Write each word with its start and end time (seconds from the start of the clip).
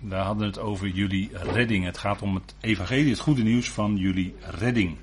We 0.00 0.14
hadden 0.14 0.46
het 0.46 0.58
over 0.58 0.88
jullie 0.88 1.30
redding. 1.32 1.84
Het 1.84 1.98
gaat 1.98 2.22
om 2.22 2.34
het 2.34 2.54
evangelie, 2.60 3.10
het 3.10 3.18
goede 3.18 3.42
nieuws 3.42 3.70
van 3.70 3.96
jullie 3.96 4.34
redding. 4.40 4.96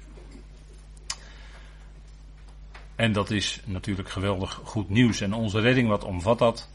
En 2.95 3.11
dat 3.11 3.31
is 3.31 3.61
natuurlijk 3.65 4.09
geweldig 4.09 4.61
goed 4.63 4.89
nieuws. 4.89 5.21
En 5.21 5.33
onze 5.33 5.59
redding, 5.59 5.87
wat 5.87 6.03
omvat 6.03 6.39
dat? 6.39 6.69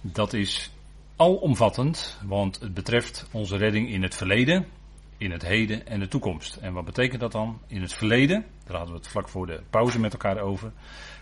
Dat 0.00 0.32
is 0.32 0.70
alomvattend, 1.16 2.18
want 2.24 2.60
het 2.60 2.74
betreft 2.74 3.28
onze 3.32 3.56
redding 3.56 3.88
in 3.88 4.02
het 4.02 4.14
verleden, 4.14 4.66
in 5.16 5.30
het 5.30 5.42
heden 5.42 5.86
en 5.86 6.00
de 6.00 6.08
toekomst. 6.08 6.56
En 6.56 6.72
wat 6.72 6.84
betekent 6.84 7.20
dat 7.20 7.32
dan? 7.32 7.60
In 7.66 7.82
het 7.82 7.92
verleden, 7.92 8.44
daar 8.64 8.76
hadden 8.76 8.94
we 8.94 9.00
het 9.00 9.10
vlak 9.10 9.28
voor 9.28 9.46
de 9.46 9.62
pauze 9.70 10.00
met 10.00 10.12
elkaar 10.12 10.38
over, 10.38 10.72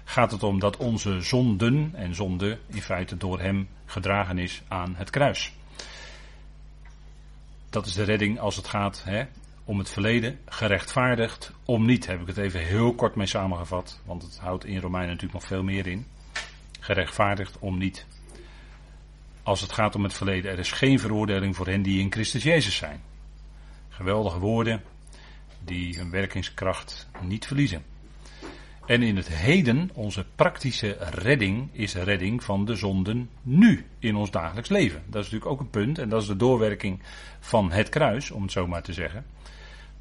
gaat 0.05 0.31
het 0.31 0.43
om 0.43 0.59
dat 0.59 0.77
onze 0.77 1.21
zonden 1.21 1.91
en 1.95 2.15
zonde 2.15 2.59
in 2.67 2.83
feite 2.83 3.17
door 3.17 3.41
hem 3.41 3.69
gedragen 3.85 4.39
is 4.39 4.62
aan 4.69 4.95
het 4.97 5.11
kruis. 5.11 5.53
Dat 7.71 7.87
is 7.87 7.93
de 7.93 8.03
redding 8.03 8.39
als 8.39 8.57
het 8.57 8.67
gaat 8.67 9.03
hè, 9.05 9.25
om 9.65 9.79
het 9.79 9.91
verleden, 9.91 10.39
gerechtvaardigd, 10.47 11.53
om 11.65 11.87
niet, 11.87 12.07
heb 12.07 12.21
ik 12.21 12.27
het 12.27 12.37
even 12.37 12.61
heel 12.61 12.95
kort 12.95 13.15
mee 13.15 13.27
samengevat, 13.27 14.01
want 14.05 14.23
het 14.23 14.39
houdt 14.39 14.65
in 14.65 14.81
Romeinen 14.81 15.11
natuurlijk 15.11 15.41
nog 15.41 15.49
veel 15.49 15.63
meer 15.63 15.87
in. 15.87 16.07
Gerechtvaardigd 16.81 17.59
om 17.59 17.79
niet. 17.79 18.07
Als 19.43 19.61
het 19.61 19.73
gaat 19.73 19.95
om 19.95 20.03
het 20.03 20.15
verleden, 20.15 20.51
er 20.51 20.59
is 20.59 20.73
geen 20.73 20.99
veroordeling 20.99 21.57
voor 21.57 21.67
hen 21.67 21.83
die 21.83 22.01
in 22.01 22.13
Christus 22.13 22.43
Jezus 22.43 22.77
zijn. 22.77 23.03
Geweldige 23.89 24.39
woorden 24.39 24.82
die 25.65 25.96
hun 25.96 26.11
werkingskracht 26.11 27.09
niet 27.21 27.46
verliezen. 27.46 27.85
En 28.90 29.03
in 29.03 29.17
het 29.17 29.29
heden, 29.29 29.90
onze 29.94 30.25
praktische 30.35 30.96
redding, 31.00 31.68
is 31.72 31.94
redding 31.94 32.44
van 32.44 32.64
de 32.64 32.75
zonden 32.75 33.31
nu 33.42 33.86
in 33.98 34.17
ons 34.17 34.31
dagelijks 34.31 34.69
leven. 34.69 35.03
Dat 35.06 35.25
is 35.25 35.31
natuurlijk 35.31 35.50
ook 35.50 35.61
een 35.61 35.70
punt, 35.70 35.98
en 35.98 36.08
dat 36.08 36.22
is 36.22 36.28
de 36.28 36.36
doorwerking 36.36 37.00
van 37.41 37.72
het 37.72 37.89
kruis, 37.89 38.31
om 38.31 38.42
het 38.42 38.53
zo 38.53 38.67
maar 38.67 38.83
te 38.83 38.92
zeggen. 38.92 39.25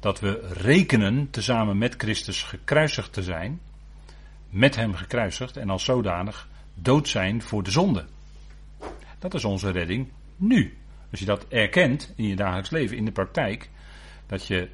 Dat 0.00 0.20
we 0.20 0.48
rekenen 0.52 1.30
tezamen 1.30 1.78
met 1.78 1.94
Christus 1.98 2.42
gekruisigd 2.42 3.12
te 3.12 3.22
zijn, 3.22 3.60
met 4.48 4.76
hem 4.76 4.94
gekruisigd 4.94 5.56
en 5.56 5.70
als 5.70 5.84
zodanig 5.84 6.48
dood 6.74 7.08
zijn 7.08 7.42
voor 7.42 7.62
de 7.62 7.70
zonde. 7.70 8.04
Dat 9.18 9.34
is 9.34 9.44
onze 9.44 9.70
redding 9.70 10.08
nu. 10.36 10.76
Als 11.10 11.20
je 11.20 11.26
dat 11.26 11.46
erkent 11.48 12.12
in 12.16 12.26
je 12.26 12.36
dagelijks 12.36 12.70
leven, 12.70 12.96
in 12.96 13.04
de 13.04 13.12
praktijk, 13.12 13.70
dat 14.26 14.46
je 14.46 14.68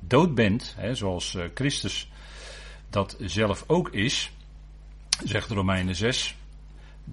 dood 0.00 0.34
bent, 0.34 0.74
hè, 0.78 0.94
zoals 0.94 1.34
eh, 1.34 1.44
Christus 1.54 2.10
dat 2.90 3.16
zelf 3.20 3.64
ook 3.66 3.88
is, 3.88 4.32
zegt 5.24 5.50
Romeinen 5.50 5.94
6, 5.94 6.36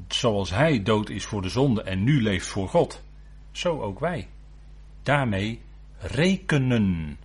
zoals 0.08 0.50
hij 0.50 0.84
dood 0.84 1.10
is 1.10 1.26
voor 1.26 1.42
de 1.42 1.50
zonde 1.50 1.82
en 1.82 2.04
nu 2.04 2.22
leeft 2.22 2.48
voor 2.48 2.70
God, 2.70 3.04
zo 3.52 3.82
ook 3.82 4.00
wij. 4.00 4.28
Daarmee 5.04 5.62
rekenen. 5.98 7.18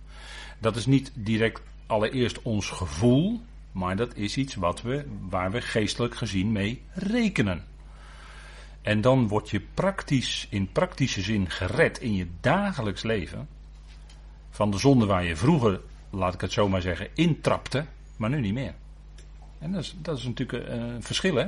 Dat 0.59 0.75
is 0.75 0.85
niet 0.85 1.11
direct 1.13 1.61
allereerst 1.85 2.41
ons 2.41 2.69
gevoel, 2.69 3.41
maar 3.71 3.95
dat 3.95 4.15
is 4.15 4.37
iets 4.37 4.55
wat 4.55 4.81
we, 4.81 5.05
waar 5.29 5.51
we 5.51 5.61
geestelijk 5.61 6.15
gezien 6.15 6.51
mee 6.51 6.81
rekenen. 6.93 7.65
En 8.81 9.01
dan 9.01 9.27
word 9.27 9.49
je 9.49 9.61
praktisch, 9.73 10.47
in 10.49 10.71
praktische 10.71 11.21
zin 11.21 11.49
gered 11.49 11.99
in 11.99 12.15
je 12.15 12.27
dagelijks 12.41 13.03
leven. 13.03 13.47
Van 14.49 14.71
de 14.71 14.77
zonde 14.77 15.05
waar 15.05 15.23
je 15.23 15.35
vroeger, 15.35 15.81
laat 16.09 16.33
ik 16.33 16.41
het 16.41 16.51
zo 16.51 16.69
maar 16.69 16.81
zeggen, 16.81 17.09
intrapte, 17.13 17.85
maar 18.21 18.29
nu 18.29 18.39
niet 18.39 18.53
meer. 18.53 18.73
En 19.59 19.71
dat 19.71 19.81
is, 19.81 19.95
dat 19.97 20.17
is 20.17 20.23
natuurlijk 20.23 20.69
een 20.69 21.03
verschil, 21.03 21.35
hè. 21.35 21.47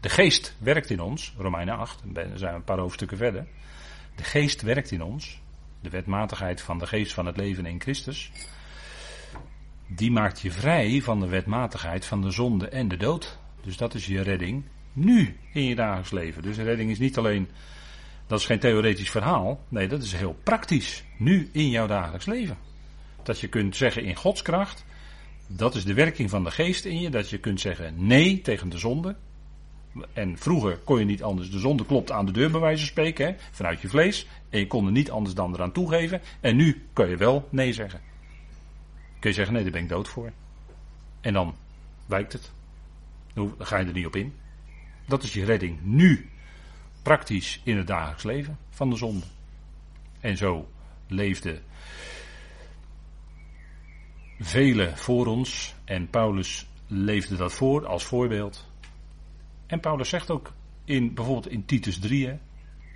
De 0.00 0.08
geest 0.08 0.56
werkt 0.58 0.90
in 0.90 1.00
ons, 1.00 1.34
Romeinen 1.38 1.76
8, 1.76 2.02
daar 2.04 2.26
zijn 2.34 2.50
we 2.50 2.56
een 2.56 2.64
paar 2.64 2.78
hoofdstukken 2.78 3.16
verder. 3.16 3.46
De 4.14 4.24
geest 4.24 4.62
werkt 4.62 4.90
in 4.90 5.02
ons, 5.02 5.40
de 5.80 5.90
wetmatigheid 5.90 6.60
van 6.60 6.78
de 6.78 6.86
geest 6.86 7.12
van 7.12 7.26
het 7.26 7.36
leven 7.36 7.66
in 7.66 7.80
Christus. 7.80 8.30
Die 9.86 10.10
maakt 10.10 10.40
je 10.40 10.50
vrij 10.50 11.02
van 11.02 11.20
de 11.20 11.28
wetmatigheid 11.28 12.04
van 12.04 12.22
de 12.22 12.30
zonde 12.30 12.68
en 12.68 12.88
de 12.88 12.96
dood. 12.96 13.38
Dus 13.62 13.76
dat 13.76 13.94
is 13.94 14.06
je 14.06 14.20
redding 14.20 14.64
nu 14.92 15.36
in 15.52 15.64
je 15.64 15.74
dagelijks 15.74 16.10
leven. 16.10 16.42
Dus 16.42 16.56
redding 16.56 16.90
is 16.90 16.98
niet 16.98 17.18
alleen, 17.18 17.48
dat 18.26 18.38
is 18.38 18.46
geen 18.46 18.58
theoretisch 18.58 19.10
verhaal. 19.10 19.64
Nee, 19.68 19.88
dat 19.88 20.02
is 20.02 20.12
heel 20.12 20.36
praktisch. 20.42 21.04
Nu 21.16 21.48
in 21.52 21.70
jouw 21.70 21.86
dagelijks 21.86 22.26
leven. 22.26 22.56
Dat 23.22 23.40
je 23.40 23.48
kunt 23.48 23.76
zeggen 23.76 24.04
in 24.04 24.16
Gods 24.16 24.42
kracht, 24.42 24.84
dat 25.56 25.74
is 25.74 25.84
de 25.84 25.94
werking 25.94 26.30
van 26.30 26.44
de 26.44 26.50
geest 26.50 26.84
in 26.84 27.00
je, 27.00 27.10
dat 27.10 27.30
je 27.30 27.38
kunt 27.38 27.60
zeggen 27.60 28.06
nee 28.06 28.40
tegen 28.40 28.68
de 28.68 28.78
zonde. 28.78 29.16
En 30.12 30.38
vroeger 30.38 30.78
kon 30.78 30.98
je 30.98 31.04
niet 31.04 31.22
anders, 31.22 31.50
de 31.50 31.58
zonde 31.58 31.86
klopt 31.86 32.10
aan 32.10 32.26
de 32.26 32.32
deur 32.32 32.50
bij 32.50 32.60
wijze 32.60 32.78
van 32.78 32.88
spreken, 32.88 33.26
hè, 33.26 33.34
vanuit 33.50 33.80
je 33.80 33.88
vlees. 33.88 34.26
En 34.50 34.58
je 34.58 34.66
kon 34.66 34.86
er 34.86 34.92
niet 34.92 35.10
anders 35.10 35.34
dan 35.34 35.54
eraan 35.54 35.72
toegeven. 35.72 36.20
En 36.40 36.56
nu 36.56 36.86
kun 36.92 37.08
je 37.08 37.16
wel 37.16 37.48
nee 37.50 37.72
zeggen. 37.72 38.00
Kun 39.18 39.30
je 39.30 39.36
zeggen 39.36 39.54
nee, 39.54 39.62
daar 39.62 39.72
ben 39.72 39.82
ik 39.82 39.88
dood 39.88 40.08
voor. 40.08 40.32
En 41.20 41.32
dan 41.32 41.54
wijkt 42.06 42.32
het. 42.32 42.52
Dan 43.34 43.54
ga 43.58 43.78
je 43.78 43.86
er 43.86 43.92
niet 43.92 44.06
op 44.06 44.16
in. 44.16 44.34
Dat 45.06 45.22
is 45.22 45.32
je 45.32 45.44
redding 45.44 45.78
nu, 45.82 46.30
praktisch 47.02 47.60
in 47.64 47.76
het 47.76 47.86
dagelijks 47.86 48.22
leven 48.22 48.58
van 48.70 48.90
de 48.90 48.96
zonde. 48.96 49.26
En 50.20 50.36
zo 50.36 50.68
leefde 51.06 51.60
velen 54.42 54.98
voor 54.98 55.26
ons 55.26 55.74
en 55.84 56.10
Paulus 56.10 56.66
leefde 56.86 57.36
dat 57.36 57.52
voor 57.52 57.86
als 57.86 58.04
voorbeeld. 58.04 58.70
En 59.66 59.80
Paulus 59.80 60.08
zegt 60.08 60.30
ook 60.30 60.52
in 60.84 61.14
bijvoorbeeld 61.14 61.52
in 61.52 61.64
Titus 61.64 61.98
3, 61.98 62.38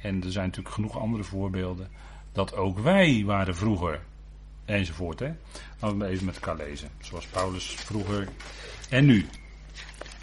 en 0.02 0.22
er 0.22 0.32
zijn 0.32 0.46
natuurlijk 0.46 0.74
genoeg 0.74 0.98
andere 0.98 1.24
voorbeelden, 1.24 1.90
dat 2.32 2.54
ook 2.54 2.78
wij 2.78 3.22
waren 3.24 3.56
vroeger 3.56 4.02
enzovoort. 4.64 5.18
Hè. 5.18 5.32
Laten 5.80 5.98
we 5.98 6.06
even 6.06 6.24
met 6.24 6.34
elkaar 6.34 6.56
lezen. 6.56 6.90
Zoals 7.00 7.26
Paulus 7.26 7.64
vroeger 7.64 8.28
en 8.90 9.04
nu. 9.04 9.26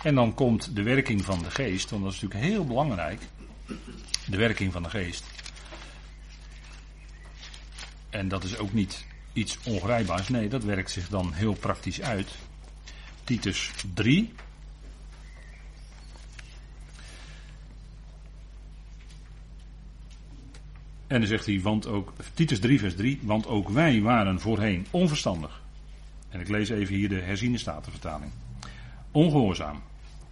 En 0.03 0.15
dan 0.15 0.33
komt 0.33 0.75
de 0.75 0.83
werking 0.83 1.25
van 1.25 1.39
de 1.39 1.51
geest, 1.51 1.89
want 1.89 2.03
dat 2.03 2.13
is 2.13 2.21
natuurlijk 2.21 2.51
heel 2.51 2.65
belangrijk. 2.65 3.21
De 4.25 4.37
werking 4.37 4.71
van 4.71 4.83
de 4.83 4.89
geest. 4.89 5.25
En 8.09 8.27
dat 8.27 8.43
is 8.43 8.57
ook 8.57 8.73
niet 8.73 9.05
iets 9.33 9.59
ongrijpbaars. 9.63 10.29
Nee, 10.29 10.49
dat 10.49 10.63
werkt 10.63 10.91
zich 10.91 11.09
dan 11.09 11.33
heel 11.33 11.53
praktisch 11.53 12.01
uit. 12.01 12.27
Titus 13.23 13.71
3. 13.93 14.33
En 21.07 21.19
dan 21.19 21.27
zegt 21.27 21.45
hij, 21.45 21.61
want 21.61 21.87
ook, 21.87 22.13
Titus 22.33 22.59
3 22.59 22.79
vers 22.79 22.95
3, 22.95 23.19
want 23.21 23.47
ook 23.47 23.69
wij 23.69 24.01
waren 24.01 24.39
voorheen 24.39 24.87
onverstandig. 24.91 25.61
En 26.29 26.39
ik 26.39 26.49
lees 26.49 26.69
even 26.69 26.95
hier 26.95 27.09
de 27.09 27.21
herziene 27.21 27.57
statenvertaling. 27.57 28.31
Ongehoorzaam, 29.11 29.81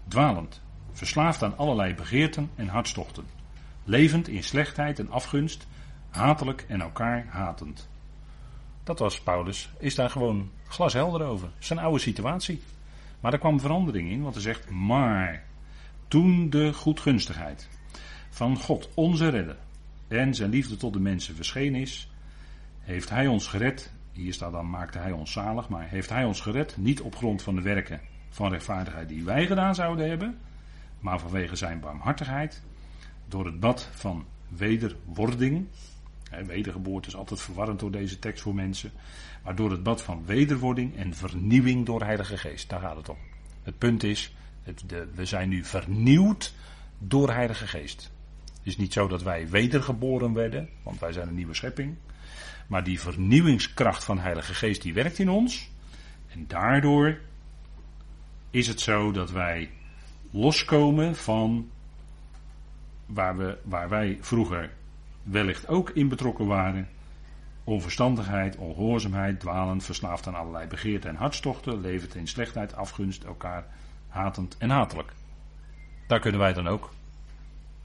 dwalend, 0.08 0.62
verslaafd 0.92 1.44
aan 1.44 1.58
allerlei 1.58 1.94
begeerten 1.94 2.50
en 2.56 2.68
hartstochten, 2.68 3.26
levend 3.84 4.28
in 4.28 4.44
slechtheid 4.44 5.00
en 5.00 5.12
afgunst, 5.12 5.68
hatelijk 6.10 6.66
en 6.68 6.82
elkaar 6.82 7.26
hatend. 7.30 7.90
Dat 8.84 9.00
was 9.00 9.22
Paulus, 9.22 9.70
is 9.80 9.96
daar 9.96 10.10
gewoon 10.10 10.50
glashelder 10.68 11.22
over. 11.22 11.50
Zijn 11.60 11.80
oude 11.80 12.00
situatie. 12.00 12.62
Maar 13.20 13.34
er 13.34 13.40
kwam 13.40 13.60
verandering 13.60 14.10
in, 14.10 14.22
want 14.22 14.34
hij 14.34 14.44
zegt, 14.44 14.70
maar 14.70 15.44
toen 16.08 16.50
de 16.50 16.74
goedgunstigheid 16.74 17.70
van 18.30 18.58
God, 18.58 18.90
onze 18.94 19.30
redder, 19.30 19.58
en 20.08 20.36
zijn 20.36 20.50
liefde 20.50 20.78
tot 20.78 20.94
de 20.94 21.00
mensen 21.00 21.36
verschenen 21.36 21.82
is, 21.82 22.12
heeft 22.80 23.10
hij 23.10 23.28
ons 23.28 23.48
gered. 23.48 23.92
Hier 24.12 24.34
staat 24.34 24.52
dan, 24.52 24.70
maakte 24.70 24.98
hij 24.98 25.12
ons 25.12 25.32
zalig, 25.32 25.70
maar 25.70 25.88
heeft 25.90 26.10
hij 26.10 26.26
ons 26.26 26.42
gered 26.42 26.78
niet 26.78 27.02
op 27.02 27.16
grond 27.16 27.42
van 27.42 27.56
de 27.56 27.62
werken 27.62 28.02
van 28.30 28.52
rechtvaardigheid 28.52 29.10
die 29.10 29.24
wij 29.24 29.46
gedaan 29.46 29.76
zouden 29.76 30.10
hebben, 30.10 30.38
maar 31.00 31.20
vanwege 31.20 31.56
zijn 31.56 31.80
barmhartigheid, 31.80 32.62
door 33.28 33.46
het 33.46 33.60
bad 33.60 33.90
van 33.94 34.26
wederwording. 34.48 35.68
Wedergeboorte 36.46 37.08
is 37.08 37.16
altijd 37.16 37.42
verwarrend 37.42 37.80
door 37.80 37.92
deze 37.92 38.20
tekst 38.20 38.44
voor 38.44 38.56
mensen. 38.56 38.92
Maar 39.44 39.56
door 39.56 39.72
het 39.72 39.84
bad 39.84 40.02
van 40.02 40.26
wederwording 40.26 40.96
en 40.96 41.14
vernieuwing 41.14 41.86
door 41.86 42.04
Heilige 42.04 42.38
Geest. 42.38 42.70
Daar 42.70 42.80
gaat 42.80 42.96
het 42.96 43.10
om. 43.10 43.18
Het 43.64 43.78
punt 43.78 44.04
is, 44.04 44.36
het, 44.64 44.84
de, 44.88 45.08
we 45.14 45.26
zijn 45.26 45.50
nu 45.50 45.64
vernieuwd 45.64 46.54
door 46.98 47.30
Heilige 47.30 47.68
Geest. 47.68 48.12
Het 48.44 48.68
is 48.68 48.78
niet 48.78 48.94
zo 48.94 49.08
dat 49.08 49.24
wij 49.24 49.50
wedergeboren 49.50 50.34
werden, 50.34 50.70
want 50.84 51.00
wij 51.00 51.12
zijn 51.12 51.28
een 51.28 51.36
nieuwe 51.36 51.54
schepping. 51.54 51.96
Maar 52.68 52.84
die 52.84 53.00
vernieuwingskracht 53.00 54.04
van 54.04 54.20
Heilige 54.20 54.54
Geest 54.54 54.82
die 54.82 54.94
werkt 54.94 55.20
in 55.20 55.30
ons. 55.30 55.70
En 56.28 56.46
daardoor 56.48 57.20
is 58.50 58.68
het 58.68 58.80
zo 58.80 59.12
dat 59.12 59.32
wij 59.32 59.70
loskomen 60.32 61.16
van 61.16 61.70
waar, 63.06 63.38
we, 63.38 63.58
waar 63.64 63.90
wij 63.90 64.18
vroeger 64.22 64.72
wellicht 65.24 65.68
ook 65.68 65.90
in 65.90 66.08
betrokken 66.08 66.46
waren. 66.46 66.90
Onverstandigheid, 67.64 68.56
ongehoorzaamheid, 68.56 69.40
dwalend, 69.40 69.84
verslaafd 69.84 70.28
aan 70.28 70.36
allerlei 70.36 70.68
begeerten 70.68 71.10
en 71.10 71.16
hartstochten, 71.16 71.82
levend 71.82 72.16
in 72.16 72.28
slechtheid, 72.28 72.76
afgunst, 72.76 73.24
elkaar 73.24 73.66
hatend 74.08 74.58
en 74.58 74.70
hatelijk. 74.70 75.14
Daar 76.08 76.20
kunnen 76.20 76.40
wij 76.40 76.54
dan 76.54 76.68
ook 76.68 76.94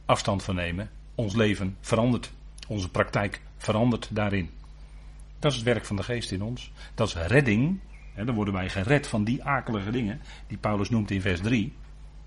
afstand 0.05 0.43
van 0.43 0.55
nemen. 0.55 0.91
Ons 1.15 1.35
leven 1.35 1.77
verandert. 1.81 2.33
Onze 2.69 2.91
praktijk 2.91 3.41
verandert 3.57 4.09
daarin. 4.13 4.51
Dat 5.39 5.51
is 5.51 5.57
het 5.57 5.67
werk 5.67 5.85
van 5.85 5.97
de 5.97 6.03
geest 6.03 6.33
in 6.33 6.43
ons. 6.43 6.73
Dat 6.95 7.09
is 7.09 7.15
redding. 7.15 7.81
Dan 8.15 8.35
worden 8.35 8.55
wij 8.55 8.69
gered 8.69 9.07
van 9.07 9.25
die 9.25 9.45
akelige 9.45 9.91
dingen 9.91 10.21
die 10.47 10.59
Paulus 10.59 10.91
noemt 10.91 11.11
in 11.11 11.21
vers 11.21 11.41
3. 11.41 11.73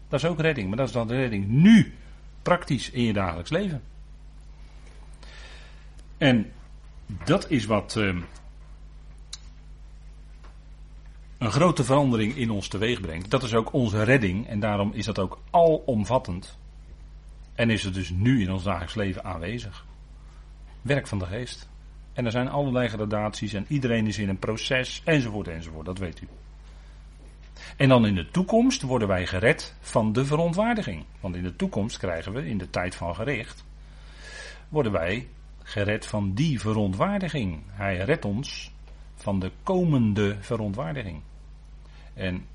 Dat 0.07 0.23
is 0.23 0.29
ook 0.29 0.39
redding, 0.39 0.67
maar 0.67 0.77
dat 0.77 0.87
is 0.87 0.93
dan 0.93 1.07
de 1.07 1.15
redding 1.15 1.47
nu, 1.47 1.93
praktisch 2.41 2.89
in 2.89 3.03
je 3.03 3.13
dagelijks 3.13 3.49
leven. 3.49 3.81
En 6.19 6.51
dat 7.23 7.49
is 7.49 7.65
wat 7.65 7.95
uh, 7.97 8.21
een 11.37 11.51
grote 11.51 11.83
verandering 11.83 12.35
in 12.35 12.49
ons 12.49 12.67
teweeg 12.67 13.01
brengt. 13.01 13.31
Dat 13.31 13.43
is 13.43 13.53
ook 13.53 13.73
onze 13.73 14.03
redding 14.03 14.47
en 14.47 14.59
daarom 14.59 14.91
is 14.93 15.05
dat 15.05 15.19
ook 15.19 15.39
alomvattend. 15.49 16.57
En 17.55 17.69
is 17.69 17.83
het 17.83 17.93
dus 17.93 18.09
nu 18.09 18.41
in 18.41 18.51
ons 18.51 18.63
dagelijks 18.63 18.95
leven 18.95 19.23
aanwezig. 19.23 19.85
Werk 20.81 21.07
van 21.07 21.19
de 21.19 21.25
geest. 21.25 21.69
En 22.13 22.25
er 22.25 22.31
zijn 22.31 22.49
allerlei 22.49 22.87
gradaties 22.87 23.53
en 23.53 23.65
iedereen 23.67 24.07
is 24.07 24.17
in 24.17 24.29
een 24.29 24.39
proces 24.39 25.01
enzovoort 25.05 25.47
enzovoort, 25.47 25.85
dat 25.85 25.97
weet 25.97 26.21
u. 26.21 26.27
En 27.77 27.89
dan 27.89 28.05
in 28.05 28.15
de 28.15 28.29
toekomst 28.31 28.81
worden 28.81 29.07
wij 29.07 29.27
gered 29.27 29.75
van 29.79 30.13
de 30.13 30.25
verontwaardiging. 30.25 31.05
Want 31.19 31.35
in 31.35 31.43
de 31.43 31.55
toekomst 31.55 31.97
krijgen 31.97 32.33
we, 32.33 32.47
in 32.47 32.57
de 32.57 32.69
tijd 32.69 32.95
van 32.95 33.15
gericht, 33.15 33.65
worden 34.69 34.91
wij 34.91 35.27
gered 35.69 36.05
van 36.05 36.33
die 36.33 36.59
verontwaardiging. 36.59 37.61
Hij 37.67 37.97
redt 37.97 38.25
ons 38.25 38.71
van 39.15 39.39
de 39.39 39.51
komende 39.63 40.37
verontwaardiging. 40.39 41.21
En 42.13 42.45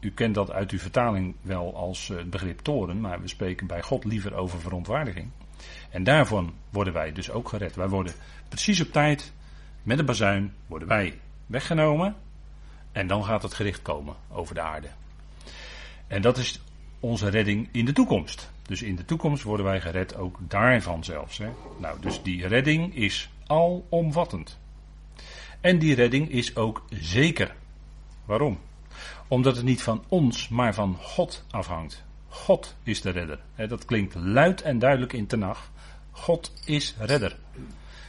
u 0.00 0.10
kent 0.10 0.34
dat 0.34 0.50
uit 0.50 0.70
uw 0.70 0.78
vertaling 0.78 1.34
wel 1.40 1.76
als 1.76 2.08
het 2.08 2.30
begrip 2.30 2.58
toren, 2.58 3.00
maar 3.00 3.20
we 3.20 3.28
spreken 3.28 3.66
bij 3.66 3.82
God 3.82 4.04
liever 4.04 4.34
over 4.34 4.60
verontwaardiging. 4.60 5.30
En 5.90 6.04
daarvan 6.04 6.54
worden 6.70 6.92
wij 6.92 7.12
dus 7.12 7.30
ook 7.30 7.48
gered. 7.48 7.76
Wij 7.76 7.88
worden 7.88 8.14
precies 8.48 8.80
op 8.80 8.92
tijd, 8.92 9.32
met 9.82 9.98
een 9.98 10.06
bazuin, 10.06 10.54
worden 10.66 10.88
wij 10.88 11.18
weggenomen. 11.46 12.16
En 12.92 13.06
dan 13.06 13.24
gaat 13.24 13.42
het 13.42 13.54
gericht 13.54 13.82
komen 13.82 14.14
over 14.28 14.54
de 14.54 14.60
aarde. 14.60 14.88
En 16.06 16.22
dat 16.22 16.38
is 16.38 16.60
onze 17.00 17.28
redding 17.28 17.68
in 17.72 17.84
de 17.84 17.92
toekomst. 17.92 18.50
Dus 18.62 18.82
in 18.82 18.96
de 18.96 19.04
toekomst 19.04 19.42
worden 19.42 19.66
wij 19.66 19.80
gered 19.80 20.16
ook 20.16 20.38
daarvan 20.40 21.04
zelfs. 21.04 21.38
Hè. 21.38 21.48
Nou, 21.78 22.00
dus 22.00 22.22
die 22.22 22.46
redding 22.46 22.94
is 22.94 23.30
alomvattend. 23.46 24.58
En 25.60 25.78
die 25.78 25.94
redding 25.94 26.30
is 26.30 26.56
ook 26.56 26.84
zeker. 26.90 27.54
Waarom? 28.24 28.58
Omdat 29.28 29.56
het 29.56 29.64
niet 29.64 29.82
van 29.82 30.04
ons, 30.08 30.48
maar 30.48 30.74
van 30.74 30.96
God 31.00 31.44
afhangt. 31.50 32.04
God 32.28 32.76
is 32.82 33.00
de 33.00 33.10
redder. 33.10 33.40
Dat 33.68 33.84
klinkt 33.84 34.14
luid 34.14 34.62
en 34.62 34.78
duidelijk 34.78 35.12
in 35.12 35.26
Tenach. 35.26 35.70
God 36.10 36.52
is 36.64 36.94
redder. 36.98 37.36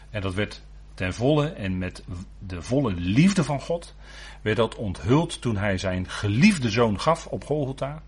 En 0.10 0.22
dat 0.22 0.34
werd 0.34 0.62
ten 0.94 1.14
volle 1.14 1.48
en 1.48 1.78
met 1.78 2.04
de 2.40 2.62
volle 2.62 2.94
liefde 2.94 3.44
van 3.44 3.62
God 3.62 3.96
werd 4.42 4.58
dat 4.58 4.76
onthuld 4.76 5.42
toen 5.42 5.58
hij 5.58 5.78
zijn 5.78 6.10
geliefde 6.10 6.70
zoon 6.70 7.00
gaf 7.00 7.26
op 7.26 7.44
Golgotha. 7.44 8.02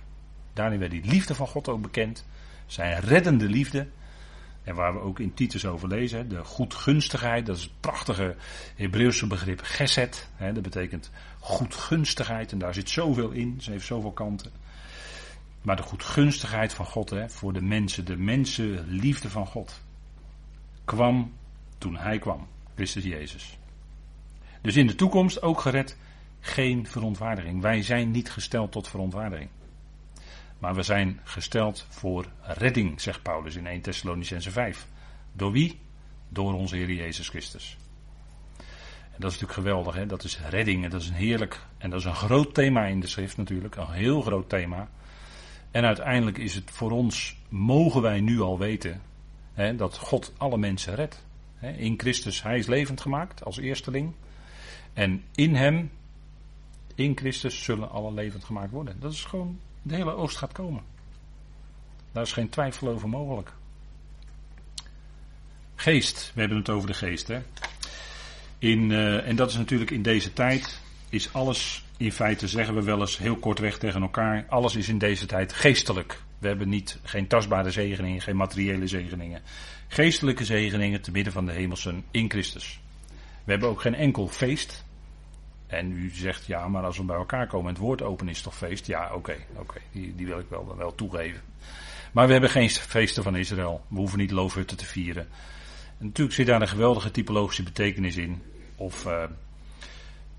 Daarin 0.53 0.79
werd 0.79 0.91
die 0.91 1.05
liefde 1.05 1.35
van 1.35 1.47
God 1.47 1.69
ook 1.69 1.81
bekend. 1.81 2.25
Zijn 2.65 2.99
reddende 2.99 3.49
liefde. 3.49 3.87
En 4.63 4.75
waar 4.75 4.93
we 4.93 4.99
ook 4.99 5.19
in 5.19 5.33
Titus 5.33 5.65
over 5.65 5.87
lezen, 5.87 6.29
de 6.29 6.43
goedgunstigheid, 6.43 7.45
dat 7.45 7.57
is 7.57 7.63
het 7.63 7.79
prachtige 7.79 8.35
Hebreeuwse 8.75 9.27
begrip 9.27 9.61
geset. 9.63 10.29
dat 10.37 10.61
betekent 10.61 11.11
goedgunstigheid 11.39 12.51
en 12.51 12.57
daar 12.57 12.73
zit 12.73 12.89
zoveel 12.89 13.31
in, 13.31 13.57
ze 13.61 13.71
heeft 13.71 13.85
zoveel 13.85 14.11
kanten. 14.11 14.51
Maar 15.61 15.75
de 15.75 15.83
goedgunstigheid 15.83 16.73
van 16.73 16.85
God 16.85 17.09
hè, 17.09 17.29
voor 17.29 17.53
de 17.53 17.61
mensen, 17.61 18.05
de 18.05 18.17
mensenliefde 18.17 19.29
van 19.29 19.47
God, 19.47 19.81
kwam 20.85 21.33
toen 21.77 21.97
Hij 21.97 22.19
kwam, 22.19 22.47
Christus 22.75 23.03
Jezus. 23.03 23.57
Dus 24.61 24.75
in 24.75 24.87
de 24.87 24.95
toekomst 24.95 25.41
ook 25.41 25.61
gered, 25.61 25.97
geen 26.39 26.87
verontwaardiging. 26.87 27.61
Wij 27.61 27.83
zijn 27.83 28.11
niet 28.11 28.31
gesteld 28.31 28.71
tot 28.71 28.87
verontwaardiging. 28.87 29.49
Maar 30.61 30.75
we 30.75 30.83
zijn 30.83 31.19
gesteld 31.23 31.85
voor 31.89 32.25
redding, 32.41 33.01
zegt 33.01 33.21
Paulus 33.21 33.55
in 33.55 33.67
1 33.67 33.81
Thessalonicense 33.81 34.51
5. 34.51 34.87
Door 35.33 35.51
wie? 35.51 35.79
Door 36.29 36.53
onze 36.53 36.75
Heer 36.75 36.91
Jezus 36.91 37.29
Christus. 37.29 37.77
En 38.57 39.17
dat 39.17 39.31
is 39.31 39.39
natuurlijk 39.39 39.67
geweldig, 39.67 39.95
hè? 39.95 40.05
dat 40.05 40.23
is 40.23 40.39
redding. 40.49 40.83
En 40.83 40.89
dat 40.89 41.01
is 41.01 41.07
een 41.07 41.13
heerlijk, 41.13 41.59
en 41.77 41.89
dat 41.89 41.99
is 41.99 42.05
een 42.05 42.15
groot 42.15 42.53
thema 42.53 42.85
in 42.85 42.99
de 42.99 43.07
schrift 43.07 43.37
natuurlijk, 43.37 43.75
een 43.75 43.91
heel 43.91 44.21
groot 44.21 44.49
thema. 44.49 44.89
En 45.71 45.85
uiteindelijk 45.85 46.37
is 46.37 46.55
het 46.55 46.71
voor 46.71 46.91
ons, 46.91 47.37
mogen 47.49 48.01
wij 48.01 48.19
nu 48.19 48.39
al 48.39 48.57
weten, 48.57 49.01
hè, 49.53 49.75
dat 49.75 49.97
God 49.97 50.33
alle 50.37 50.57
mensen 50.57 50.95
redt. 50.95 51.25
In 51.59 51.99
Christus, 51.99 52.43
Hij 52.43 52.57
is 52.57 52.67
levend 52.67 53.01
gemaakt 53.01 53.43
als 53.45 53.57
eersteling. 53.57 54.13
En 54.93 55.23
in 55.35 55.55
Hem, 55.55 55.91
in 56.95 57.17
Christus, 57.17 57.63
zullen 57.63 57.89
alle 57.89 58.13
levend 58.13 58.43
gemaakt 58.43 58.71
worden. 58.71 58.99
Dat 58.99 59.11
is 59.11 59.23
gewoon, 59.23 59.59
de 59.81 59.95
hele 59.95 60.15
oost 60.15 60.37
gaat 60.37 60.51
komen. 60.51 60.83
Daar 62.11 62.23
is 62.23 62.33
geen 62.33 62.49
twijfel 62.49 62.87
over 62.87 63.09
mogelijk. 63.09 63.53
Geest, 65.75 66.31
we 66.33 66.39
hebben 66.39 66.57
het 66.57 66.69
over 66.69 66.87
de 66.87 66.93
geest. 66.93 67.27
Hè. 67.27 67.41
In, 68.57 68.89
uh, 68.89 69.27
en 69.27 69.35
dat 69.35 69.49
is 69.49 69.55
natuurlijk 69.55 69.91
in 69.91 70.01
deze 70.01 70.33
tijd, 70.33 70.81
is 71.09 71.33
alles 71.33 71.83
in 71.97 72.11
feite 72.11 72.47
zeggen 72.47 72.75
we 72.75 72.83
wel 72.83 72.99
eens 72.99 73.17
heel 73.17 73.35
kortweg 73.35 73.77
tegen 73.77 74.01
elkaar, 74.01 74.45
alles 74.49 74.75
is 74.75 74.89
in 74.89 74.97
deze 74.97 75.25
tijd 75.25 75.53
geestelijk. 75.53 76.21
We 76.37 76.47
hebben 76.47 76.69
niet, 76.69 76.99
geen 77.03 77.27
tastbare 77.27 77.71
zegeningen, 77.71 78.21
geen 78.21 78.35
materiële 78.35 78.87
zegeningen. 78.87 79.41
Geestelijke 79.87 80.45
zegeningen 80.45 81.01
te 81.01 81.11
midden 81.11 81.33
van 81.33 81.45
de 81.45 81.51
hemelsen 81.51 82.03
in 82.11 82.29
Christus. 82.29 82.79
We 83.43 83.51
hebben 83.51 83.69
ook 83.69 83.81
geen 83.81 83.95
enkel 83.95 84.27
feest. 84.27 84.85
En 85.71 85.91
u 85.91 86.09
zegt, 86.09 86.45
ja, 86.45 86.67
maar 86.67 86.83
als 86.83 86.97
we 86.97 87.03
bij 87.03 87.15
elkaar 87.15 87.47
komen 87.47 87.67
en 87.67 87.73
het 87.73 87.83
woord 87.83 88.01
open 88.01 88.29
is 88.29 88.41
toch 88.41 88.55
feest? 88.55 88.87
Ja, 88.87 89.13
oké, 89.13 89.35
oké, 89.55 89.79
die, 89.91 90.15
die 90.15 90.25
wil 90.25 90.39
ik 90.39 90.49
wel, 90.49 90.75
wel 90.77 90.95
toegeven. 90.95 91.41
Maar 92.11 92.25
we 92.25 92.31
hebben 92.31 92.49
geen 92.49 92.69
feesten 92.69 93.23
van 93.23 93.35
Israël. 93.35 93.81
We 93.87 93.97
hoeven 93.97 94.17
niet 94.17 94.31
loofhutten 94.31 94.77
te 94.77 94.85
vieren. 94.85 95.27
En 95.97 96.05
natuurlijk 96.05 96.35
zit 96.35 96.47
daar 96.47 96.61
een 96.61 96.67
geweldige 96.67 97.11
typologische 97.11 97.63
betekenis 97.63 98.17
in. 98.17 98.41
Of 98.75 99.05
uh, 99.05 99.23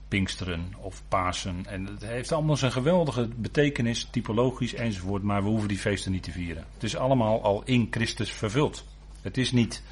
Pinksteren 0.09 0.75
of 0.79 1.03
Pasen. 1.09 1.67
En 1.67 1.87
het 1.87 2.07
heeft 2.07 2.33
allemaal 2.33 2.57
zijn 2.57 2.73
geweldige 2.73 3.29
betekenis, 3.37 4.09
typologisch 4.11 4.75
enzovoort. 4.75 5.23
Maar 5.23 5.43
we 5.43 5.49
hoeven 5.49 5.69
die 5.69 5.79
feesten 5.79 6.13
niet 6.13 6.23
te 6.23 6.31
vieren. 6.31 6.65
Het 6.75 6.83
is 6.83 6.97
allemaal 6.97 7.43
al 7.43 7.63
in 7.65 7.87
Christus 7.91 8.33
vervuld. 8.33 8.85
Het 9.23 9.37
is 9.39 9.53
niet, 9.53 9.83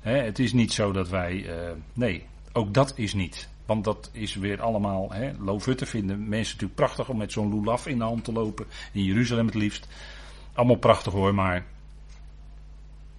hè, 0.00 0.16
het 0.16 0.38
is 0.38 0.52
niet 0.52 0.72
zo 0.72 0.92
dat 0.92 1.08
wij. 1.08 1.34
Uh, 1.34 1.70
nee, 1.92 2.26
ook 2.52 2.74
dat 2.74 2.92
is 2.96 3.14
niet. 3.14 3.48
Want 3.72 3.84
dat 3.84 4.10
is 4.12 4.34
weer 4.34 4.62
allemaal. 4.62 5.12
Hè, 5.12 5.32
Loofhutten 5.38 5.86
vinden 5.86 6.28
mensen 6.28 6.52
natuurlijk 6.52 6.74
prachtig 6.74 7.08
om 7.08 7.16
met 7.16 7.32
zo'n 7.32 7.54
lulaf 7.54 7.86
in 7.86 7.98
de 7.98 8.04
hand 8.04 8.24
te 8.24 8.32
lopen. 8.32 8.66
In 8.92 9.04
Jeruzalem 9.04 9.46
het 9.46 9.54
liefst. 9.54 9.88
Allemaal 10.52 10.76
prachtig 10.76 11.12
hoor, 11.12 11.34
maar. 11.34 11.66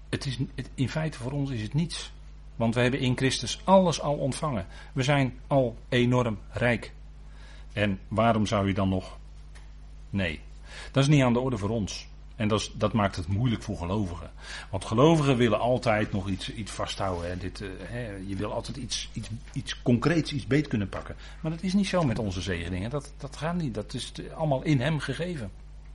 Het 0.10 0.25
is, 0.25 0.38
in 0.75 0.89
feite 0.89 1.17
voor 1.17 1.31
ons 1.31 1.50
is 1.51 1.62
het 1.62 1.74
niets. 1.74 2.12
Want 2.55 2.75
we 2.75 2.81
hebben 2.81 3.00
in 3.00 3.17
Christus 3.17 3.62
alles 3.63 4.01
al 4.01 4.15
ontvangen. 4.15 4.65
We 4.93 5.03
zijn 5.03 5.39
al 5.48 5.77
enorm 5.89 6.38
rijk. 6.50 6.93
En 7.74 8.00
waarom 8.07 8.45
zou 8.45 8.67
je 8.67 8.74
dan 8.74 8.89
nog? 8.89 9.17
Nee, 10.10 10.39
dat 10.91 11.03
is 11.03 11.10
niet 11.10 11.24
aan 11.24 11.33
de 11.33 11.39
orde 11.39 11.57
voor 11.57 11.69
ons. 11.69 12.07
En 12.35 12.47
dat, 12.47 12.71
dat 12.73 12.93
maakt 12.93 13.15
het 13.15 13.27
moeilijk 13.27 13.63
voor 13.63 13.77
gelovigen. 13.77 14.31
Want 14.69 14.85
gelovigen 14.85 15.37
willen 15.37 15.59
altijd 15.59 16.11
nog 16.11 16.29
iets, 16.29 16.53
iets 16.53 16.71
vasthouden. 16.71 17.29
Hè. 17.29 17.37
Dit, 17.37 17.61
uh, 17.61 17.69
hè, 17.81 18.15
je 18.27 18.35
wil 18.35 18.53
altijd 18.53 18.77
iets, 18.77 19.09
iets, 19.13 19.29
iets 19.53 19.81
concreets, 19.81 20.33
iets 20.33 20.47
beet 20.47 20.67
kunnen 20.67 20.89
pakken. 20.89 21.15
Maar 21.41 21.51
dat 21.51 21.63
is 21.63 21.73
niet 21.73 21.87
zo 21.87 22.03
met 22.03 22.19
onze 22.19 22.41
zegeningen. 22.41 22.89
Dat, 22.89 23.13
dat 23.17 23.37
gaat 23.37 23.55
niet. 23.55 23.73
Dat 23.73 23.93
is 23.93 24.11
allemaal 24.35 24.63
in 24.63 24.81
hem 24.81 24.99
gegeven. 24.99 25.51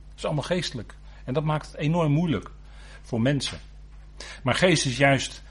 Dat 0.07 0.17
is 0.17 0.25
allemaal 0.25 0.43
geestelijk. 0.43 0.95
En 1.23 1.33
dat 1.33 1.43
maakt 1.43 1.65
het 1.65 1.75
enorm 1.75 2.11
moeilijk 2.11 2.51
voor 3.01 3.21
mensen. 3.21 3.59
Maar 4.43 4.55
geest 4.55 4.85
is 4.85 4.97
juist 4.97 5.43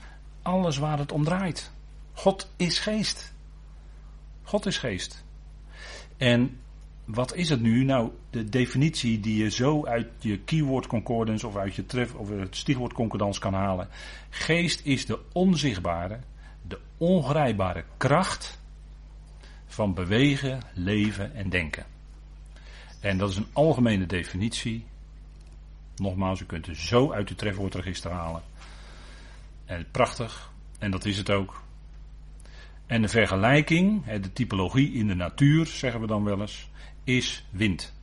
alles 0.42 0.78
waar 0.78 0.98
het 0.98 1.12
om 1.12 1.24
draait. 1.24 1.70
God 2.12 2.50
is 2.56 2.78
geest. 2.78 3.32
God 4.42 4.66
is 4.66 4.78
geest. 4.78 5.24
En 6.16 6.60
wat 7.08 7.34
is 7.34 7.48
het 7.48 7.60
nu? 7.60 7.84
Nou, 7.84 8.10
de 8.30 8.48
definitie 8.48 9.20
die 9.20 9.42
je 9.42 9.50
zo 9.50 9.86
uit 9.86 10.08
je 10.18 10.38
keyword 10.38 10.86
concordance 10.86 11.46
of 11.46 11.56
uit 11.56 11.74
je 11.74 11.86
tref 11.86 12.14
of 12.14 12.28
het 12.28 12.56
stichwoord 12.56 12.92
concordance 12.92 13.40
kan 13.40 13.54
halen. 13.54 13.88
Geest 14.30 14.80
is 14.84 15.06
de 15.06 15.18
onzichtbare, 15.32 16.20
de 16.66 16.78
ongrijpbare 16.96 17.84
kracht 17.96 18.60
van 19.66 19.94
bewegen, 19.94 20.60
leven 20.74 21.34
en 21.34 21.48
denken. 21.48 21.86
En 23.00 23.18
dat 23.18 23.30
is 23.30 23.36
een 23.36 23.48
algemene 23.52 24.06
definitie. 24.06 24.84
Nogmaals, 25.96 26.40
u 26.40 26.44
kunt 26.44 26.66
het 26.66 26.76
zo 26.76 27.12
uit 27.12 27.28
uw 27.28 27.36
trefwoordregister 27.36 28.10
halen. 28.10 28.42
En 29.64 29.86
prachtig, 29.90 30.52
en 30.78 30.90
dat 30.90 31.04
is 31.04 31.16
het 31.16 31.30
ook. 31.30 31.62
En 32.86 33.02
de 33.02 33.08
vergelijking, 33.08 34.04
de 34.04 34.32
typologie 34.32 34.92
in 34.92 35.06
de 35.06 35.14
natuur, 35.14 35.66
zeggen 35.66 36.00
we 36.00 36.06
dan 36.06 36.24
wel 36.24 36.40
eens, 36.40 36.67
is 37.08 37.44
wind. 37.50 37.94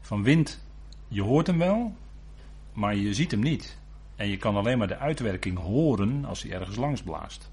Van 0.00 0.22
wind, 0.22 0.64
je 1.08 1.22
hoort 1.22 1.46
hem 1.46 1.58
wel, 1.58 1.96
maar 2.72 2.96
je 2.96 3.14
ziet 3.14 3.30
hem 3.30 3.40
niet. 3.40 3.78
En 4.16 4.28
je 4.28 4.36
kan 4.36 4.56
alleen 4.56 4.78
maar 4.78 4.88
de 4.88 4.98
uitwerking 4.98 5.58
horen 5.58 6.24
als 6.24 6.42
hij 6.42 6.52
ergens 6.52 6.76
langs 6.76 7.02
blaast. 7.02 7.50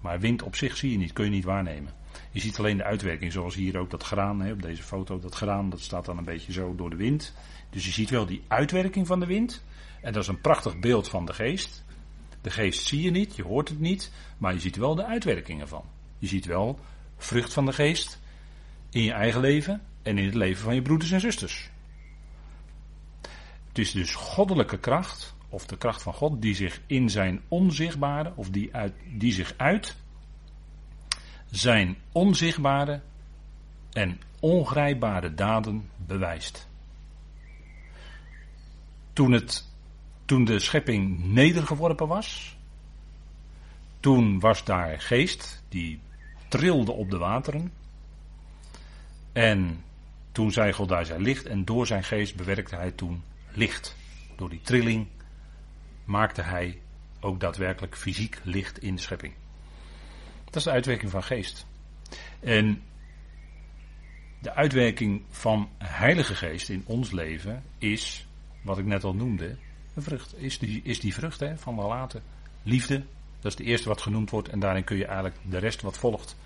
Maar 0.00 0.20
wind 0.20 0.42
op 0.42 0.56
zich 0.56 0.76
zie 0.76 0.90
je 0.90 0.98
niet, 0.98 1.12
kun 1.12 1.24
je 1.24 1.30
niet 1.30 1.44
waarnemen. 1.44 1.92
Je 2.30 2.40
ziet 2.40 2.58
alleen 2.58 2.76
de 2.76 2.84
uitwerking, 2.84 3.32
zoals 3.32 3.54
hier 3.54 3.78
ook 3.78 3.90
dat 3.90 4.02
graan 4.02 4.40
hè, 4.40 4.52
op 4.52 4.62
deze 4.62 4.82
foto. 4.82 5.18
Dat 5.18 5.34
graan 5.34 5.70
dat 5.70 5.80
staat 5.80 6.04
dan 6.04 6.18
een 6.18 6.24
beetje 6.24 6.52
zo 6.52 6.74
door 6.74 6.90
de 6.90 6.96
wind. 6.96 7.34
Dus 7.70 7.84
je 7.84 7.92
ziet 7.92 8.10
wel 8.10 8.26
die 8.26 8.42
uitwerking 8.48 9.06
van 9.06 9.20
de 9.20 9.26
wind. 9.26 9.64
En 10.00 10.12
dat 10.12 10.22
is 10.22 10.28
een 10.28 10.40
prachtig 10.40 10.78
beeld 10.78 11.08
van 11.08 11.26
de 11.26 11.32
geest. 11.32 11.84
De 12.40 12.50
geest 12.50 12.86
zie 12.86 13.02
je 13.02 13.10
niet, 13.10 13.36
je 13.36 13.42
hoort 13.42 13.68
het 13.68 13.80
niet, 13.80 14.12
maar 14.38 14.52
je 14.52 14.60
ziet 14.60 14.76
wel 14.76 14.94
de 14.94 15.04
uitwerking 15.04 15.60
ervan. 15.60 15.84
Je 16.18 16.26
ziet 16.26 16.44
wel 16.44 16.78
vrucht 17.16 17.52
van 17.52 17.66
de 17.66 17.72
geest 17.72 18.18
in 18.90 19.02
je 19.02 19.12
eigen 19.12 19.40
leven 19.40 19.82
en 20.02 20.18
in 20.18 20.24
het 20.24 20.34
leven 20.34 20.62
van 20.62 20.74
je 20.74 20.82
broeders 20.82 21.10
en 21.10 21.20
zusters. 21.20 21.70
Het 23.68 23.78
is 23.78 23.92
dus 23.92 24.14
goddelijke 24.14 24.78
kracht, 24.78 25.34
of 25.48 25.66
de 25.66 25.76
kracht 25.76 26.02
van 26.02 26.14
God, 26.14 26.42
die 26.42 26.54
zich 26.54 26.80
in 26.86 27.10
zijn 27.10 27.40
onzichtbare, 27.48 28.32
of 28.34 28.50
die, 28.50 28.74
uit, 28.74 28.92
die 29.12 29.32
zich 29.32 29.54
uit 29.56 29.96
zijn 31.50 31.96
onzichtbare 32.12 33.00
en 33.92 34.20
ongrijpbare 34.40 35.34
daden 35.34 35.90
bewijst. 35.96 36.68
Toen, 39.12 39.32
het, 39.32 39.68
toen 40.24 40.44
de 40.44 40.58
schepping 40.58 41.24
nedergeworpen 41.24 42.08
was, 42.08 42.56
toen 44.00 44.40
was 44.40 44.64
daar 44.64 45.00
geest 45.00 45.62
die 45.68 46.00
trilde 46.48 46.92
op 46.92 47.10
de 47.10 47.18
wateren. 47.18 47.72
En 49.36 49.84
toen 50.32 50.52
zei 50.52 50.72
God 50.72 50.88
daar 50.88 51.06
zijn 51.06 51.22
licht 51.22 51.46
en 51.46 51.64
door 51.64 51.86
zijn 51.86 52.04
geest 52.04 52.36
bewerkte 52.36 52.76
hij 52.76 52.90
toen 52.90 53.22
licht. 53.52 53.96
Door 54.36 54.50
die 54.50 54.60
trilling 54.62 55.06
maakte 56.04 56.42
hij 56.42 56.80
ook 57.20 57.40
daadwerkelijk 57.40 57.96
fysiek 57.96 58.40
licht 58.42 58.78
in 58.78 58.94
de 58.94 59.00
schepping. 59.00 59.32
Dat 60.44 60.56
is 60.56 60.62
de 60.62 60.70
uitwerking 60.70 61.10
van 61.10 61.22
geest. 61.22 61.66
En 62.40 62.82
de 64.38 64.54
uitwerking 64.54 65.22
van 65.30 65.68
Heilige 65.78 66.34
Geest 66.34 66.68
in 66.68 66.82
ons 66.86 67.10
leven 67.10 67.62
is, 67.78 68.26
wat 68.62 68.78
ik 68.78 68.84
net 68.84 69.04
al 69.04 69.14
noemde, 69.14 69.56
een 69.94 70.02
vrucht. 70.02 70.38
Is 70.38 70.58
die, 70.58 70.80
is 70.84 71.00
die 71.00 71.14
vrucht 71.14 71.40
hè, 71.40 71.58
van 71.58 71.76
de 71.76 71.82
later. 71.82 72.20
Liefde, 72.62 73.04
dat 73.40 73.50
is 73.50 73.56
de 73.56 73.64
eerste 73.64 73.88
wat 73.88 74.02
genoemd 74.02 74.30
wordt. 74.30 74.48
En 74.48 74.58
daarin 74.58 74.84
kun 74.84 74.96
je 74.96 75.06
eigenlijk 75.06 75.36
de 75.42 75.58
rest 75.58 75.82
wat 75.82 75.98
volgt 75.98 76.36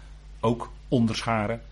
ook 0.41 0.73
onderscharen. 0.89 1.63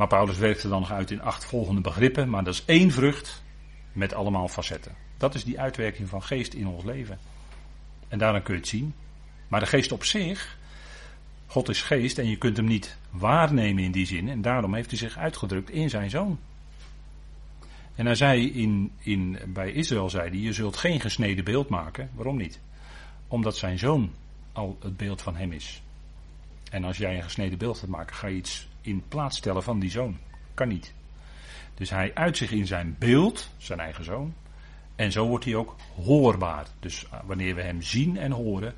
Maar 0.00 0.08
Paulus 0.08 0.38
werkt 0.38 0.62
er 0.62 0.68
dan 0.68 0.80
nog 0.80 0.92
uit 0.92 1.10
in 1.10 1.22
acht 1.22 1.44
volgende 1.44 1.80
begrippen. 1.80 2.30
Maar 2.30 2.44
dat 2.44 2.54
is 2.54 2.64
één 2.64 2.90
vrucht 2.90 3.42
met 3.92 4.14
allemaal 4.14 4.48
facetten. 4.48 4.94
Dat 5.16 5.34
is 5.34 5.44
die 5.44 5.60
uitwerking 5.60 6.08
van 6.08 6.22
geest 6.22 6.54
in 6.54 6.66
ons 6.66 6.84
leven. 6.84 7.18
En 8.08 8.18
daarin 8.18 8.42
kun 8.42 8.54
je 8.54 8.60
het 8.60 8.68
zien. 8.68 8.94
Maar 9.48 9.60
de 9.60 9.66
geest 9.66 9.92
op 9.92 10.04
zich, 10.04 10.58
God 11.46 11.68
is 11.68 11.82
geest 11.82 12.18
en 12.18 12.28
je 12.28 12.36
kunt 12.36 12.56
hem 12.56 12.66
niet 12.66 12.96
waarnemen 13.10 13.82
in 13.82 13.92
die 13.92 14.06
zin. 14.06 14.28
En 14.28 14.42
daarom 14.42 14.74
heeft 14.74 14.90
hij 14.90 14.98
zich 14.98 15.18
uitgedrukt 15.18 15.70
in 15.70 15.90
zijn 15.90 16.10
zoon. 16.10 16.38
En 17.94 18.06
hij 18.06 18.14
zei 18.14 18.50
in, 18.52 18.92
in, 18.98 19.38
bij 19.46 19.72
Israël, 19.72 20.10
zei 20.10 20.28
hij, 20.28 20.38
je 20.38 20.52
zult 20.52 20.76
geen 20.76 21.00
gesneden 21.00 21.44
beeld 21.44 21.68
maken. 21.68 22.10
Waarom 22.14 22.36
niet? 22.36 22.60
Omdat 23.28 23.56
zijn 23.56 23.78
zoon 23.78 24.10
al 24.52 24.78
het 24.82 24.96
beeld 24.96 25.22
van 25.22 25.36
hem 25.36 25.52
is. 25.52 25.82
En 26.70 26.84
als 26.84 26.96
jij 26.96 27.16
een 27.16 27.22
gesneden 27.22 27.58
beeld 27.58 27.78
gaat 27.78 27.88
maken, 27.88 28.16
ga 28.16 28.26
je 28.26 28.36
iets 28.36 28.68
in 28.80 29.04
plaats 29.08 29.36
stellen 29.36 29.62
van 29.62 29.78
die 29.78 29.90
zoon. 29.90 30.18
Kan 30.54 30.68
niet. 30.68 30.94
Dus 31.74 31.90
hij 31.90 32.14
uit 32.14 32.36
zich 32.36 32.50
in 32.50 32.66
zijn 32.66 32.96
beeld, 32.98 33.50
zijn 33.56 33.80
eigen 33.80 34.04
zoon. 34.04 34.34
En 34.96 35.12
zo 35.12 35.26
wordt 35.26 35.44
hij 35.44 35.54
ook 35.54 35.76
hoorbaar. 35.94 36.66
Dus 36.80 37.04
eh, 37.04 37.20
wanneer 37.24 37.54
we 37.54 37.62
hem 37.62 37.82
zien 37.82 38.16
en 38.16 38.30
horen, 38.30 38.74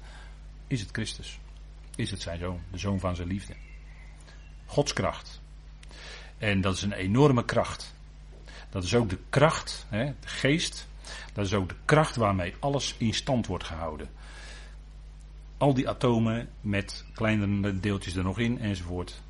is 0.66 0.80
het 0.80 0.90
Christus. 0.92 1.38
Is 1.97 2.11
het 2.11 2.23
zijn 2.23 2.38
zoon, 2.38 2.61
de 2.71 2.78
zoon 2.78 3.00
van 3.00 3.16
zijn 3.16 3.28
liefde. 3.28 3.54
Gods 4.66 4.92
kracht. 4.92 5.40
En 6.38 6.61
dat 6.61 6.75
is 6.75 6.82
een 6.82 6.92
enorme 6.92 7.44
kracht. 7.44 7.94
Dat 8.71 8.85
is 8.85 8.94
ook 8.94 9.11
de 9.11 9.18
kracht, 9.28 9.87
hè, 9.88 10.04
de 10.04 10.28
geest. 10.28 10.88
Dat 11.32 11.47
is 11.47 11.54
ook 11.54 11.68
de 11.68 11.75
kracht 11.85 12.16
waarmee 12.16 12.54
alles 12.59 12.94
in 12.99 13.14
stand 13.14 13.47
wordt 13.47 13.64
gehouden. 13.64 14.09
Al 15.56 15.75
die 15.75 15.88
atomen 15.88 16.49
met 16.61 17.04
kleinere 17.14 17.80
deeltjes 17.80 18.16
er 18.16 18.23
nog 18.23 18.38
in 18.38 18.61
enzovoort. 18.61 19.23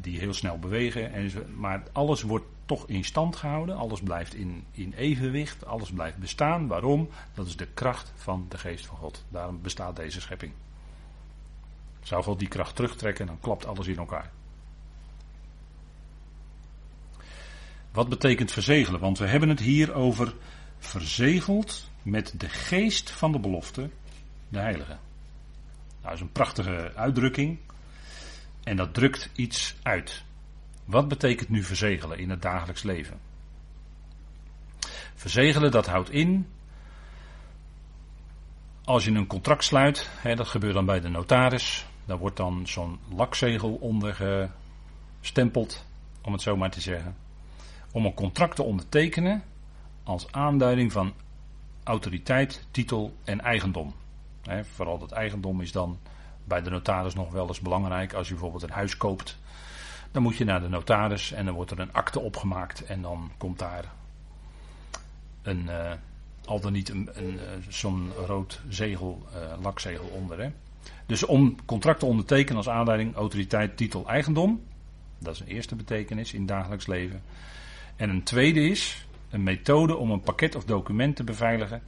Die 0.00 0.18
heel 0.18 0.34
snel 0.34 0.58
bewegen. 0.58 1.12
Enzovoort. 1.12 1.56
Maar 1.56 1.82
alles 1.92 2.22
wordt 2.22 2.46
toch 2.64 2.88
in 2.88 3.04
stand 3.04 3.36
gehouden. 3.36 3.76
Alles 3.76 4.00
blijft 4.00 4.34
in, 4.34 4.64
in 4.70 4.92
evenwicht. 4.92 5.66
Alles 5.66 5.90
blijft 5.90 6.18
bestaan. 6.18 6.66
Waarom? 6.66 7.08
Dat 7.34 7.46
is 7.46 7.56
de 7.56 7.68
kracht 7.74 8.12
van 8.14 8.46
de 8.48 8.58
geest 8.58 8.86
van 8.86 8.96
God. 8.96 9.24
Daarom 9.28 9.62
bestaat 9.62 9.96
deze 9.96 10.20
schepping. 10.20 10.52
Zou 12.02 12.22
God 12.22 12.38
die 12.38 12.48
kracht 12.48 12.76
terugtrekken, 12.76 13.26
dan 13.26 13.40
klapt 13.40 13.66
alles 13.66 13.86
in 13.86 13.98
elkaar. 13.98 14.30
Wat 17.92 18.08
betekent 18.08 18.52
verzegelen? 18.52 19.00
Want 19.00 19.18
we 19.18 19.26
hebben 19.26 19.48
het 19.48 19.60
hier 19.60 19.94
over 19.94 20.34
verzegeld 20.78 21.90
met 22.02 22.34
de 22.36 22.48
geest 22.48 23.10
van 23.10 23.32
de 23.32 23.38
belofte, 23.38 23.90
de 24.48 24.58
heilige. 24.58 24.90
Nou, 24.92 24.98
dat 26.02 26.12
is 26.12 26.20
een 26.20 26.32
prachtige 26.32 26.92
uitdrukking. 26.94 27.58
En 28.66 28.76
dat 28.76 28.94
drukt 28.94 29.30
iets 29.34 29.76
uit. 29.82 30.24
Wat 30.84 31.08
betekent 31.08 31.48
nu 31.48 31.62
verzegelen 31.62 32.18
in 32.18 32.30
het 32.30 32.42
dagelijks 32.42 32.82
leven? 32.82 33.20
Verzegelen, 35.14 35.70
dat 35.70 35.86
houdt 35.86 36.10
in. 36.10 36.46
Als 38.84 39.04
je 39.04 39.10
een 39.10 39.26
contract 39.26 39.64
sluit, 39.64 40.10
hè, 40.16 40.34
dat 40.34 40.48
gebeurt 40.48 40.74
dan 40.74 40.84
bij 40.84 41.00
de 41.00 41.08
notaris, 41.08 41.86
daar 42.04 42.18
wordt 42.18 42.36
dan 42.36 42.66
zo'n 42.66 42.98
lakzegel 43.14 43.74
onder 43.74 44.14
gestempeld, 45.20 45.86
om 46.22 46.32
het 46.32 46.42
zo 46.42 46.56
maar 46.56 46.70
te 46.70 46.80
zeggen. 46.80 47.16
Om 47.92 48.04
een 48.04 48.14
contract 48.14 48.56
te 48.56 48.62
ondertekenen 48.62 49.42
als 50.02 50.32
aanduiding 50.32 50.92
van 50.92 51.12
autoriteit, 51.84 52.66
titel 52.70 53.16
en 53.24 53.40
eigendom. 53.40 53.94
vooral 54.62 54.98
dat 54.98 55.12
eigendom 55.12 55.60
is 55.60 55.72
dan 55.72 55.98
bij 56.46 56.62
de 56.62 56.70
notaris 56.70 57.14
nog 57.14 57.32
wel 57.32 57.48
eens 57.48 57.60
belangrijk. 57.60 58.12
Als 58.12 58.26
je 58.26 58.32
bijvoorbeeld 58.32 58.62
een 58.62 58.70
huis 58.70 58.96
koopt, 58.96 59.38
dan 60.12 60.22
moet 60.22 60.36
je 60.36 60.44
naar 60.44 60.60
de 60.60 60.68
notaris 60.68 61.32
en 61.32 61.44
dan 61.44 61.54
wordt 61.54 61.70
er 61.70 61.78
een 61.78 61.92
akte 61.92 62.20
opgemaakt 62.20 62.84
en 62.84 63.02
dan 63.02 63.30
komt 63.38 63.58
daar 63.58 63.84
een, 65.42 65.64
uh, 65.66 65.92
al 66.44 66.60
dan 66.60 66.72
niet 66.72 66.88
een, 66.88 67.08
een, 67.12 67.38
eh, 67.38 67.44
zo'n 67.68 68.12
rood 68.26 68.60
zegel, 68.68 69.26
uh, 69.34 69.62
lakzegel 69.62 70.06
onder. 70.06 70.40
Hè. 70.40 70.50
Dus 71.06 71.24
om 71.24 71.56
contract 71.64 71.98
te 71.98 72.06
ondertekenen 72.06 72.56
als 72.56 72.68
aanleiding 72.68 73.14
autoriteit, 73.14 73.76
titel, 73.76 74.08
eigendom. 74.08 74.62
Dat 75.18 75.34
is 75.34 75.40
een 75.40 75.46
eerste 75.46 75.74
betekenis 75.74 76.32
in 76.32 76.46
dagelijks 76.46 76.86
leven. 76.86 77.22
En 77.96 78.10
een 78.10 78.22
tweede 78.22 78.60
is 78.60 79.06
een 79.30 79.42
methode 79.42 79.96
om 79.96 80.10
een 80.10 80.20
pakket 80.20 80.54
of 80.54 80.64
document 80.64 81.16
te 81.16 81.24
beveiligen 81.24 81.82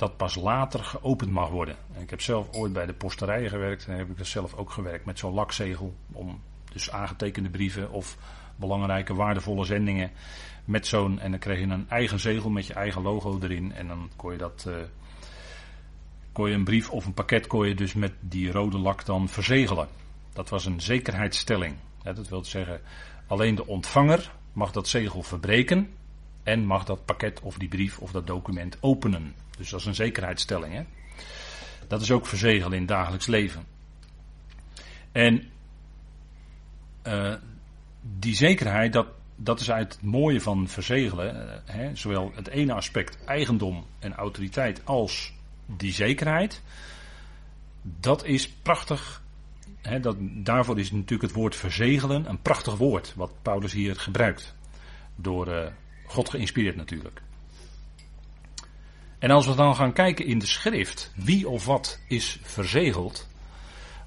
dat 0.00 0.16
pas 0.16 0.34
later 0.34 0.84
geopend 0.84 1.30
mag 1.30 1.48
worden. 1.48 1.76
En 1.92 2.02
ik 2.02 2.10
heb 2.10 2.20
zelf 2.20 2.52
ooit 2.52 2.72
bij 2.72 2.86
de 2.86 2.92
posterijen 2.92 3.50
gewerkt 3.50 3.86
en 3.86 3.96
heb 3.96 4.10
ik 4.10 4.18
dus 4.18 4.30
zelf 4.30 4.54
ook 4.54 4.70
gewerkt 4.70 5.04
met 5.04 5.18
zo'n 5.18 5.34
lakzegel 5.34 5.94
om 6.12 6.40
dus 6.72 6.90
aangetekende 6.90 7.50
brieven 7.50 7.90
of 7.90 8.16
belangrijke 8.56 9.14
waardevolle 9.14 9.64
zendingen 9.64 10.10
met 10.64 10.86
zo'n 10.86 11.18
en 11.18 11.30
dan 11.30 11.40
kreeg 11.40 11.58
je 11.58 11.66
een 11.66 11.88
eigen 11.88 12.20
zegel 12.20 12.50
met 12.50 12.66
je 12.66 12.74
eigen 12.74 13.02
logo 13.02 13.38
erin 13.42 13.72
en 13.72 13.88
dan 13.88 14.10
kon 14.16 14.32
je 14.32 14.38
dat 14.38 14.64
uh, 14.68 14.74
kon 16.32 16.48
je 16.48 16.54
een 16.54 16.64
brief 16.64 16.90
of 16.90 17.06
een 17.06 17.14
pakket 17.14 17.46
kon 17.46 17.68
je 17.68 17.74
dus 17.74 17.94
met 17.94 18.12
die 18.20 18.52
rode 18.52 18.78
lak 18.78 19.04
dan 19.04 19.28
verzegelen. 19.28 19.88
Dat 20.32 20.48
was 20.48 20.64
een 20.64 20.80
zekerheidsstelling. 20.80 21.74
dat 22.02 22.28
wil 22.28 22.44
zeggen, 22.44 22.80
alleen 23.26 23.54
de 23.54 23.66
ontvanger 23.66 24.32
mag 24.52 24.72
dat 24.72 24.88
zegel 24.88 25.22
verbreken 25.22 25.90
en 26.50 26.64
mag 26.64 26.84
dat 26.84 27.04
pakket 27.04 27.40
of 27.40 27.58
die 27.58 27.68
brief 27.68 27.98
of 27.98 28.12
dat 28.12 28.26
document 28.26 28.76
openen. 28.80 29.34
Dus 29.58 29.70
dat 29.70 29.80
is 29.80 29.86
een 29.86 29.94
zekerheidsstelling. 29.94 30.74
Hè? 30.74 30.82
Dat 31.88 32.00
is 32.00 32.10
ook 32.10 32.26
verzegelen 32.26 32.72
in 32.72 32.78
het 32.78 32.88
dagelijks 32.88 33.26
leven. 33.26 33.64
En 35.12 35.48
uh, 37.06 37.34
die 38.18 38.34
zekerheid, 38.34 38.92
dat, 38.92 39.06
dat 39.36 39.60
is 39.60 39.70
uit 39.70 39.92
het 39.92 40.02
mooie 40.02 40.40
van 40.40 40.68
verzegelen. 40.68 41.34
Uh, 41.36 41.74
hè, 41.74 41.96
zowel 41.96 42.32
het 42.34 42.48
ene 42.48 42.72
aspect 42.72 43.24
eigendom 43.24 43.84
en 43.98 44.14
autoriteit 44.14 44.80
als 44.84 45.32
die 45.66 45.92
zekerheid, 45.92 46.62
dat 47.82 48.24
is 48.24 48.48
prachtig. 48.48 49.22
Dat, 50.00 50.16
daarvoor 50.20 50.78
is 50.78 50.90
natuurlijk 50.90 51.22
het 51.22 51.32
woord 51.32 51.56
verzegelen 51.56 52.28
een 52.28 52.42
prachtig 52.42 52.76
woord, 52.76 53.14
wat 53.16 53.32
Paulus 53.42 53.72
hier 53.72 53.96
gebruikt. 53.96 54.54
Door 55.16 55.48
uh, 55.48 55.66
God 56.10 56.30
geïnspireerd 56.30 56.76
natuurlijk. 56.76 57.22
En 59.18 59.30
als 59.30 59.46
we 59.46 59.54
dan 59.54 59.76
gaan 59.76 59.92
kijken 59.92 60.26
in 60.26 60.38
de 60.38 60.46
schrift, 60.46 61.12
wie 61.14 61.48
of 61.48 61.64
wat 61.64 62.00
is 62.08 62.38
verzegeld. 62.42 63.28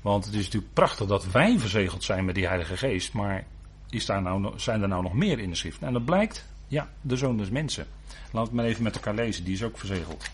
Want 0.01 0.25
het 0.25 0.33
is 0.33 0.45
natuurlijk 0.45 0.73
prachtig 0.73 1.07
dat 1.07 1.25
wij 1.25 1.59
verzegeld 1.59 2.03
zijn 2.03 2.25
met 2.25 2.35
die 2.35 2.47
Heilige 2.47 2.77
Geest, 2.77 3.13
maar 3.13 3.45
is 3.89 4.05
daar 4.05 4.21
nou, 4.21 4.59
zijn 4.59 4.81
er 4.81 4.87
nou 4.87 5.03
nog 5.03 5.13
meer 5.13 5.39
in 5.39 5.49
de 5.49 5.55
schrift? 5.55 5.81
En 5.81 5.93
dat 5.93 6.05
blijkt, 6.05 6.45
ja, 6.67 6.89
de 7.01 7.17
zoon 7.17 7.37
des 7.37 7.49
mensen. 7.49 7.87
Laten 8.31 8.49
we 8.49 8.55
maar 8.55 8.65
even 8.65 8.83
met 8.83 8.95
elkaar 8.95 9.15
lezen, 9.15 9.43
die 9.43 9.53
is 9.53 9.63
ook 9.63 9.77
verzegeld. 9.77 10.29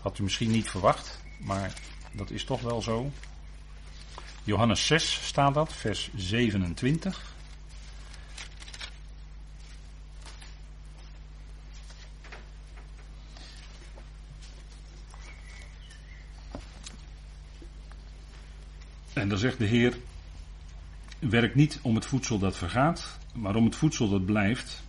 Had 0.00 0.18
u 0.18 0.22
misschien 0.22 0.50
niet 0.50 0.70
verwacht, 0.70 1.20
maar 1.38 1.72
dat 2.12 2.30
is 2.30 2.44
toch 2.44 2.60
wel 2.60 2.82
zo. 2.82 3.10
Johannes 4.44 4.86
6 4.86 5.26
staat 5.26 5.54
dat, 5.54 5.72
vers 5.72 6.10
27. 6.14 7.34
En 19.12 19.28
dan 19.28 19.38
zegt 19.38 19.58
de 19.58 19.64
Heer: 19.64 19.96
Werk 21.18 21.54
niet 21.54 21.78
om 21.82 21.94
het 21.94 22.06
voedsel 22.06 22.38
dat 22.38 22.56
vergaat, 22.56 23.18
maar 23.34 23.54
om 23.54 23.64
het 23.64 23.76
voedsel 23.76 24.08
dat 24.08 24.24
blijft 24.24 24.82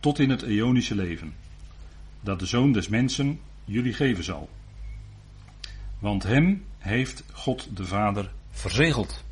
tot 0.00 0.18
in 0.18 0.30
het 0.30 0.42
eonische 0.42 0.94
leven, 0.94 1.34
dat 2.20 2.38
de 2.38 2.46
Zoon 2.46 2.72
des 2.72 2.88
Mensen 2.88 3.40
jullie 3.64 3.92
geven 3.92 4.24
zal. 4.24 4.48
Want 5.98 6.22
hem 6.22 6.64
heeft 6.78 7.24
God 7.32 7.76
de 7.76 7.84
Vader 7.84 8.32
verzegeld. 8.50 9.24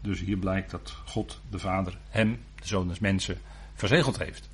Dus 0.00 0.20
hier 0.20 0.36
blijkt 0.36 0.70
dat 0.70 0.96
God 1.04 1.40
de 1.50 1.58
Vader 1.58 1.98
hem, 2.08 2.38
de 2.54 2.66
Zoon 2.66 2.88
des 2.88 2.98
Mensen, 2.98 3.38
verzegeld 3.74 4.18
heeft. 4.18 4.50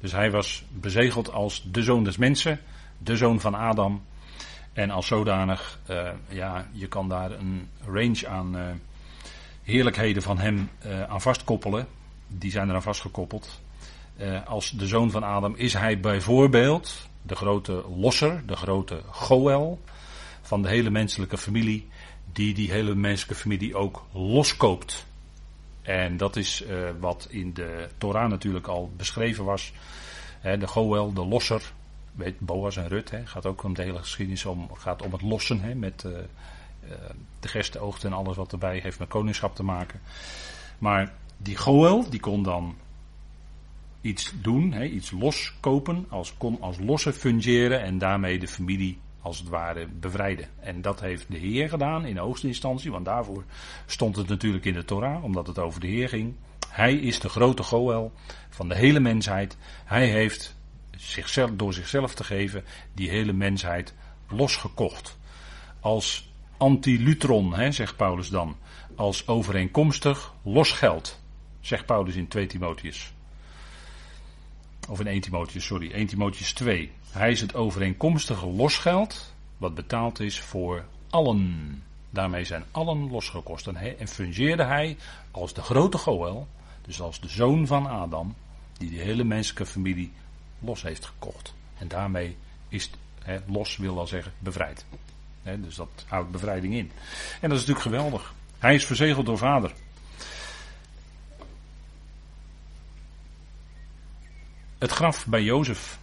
Dus 0.00 0.12
hij 0.12 0.30
was 0.30 0.64
bezegeld 0.72 1.32
als 1.32 1.66
de 1.70 1.82
Zoon 1.82 2.04
des 2.04 2.16
Mensen, 2.16 2.60
de 2.98 3.16
Zoon 3.16 3.40
van 3.40 3.54
Adam. 3.54 4.02
En 4.74 4.90
als 4.90 5.06
zodanig, 5.06 5.78
uh, 5.90 6.08
ja, 6.28 6.66
je 6.72 6.86
kan 6.86 7.08
daar 7.08 7.30
een 7.30 7.68
range 7.86 8.28
aan 8.28 8.56
uh, 8.56 8.62
heerlijkheden 9.62 10.22
van 10.22 10.38
hem 10.38 10.70
uh, 10.86 11.02
aan 11.02 11.20
vastkoppelen. 11.20 11.86
Die 12.28 12.50
zijn 12.50 12.68
eraan 12.68 12.82
vastgekoppeld. 12.82 13.60
als 14.46 14.70
de 14.70 14.86
Zoon 14.86 15.10
van 15.10 15.22
Adam 15.22 15.54
is 15.56 15.72
hij 15.72 16.00
bijvoorbeeld 16.00 17.08
de 17.22 17.34
grote 17.34 17.84
losser, 17.96 18.42
de 18.46 18.56
grote 18.56 19.00
Goel 19.10 19.80
van 20.42 20.62
de 20.62 20.68
hele 20.68 20.90
menselijke 20.90 21.38
familie, 21.38 21.88
die 22.32 22.54
die 22.54 22.70
hele 22.70 22.94
menselijke 22.94 23.40
familie 23.42 23.76
ook 23.76 24.06
loskoopt. 24.12 25.06
En 25.82 26.16
dat 26.16 26.36
is 26.36 26.64
wat 27.00 27.26
in 27.30 27.52
de 27.52 27.88
Torah 27.98 28.30
natuurlijk 28.30 28.66
al 28.66 28.90
beschreven 28.96 29.44
was. 29.44 29.72
de 30.42 30.66
Goel, 30.66 31.12
de 31.12 31.24
losser, 31.24 31.72
weet 32.14 32.40
Boas 32.40 32.76
en 32.76 32.88
Rut, 32.88 33.10
he, 33.10 33.26
gaat 33.26 33.46
ook 33.46 33.62
om 33.62 33.74
de 33.74 33.82
hele 33.82 33.98
geschiedenis 33.98 34.44
om, 34.44 34.74
gaat 34.74 35.02
om 35.02 35.12
het 35.12 35.22
lossen 35.22 35.60
he, 35.60 35.74
met 35.74 36.04
uh, 36.06 36.12
de 37.40 37.48
gestenoogd 37.48 38.04
en 38.04 38.12
alles 38.12 38.36
wat 38.36 38.52
erbij 38.52 38.78
heeft 38.78 38.98
met 38.98 39.08
koningschap 39.08 39.54
te 39.54 39.62
maken. 39.62 40.00
Maar 40.78 41.12
die 41.36 41.56
Goel, 41.56 42.10
die 42.10 42.20
kon 42.20 42.42
dan 42.42 42.76
iets 44.00 44.32
doen, 44.40 44.72
hè, 44.72 44.84
iets 44.84 45.10
loskopen, 45.10 46.06
als, 46.08 46.36
kon 46.36 46.60
als 46.60 46.78
losse 46.78 47.12
fungeren 47.12 47.82
en 47.82 47.98
daarmee 47.98 48.38
de 48.38 48.48
familie 48.48 48.98
als 49.20 49.38
het 49.38 49.48
ware 49.48 49.86
bevrijden. 49.86 50.48
En 50.60 50.82
dat 50.82 51.00
heeft 51.00 51.26
de 51.30 51.38
Heer 51.38 51.68
gedaan 51.68 52.06
in 52.06 52.14
de 52.14 52.20
hoogste 52.20 52.46
instantie, 52.46 52.90
want 52.90 53.04
daarvoor 53.04 53.44
stond 53.86 54.16
het 54.16 54.28
natuurlijk 54.28 54.64
in 54.64 54.74
de 54.74 54.84
Torah, 54.84 55.24
omdat 55.24 55.46
het 55.46 55.58
over 55.58 55.80
de 55.80 55.86
Heer 55.86 56.08
ging. 56.08 56.34
Hij 56.68 56.94
is 56.94 57.20
de 57.20 57.28
grote 57.28 57.62
Goel 57.62 58.12
van 58.48 58.68
de 58.68 58.74
hele 58.74 59.00
mensheid. 59.00 59.56
Hij 59.84 60.06
heeft 60.06 60.56
door 61.56 61.74
zichzelf 61.74 62.14
te 62.14 62.24
geven 62.24 62.64
die 62.92 63.10
hele 63.10 63.32
mensheid 63.32 63.94
losgekocht. 64.28 65.18
Als 65.80 66.32
antilutron, 66.56 67.72
zegt 67.72 67.96
Paulus 67.96 68.28
dan. 68.28 68.56
Als 68.96 69.28
overeenkomstig 69.28 70.32
losgeld, 70.42 71.20
zegt 71.60 71.86
Paulus 71.86 72.14
in 72.14 72.28
2 72.28 72.46
Timotheus. 72.46 73.12
Of 74.88 75.00
in 75.00 75.06
1 75.06 75.20
Timotheus, 75.20 75.66
sorry, 75.66 75.92
1 75.92 76.06
Timotheus 76.06 76.52
2. 76.52 76.90
Hij 77.10 77.30
is 77.30 77.40
het 77.40 77.54
overeenkomstige 77.54 78.46
losgeld 78.46 79.34
wat 79.56 79.74
betaald 79.74 80.20
is 80.20 80.40
voor 80.40 80.84
allen. 81.10 81.82
Daarmee 82.10 82.44
zijn 82.44 82.64
allen 82.70 83.10
losgekost. 83.10 83.66
En, 83.66 83.98
en 83.98 84.08
fungeerde 84.08 84.64
hij 84.64 84.96
als 85.30 85.54
de 85.54 85.62
grote 85.62 85.98
Goel, 85.98 86.48
dus 86.82 87.00
als 87.00 87.20
de 87.20 87.28
zoon 87.28 87.66
van 87.66 87.86
Adam, 87.86 88.34
die 88.78 88.90
de 88.90 89.02
hele 89.02 89.24
menselijke 89.24 89.66
familie 89.66 90.12
los 90.58 90.82
heeft 90.82 91.04
gekocht. 91.04 91.54
En 91.78 91.88
daarmee 91.88 92.36
is 92.68 92.90
los 93.46 93.76
wil 93.76 93.94
wel 93.94 94.06
zeggen 94.06 94.32
bevrijd. 94.38 94.84
Dus 95.42 95.74
dat 95.74 96.04
houdt 96.06 96.30
bevrijding 96.30 96.74
in. 96.74 96.90
En 97.40 97.48
dat 97.48 97.58
is 97.58 97.66
natuurlijk 97.66 97.96
geweldig. 97.96 98.34
Hij 98.58 98.74
is 98.74 98.84
verzegeld 98.84 99.26
door 99.26 99.38
vader. 99.38 99.72
Het 104.78 104.90
graf 104.90 105.26
bij 105.26 105.42
Jozef. 105.42 105.98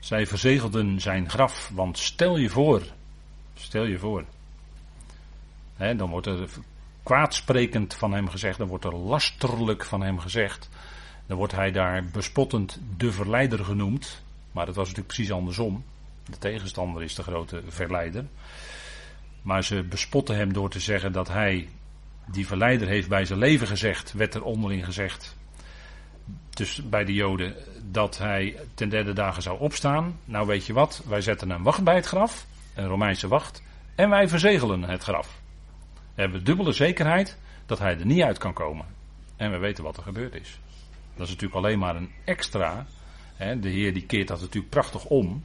Zij 0.00 0.26
verzegelden 0.26 1.00
zijn 1.00 1.30
graf, 1.30 1.70
want 1.74 1.98
stel 1.98 2.36
je 2.36 2.48
voor, 2.48 2.82
stel 3.54 3.84
je 3.84 3.98
voor. 3.98 4.24
Dan 5.76 6.10
wordt 6.10 6.26
er 6.26 6.48
kwaadsprekend 7.02 7.94
van 7.94 8.12
hem 8.12 8.28
gezegd, 8.28 8.58
dan 8.58 8.68
wordt 8.68 8.84
er 8.84 8.96
lasterlijk 8.96 9.84
van 9.84 10.02
hem 10.02 10.18
gezegd. 10.18 10.68
Dan 11.28 11.36
wordt 11.36 11.52
hij 11.52 11.70
daar 11.70 12.04
bespottend 12.04 12.80
de 12.96 13.12
verleider 13.12 13.64
genoemd. 13.64 14.22
Maar 14.52 14.66
dat 14.66 14.74
was 14.74 14.88
natuurlijk 14.88 15.14
precies 15.14 15.32
andersom. 15.32 15.84
De 16.30 16.38
tegenstander 16.38 17.02
is 17.02 17.14
de 17.14 17.22
grote 17.22 17.62
verleider. 17.68 18.24
Maar 19.42 19.64
ze 19.64 19.82
bespotten 19.82 20.36
hem 20.36 20.52
door 20.52 20.70
te 20.70 20.80
zeggen 20.80 21.12
dat 21.12 21.28
hij, 21.28 21.68
die 22.26 22.46
verleider 22.46 22.88
heeft 22.88 23.08
bij 23.08 23.24
zijn 23.24 23.38
leven 23.38 23.66
gezegd, 23.66 24.12
werd 24.12 24.34
er 24.34 24.42
onderling 24.42 24.84
gezegd, 24.84 25.36
dus 26.50 26.88
bij 26.88 27.04
de 27.04 27.14
Joden 27.14 27.54
dat 27.90 28.18
hij 28.18 28.56
ten 28.74 28.88
derde 28.88 29.12
dagen 29.12 29.42
zou 29.42 29.60
opstaan. 29.60 30.18
Nou 30.24 30.46
weet 30.46 30.66
je 30.66 30.72
wat, 30.72 31.02
wij 31.06 31.20
zetten 31.20 31.50
een 31.50 31.62
wacht 31.62 31.84
bij 31.84 31.94
het 31.94 32.06
graf, 32.06 32.46
een 32.74 32.86
Romeinse 32.86 33.28
wacht, 33.28 33.62
en 33.94 34.10
wij 34.10 34.28
verzegelen 34.28 34.82
het 34.82 35.02
graf. 35.02 35.40
We 36.14 36.20
hebben 36.20 36.44
dubbele 36.44 36.72
zekerheid 36.72 37.38
dat 37.66 37.78
hij 37.78 37.98
er 37.98 38.06
niet 38.06 38.22
uit 38.22 38.38
kan 38.38 38.52
komen. 38.52 38.86
En 39.36 39.50
we 39.50 39.58
weten 39.58 39.84
wat 39.84 39.96
er 39.96 40.02
gebeurd 40.02 40.34
is. 40.34 40.58
Dat 41.18 41.26
is 41.26 41.32
natuurlijk 41.32 41.64
alleen 41.64 41.78
maar 41.78 41.96
een 41.96 42.10
extra. 42.24 42.86
Hè, 43.34 43.58
de 43.58 43.68
Heer 43.68 43.94
die 43.94 44.06
keert 44.06 44.28
dat 44.28 44.40
natuurlijk 44.40 44.70
prachtig 44.70 45.04
om. 45.04 45.44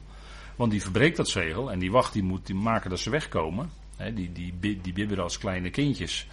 Want 0.56 0.70
die 0.70 0.82
verbreekt 0.82 1.16
dat 1.16 1.28
zegel 1.28 1.70
en 1.70 1.78
die 1.78 1.90
wacht 1.90 2.12
die 2.12 2.22
moet 2.22 2.46
die 2.46 2.54
maken 2.54 2.90
dat 2.90 2.98
ze 2.98 3.10
wegkomen. 3.10 3.70
Hè, 3.96 4.14
die, 4.14 4.32
die, 4.32 4.80
die 4.80 4.92
bibberen 4.92 5.24
als 5.24 5.38
kleine 5.38 5.70
kindjes. 5.70 6.28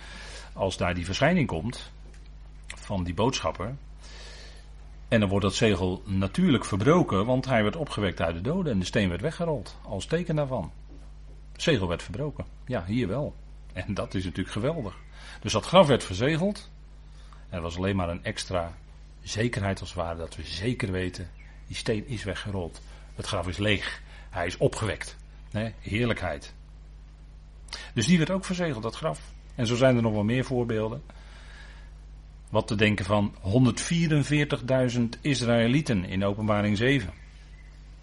Als 0.54 0.78
daar 0.78 0.94
die 0.94 1.06
verschijning 1.06 1.48
komt 1.48 1.92
van 2.68 3.04
die 3.04 3.14
boodschapper, 3.14 3.76
en 5.08 5.20
dan 5.20 5.30
wordt 5.30 5.46
dat 5.46 5.56
zegel 5.56 6.02
natuurlijk 6.06 6.66
verbroken, 6.66 7.26
want 7.26 7.46
hij 7.46 7.64
werd 7.64 7.76
opgewekt 7.76 8.22
uit 8.22 8.36
de 8.36 8.42
doden 8.42 8.72
en 8.72 8.80
de 8.80 8.86
steen 8.86 9.10
werd 9.10 9.22
weggerold. 9.22 9.78
Als 9.84 10.06
teken 10.06 10.36
daarvan. 10.36 10.72
Het 11.52 11.62
zegel 11.62 11.88
werd 11.88 12.04
verbroken. 12.04 12.46
Ja, 12.66 12.86
hier 12.86 13.08
wel. 13.08 13.36
En 13.74 13.94
dat 13.94 14.14
is 14.14 14.24
natuurlijk 14.24 14.56
geweldig. 14.56 14.96
Dus 15.42 15.52
dat 15.52 15.66
graf 15.66 15.88
werd 15.88 16.04
verzegeld. 16.04 16.70
En 17.50 17.62
was 17.62 17.78
alleen 17.78 17.96
maar 17.96 18.10
een 18.10 18.24
extra 18.24 18.74
zekerheid 19.22 19.80
als 19.80 19.90
het 19.90 19.98
ware 19.98 20.18
dat 20.18 20.36
we 20.36 20.44
zeker 20.44 20.92
weten, 20.92 21.30
die 21.68 21.76
steen 21.76 22.08
is 22.08 22.24
weggerold. 22.24 22.82
Het 23.16 23.26
graf 23.26 23.48
is 23.48 23.58
leeg. 23.58 24.02
Hij 24.30 24.46
is 24.46 24.58
opgewekt. 24.58 25.18
Heerlijkheid. 25.80 26.54
Dus 27.94 28.06
die 28.08 28.18
werd 28.18 28.30
ook 28.30 28.46
verzegeld, 28.46 28.84
dat 28.84 28.96
graf. 28.96 29.22
En 29.56 29.68
zo 29.68 29.76
zijn 29.76 29.96
er 29.96 30.02
nog 30.02 30.14
wel 30.14 30.24
meer 30.24 30.46
voorbeelden 30.46 31.02
wat 32.52 32.68
te 32.68 32.76
denken 32.76 33.06
van 33.06 33.36
144.000 34.96 35.02
Israëlieten 35.22 36.06
in 36.06 36.26
openbaring 36.26 36.78
7. 36.78 37.14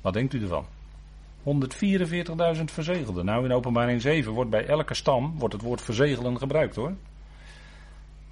Wat 0.01 0.13
denkt 0.13 0.35
u 0.35 0.43
ervan? 0.43 0.67
144.000 2.57 2.65
verzegelden. 2.65 3.25
Nou, 3.25 3.45
in 3.45 3.53
openbaring 3.53 4.01
7 4.01 4.33
wordt 4.33 4.51
bij 4.51 4.67
elke 4.67 4.95
stam 4.95 5.39
wordt 5.39 5.55
het 5.55 5.63
woord 5.63 5.83
verzegelen 5.83 6.39
gebruikt 6.39 6.77
hoor. 6.77 6.93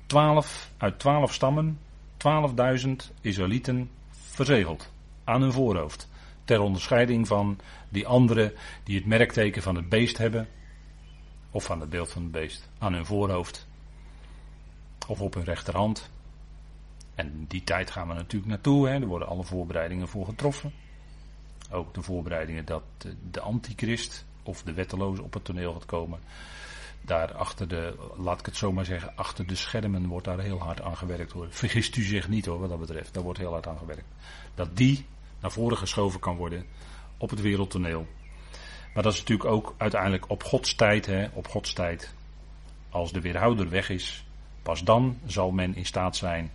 12 0.07 0.71
uit 0.77 0.99
12 0.99 1.35
stammen, 1.35 1.79
12.000 2.27 2.91
Israëlieten 3.21 3.91
verzegeld 4.11 4.93
aan 5.25 5.43
hun 5.43 5.53
voorhoofd. 5.53 6.09
Ter 6.45 6.61
onderscheiding 6.61 7.27
van 7.27 7.59
die 7.89 8.07
anderen 8.07 8.53
die 8.85 8.97
het 8.97 9.07
merkteken 9.07 9.63
van 9.63 9.77
het 9.77 9.89
beest 9.89 10.19
hebben, 10.19 10.49
of 11.51 11.65
van 11.65 11.81
het 11.81 11.91
beeld 11.91 12.11
van 12.11 12.23
het 12.23 12.31
beest, 12.31 12.69
aan 12.79 12.93
hun 12.93 13.07
voorhoofd 13.07 13.67
of 15.09 15.21
op 15.21 15.35
hun 15.35 15.45
rechterhand. 15.45 16.11
En 17.15 17.45
die 17.49 17.65
tijd 17.65 17.91
gaan 17.91 18.09
we 18.09 18.15
natuurlijk 18.15 18.51
naartoe. 18.51 18.89
Hè. 18.89 18.95
Er 18.95 19.07
worden 19.07 19.29
alle 19.29 19.45
voorbereidingen 19.45 20.09
voor 20.09 20.27
getroffen. 20.27 20.73
Ook 21.71 21.95
de 21.95 22.03
voorbereidingen 22.03 22.65
dat 22.65 22.83
de 23.31 23.41
antichrist 23.41 24.27
of 24.43 24.63
de 24.63 24.73
wetteloze 24.73 25.23
op 25.23 25.33
het 25.33 25.45
toneel 25.45 25.73
gaat 25.73 25.87
komen. 25.87 26.21
Daar 27.07 27.35
achter 27.35 27.69
de, 27.69 27.95
laat 28.17 28.41
ik 28.41 28.47
het 28.47 28.57
zo 28.57 28.73
maar 28.73 28.85
zeggen, 28.85 29.17
achter 29.17 29.47
de 29.47 29.55
schermen 29.55 30.07
wordt 30.07 30.27
daar 30.27 30.39
heel 30.39 30.59
hard 30.59 30.83
aan 30.83 30.97
gewerkt 30.97 31.33
hoor. 31.33 31.47
Vergist 31.51 31.97
u 31.97 32.03
zich 32.03 32.29
niet 32.29 32.47
hoor 32.47 32.61
wat 32.61 32.69
dat 32.69 32.81
betreft. 32.81 33.15
Daar 33.15 33.23
wordt 33.23 33.39
heel 33.39 33.53
hard 33.53 33.67
aan 33.67 33.79
gewerkt. 33.79 34.09
Dat 34.55 34.77
die 34.77 35.07
naar 35.41 35.53
voren 35.53 35.79
geschoven 35.79 36.21
kan 36.21 36.37
worden 36.37 36.67
op 37.17 37.31
het 37.31 37.41
wereldtoneel. 37.41 38.07
Maar 38.95 39.03
dat 39.03 39.13
is 39.13 39.19
natuurlijk 39.19 39.51
ook 39.51 39.75
uiteindelijk 39.77 40.31
op 40.31 40.43
Gods 40.43 40.75
tijd, 40.75 41.07
hè, 41.07 41.29
op 41.33 41.49
Gods 41.49 41.73
tijd. 41.73 42.15
Als 42.91 43.13
de 43.13 43.21
weerhouder 43.21 43.69
weg 43.69 43.89
is, 43.89 44.27
Pas 44.67 44.85
dan 44.85 45.19
zal 45.27 45.51
men 45.51 45.75
in 45.75 45.87
staat 45.87 46.17
zijn 46.17 46.51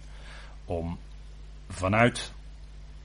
om 0.65 0.97
vanuit 1.69 2.33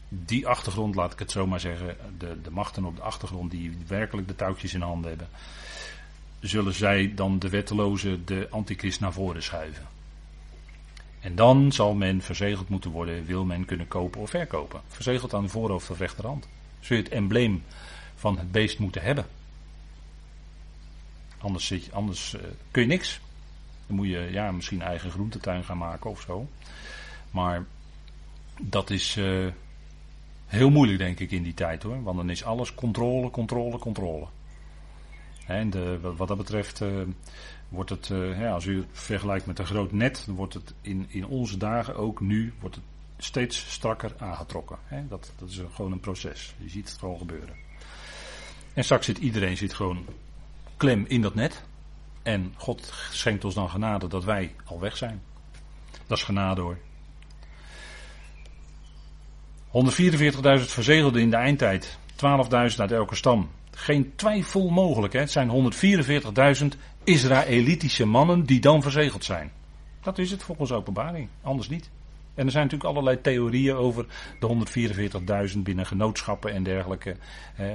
die 0.08 0.46
achtergrond, 0.46 0.94
laat 0.94 1.12
ik 1.12 1.18
het 1.18 1.30
zo 1.30 1.46
maar 1.46 1.60
zeggen, 1.60 1.96
de, 2.18 2.40
de 2.40 2.50
machten 2.50 2.84
op 2.84 2.96
de 2.96 3.02
achtergrond 3.02 3.50
die 3.50 3.76
werkelijk 3.86 4.28
de 4.28 4.36
touwtjes 4.36 4.74
in 4.74 4.80
handen 4.80 5.08
hebben, 5.08 5.28
zullen 6.48 6.74
zij 6.74 7.12
dan 7.14 7.38
de 7.38 7.48
wetteloze, 7.48 8.24
de 8.24 8.46
antichrist 8.50 9.00
naar 9.00 9.12
voren 9.12 9.42
schuiven. 9.42 9.86
En 11.20 11.34
dan 11.34 11.72
zal 11.72 11.94
men 11.94 12.22
verzegeld 12.22 12.68
moeten 12.68 12.90
worden, 12.90 13.24
wil 13.24 13.44
men 13.44 13.64
kunnen 13.64 13.88
kopen 13.88 14.20
of 14.20 14.30
verkopen. 14.30 14.80
Verzegeld 14.88 15.34
aan 15.34 15.42
de 15.42 15.48
voorhoofd 15.48 15.90
of 15.90 15.98
rechterhand. 15.98 16.48
Zul 16.80 16.96
je 16.96 17.02
het 17.02 17.12
embleem 17.12 17.62
van 18.14 18.38
het 18.38 18.52
beest 18.52 18.78
moeten 18.78 19.02
hebben. 19.02 19.26
Anders, 21.38 21.66
zit 21.66 21.84
je, 21.84 21.92
anders 21.92 22.34
uh, 22.34 22.40
kun 22.70 22.82
je 22.82 22.88
niks. 22.88 23.20
Dan 23.86 23.96
moet 23.96 24.08
je 24.08 24.28
ja, 24.30 24.52
misschien 24.52 24.82
eigen 24.82 25.10
groentetuin 25.10 25.64
gaan 25.64 25.78
maken 25.78 26.10
of 26.10 26.20
zo. 26.20 26.48
Maar 27.30 27.64
dat 28.60 28.90
is 28.90 29.16
uh, 29.16 29.46
heel 30.46 30.70
moeilijk 30.70 30.98
denk 30.98 31.20
ik 31.20 31.30
in 31.30 31.42
die 31.42 31.54
tijd 31.54 31.82
hoor. 31.82 32.02
Want 32.02 32.16
dan 32.16 32.30
is 32.30 32.44
alles 32.44 32.74
controle, 32.74 33.30
controle, 33.30 33.78
controle. 33.78 34.26
En 35.46 36.00
wat 36.16 36.28
dat 36.28 36.36
betreft 36.36 36.80
uh, 36.80 37.02
wordt 37.68 37.90
het, 37.90 38.08
uh, 38.08 38.40
ja, 38.40 38.52
als 38.52 38.64
u 38.64 38.76
het 38.76 38.86
vergelijkt 38.92 39.46
met 39.46 39.58
een 39.58 39.66
groot 39.66 39.92
net, 39.92 40.22
dan 40.26 40.34
wordt 40.34 40.54
het 40.54 40.74
in, 40.80 41.06
in 41.08 41.26
onze 41.26 41.56
dagen 41.56 41.96
ook 41.96 42.20
nu 42.20 42.52
wordt 42.60 42.74
het 42.74 42.84
steeds 43.18 43.72
strakker 43.72 44.12
aangetrokken. 44.18 44.78
Hè? 44.84 45.08
Dat, 45.08 45.32
dat 45.38 45.48
is 45.48 45.60
gewoon 45.74 45.92
een 45.92 46.00
proces. 46.00 46.54
Je 46.58 46.68
ziet 46.68 46.88
het 46.88 46.98
gewoon 46.98 47.18
gebeuren. 47.18 47.54
En 48.74 48.84
straks 48.84 49.06
zit 49.06 49.18
iedereen 49.18 49.56
zit 49.56 49.74
gewoon 49.74 50.06
klem 50.76 51.04
in 51.08 51.22
dat 51.22 51.34
net. 51.34 51.62
En 52.22 52.54
God 52.56 52.92
schenkt 53.10 53.44
ons 53.44 53.54
dan 53.54 53.70
genade 53.70 54.06
dat 54.06 54.24
wij 54.24 54.54
al 54.64 54.80
weg 54.80 54.96
zijn. 54.96 55.22
Dat 56.06 56.18
is 56.18 56.24
genade 56.24 56.60
hoor. 56.60 56.78
144.000 59.66 60.64
verzegelden 60.64 61.22
in 61.22 61.30
de 61.30 61.36
eindtijd. 61.36 61.98
12.000 62.12 62.16
uit 62.76 62.92
elke 62.92 63.14
stam. 63.14 63.50
Geen 63.78 64.12
twijfel 64.14 64.68
mogelijk. 64.68 65.12
Hè? 65.12 65.20
Het 65.20 65.30
zijn 65.30 65.72
144.000 66.60 66.66
Israëlitische 67.04 68.06
mannen 68.06 68.44
die 68.44 68.60
dan 68.60 68.82
verzegeld 68.82 69.24
zijn. 69.24 69.52
Dat 70.00 70.18
is 70.18 70.30
het 70.30 70.42
volgens 70.42 70.72
openbaring. 70.72 71.28
Anders 71.42 71.68
niet. 71.68 71.90
En 72.34 72.44
er 72.44 72.50
zijn 72.50 72.64
natuurlijk 72.64 72.90
allerlei 72.90 73.20
theorieën 73.20 73.74
over 73.74 74.06
de 74.40 75.50
144.000 75.54 75.58
binnen 75.58 75.86
genootschappen 75.86 76.52
en 76.52 76.62
dergelijke. 76.62 77.16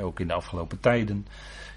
Ook 0.01 0.19
in 0.19 0.27
de 0.27 0.33
afgelopen 0.33 0.79
tijden. 0.79 1.27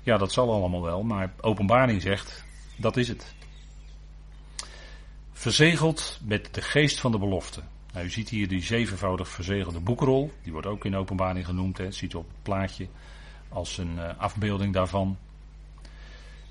Ja, 0.03 0.17
dat 0.17 0.33
zal 0.33 0.53
allemaal 0.53 0.83
wel. 0.83 1.03
Maar 1.03 1.33
openbaring 1.41 2.03
zegt, 2.03 2.45
dat 2.77 2.97
is 2.97 3.09
het. 3.09 3.35
Verzegeld 5.33 6.21
met 6.23 6.55
de 6.55 6.63
geest 6.63 7.01
van 7.01 7.13
de 7.13 7.19
belofte. 7.19 7.61
Nou, 7.93 8.07
u 8.07 8.11
ziet 8.11 8.29
hier 8.29 8.49
die 8.49 8.63
zevenvoudig 8.63 9.29
verzegelde 9.29 9.81
boekrol. 9.81 10.33
Die 10.43 10.53
wordt 10.53 10.67
ook 10.67 10.85
in 10.85 10.97
openbaring 10.97 11.47
genoemd. 11.47 11.79
Hè. 11.79 11.91
ziet 11.91 12.13
u 12.13 12.17
op 12.17 12.29
het 12.29 12.43
plaatje 12.43 12.87
als 13.55 13.79
een 13.79 13.95
uh, 13.97 14.11
afbeelding 14.17 14.73
daarvan. 14.73 15.19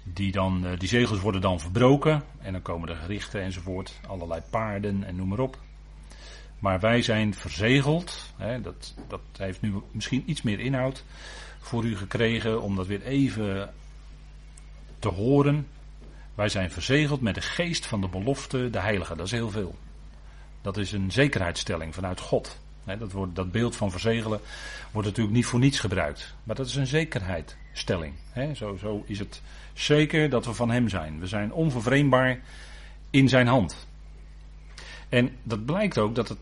Die, 0.03 0.31
dan, 0.31 0.65
uh, 0.65 0.71
die 0.77 0.87
zegels 0.87 1.19
worden 1.19 1.41
dan 1.41 1.59
verbroken. 1.59 2.23
En 2.41 2.51
dan 2.51 2.61
komen 2.61 2.87
de 2.87 2.95
gerichten 2.95 3.41
enzovoort. 3.41 3.99
Allerlei 4.07 4.41
paarden 4.49 5.03
en 5.03 5.15
noem 5.15 5.27
maar 5.27 5.39
op. 5.39 5.57
Maar 6.59 6.79
wij 6.79 7.01
zijn 7.01 7.33
verzegeld. 7.33 8.33
Hè, 8.37 8.61
dat, 8.61 8.93
dat 9.07 9.21
heeft 9.37 9.61
nu 9.61 9.73
misschien 9.91 10.23
iets 10.25 10.41
meer 10.41 10.59
inhoud 10.59 11.03
voor 11.59 11.83
u 11.83 11.97
gekregen. 11.97 12.61
Om 12.61 12.75
dat 12.75 12.87
weer 12.87 13.01
even 13.01 13.73
te 14.99 15.09
horen. 15.09 15.67
Wij 16.35 16.49
zijn 16.49 16.71
verzegeld 16.71 17.21
met 17.21 17.35
de 17.35 17.41
geest 17.41 17.85
van 17.85 18.01
de 18.01 18.07
belofte, 18.07 18.69
de 18.69 18.79
heilige. 18.79 19.15
Dat 19.15 19.25
is 19.25 19.31
heel 19.31 19.49
veel. 19.49 19.75
Dat 20.61 20.77
is 20.77 20.91
een 20.91 21.11
zekerheidsstelling 21.11 21.93
vanuit 21.93 22.19
God. 22.19 22.59
Dat, 22.85 23.35
dat 23.35 23.51
beeld 23.51 23.75
van 23.75 23.91
verzegelen 23.91 24.39
wordt 24.91 25.07
natuurlijk 25.07 25.35
niet 25.35 25.45
voor 25.45 25.59
niets 25.59 25.79
gebruikt. 25.79 26.35
Maar 26.43 26.55
dat 26.55 26.67
is 26.67 26.75
een 26.75 26.87
zekerheidstelling. 26.87 28.13
Zo, 28.55 28.75
zo 28.75 29.03
is 29.05 29.19
het 29.19 29.41
zeker 29.73 30.29
dat 30.29 30.45
we 30.45 30.53
van 30.53 30.71
Hem 30.71 30.89
zijn. 30.89 31.19
We 31.19 31.27
zijn 31.27 31.53
onvervreemdbaar 31.53 32.39
in 33.09 33.29
Zijn 33.29 33.47
hand. 33.47 33.87
En 35.09 35.31
dat 35.43 35.65
blijkt 35.65 35.97
ook 35.97 36.15
dat 36.15 36.29
het 36.29 36.37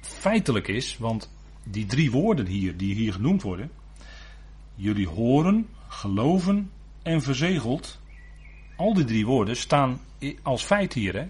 feitelijk 0.00 0.68
is, 0.68 0.98
want 0.98 1.30
die 1.64 1.86
drie 1.86 2.10
woorden 2.10 2.46
hier, 2.46 2.76
die 2.76 2.94
hier 2.94 3.12
genoemd 3.12 3.42
worden. 3.42 3.70
Jullie 4.74 5.08
horen, 5.08 5.68
geloven 5.88 6.70
en 7.02 7.22
verzegeld. 7.22 8.00
Al 8.76 8.94
die 8.94 9.04
drie 9.04 9.26
woorden 9.26 9.56
staan 9.56 10.00
als 10.42 10.62
feit 10.62 10.92
hier. 10.92 11.14
Hè? 11.14 11.26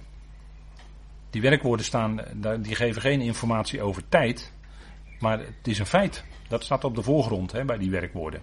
Die 1.30 1.42
werkwoorden 1.42 1.86
staan, 1.86 2.20
die 2.60 2.74
geven 2.74 3.00
geen 3.02 3.20
informatie 3.20 3.82
over 3.82 4.08
tijd. 4.08 4.52
Maar 5.24 5.38
het 5.38 5.68
is 5.68 5.78
een 5.78 5.86
feit. 5.86 6.24
Dat 6.48 6.64
staat 6.64 6.84
op 6.84 6.94
de 6.94 7.02
voorgrond 7.02 7.52
hè, 7.52 7.64
bij 7.64 7.78
die 7.78 7.90
werkwoorden. 7.90 8.42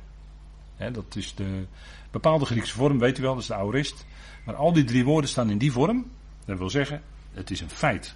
Hè, 0.76 0.92
dat 0.92 1.16
is 1.16 1.36
de 1.36 1.66
bepaalde 2.12 2.46
Griekse 2.46 2.74
vorm, 2.74 3.00
weet 3.00 3.18
u 3.18 3.22
wel, 3.22 3.34
dat 3.34 3.42
is 3.42 3.48
de 3.48 3.56
aorist. 3.56 4.06
Maar 4.46 4.56
al 4.56 4.74
die 4.74 4.84
drie 4.84 5.06
woorden 5.06 5.30
staan 5.30 5.50
in 5.50 5.58
die 5.58 5.72
vorm. 5.72 6.12
Dat 6.46 6.58
wil 6.58 6.70
zeggen, 6.70 7.02
het 7.34 7.52
is 7.52 7.62
een 7.62 7.70
feit. 7.70 8.16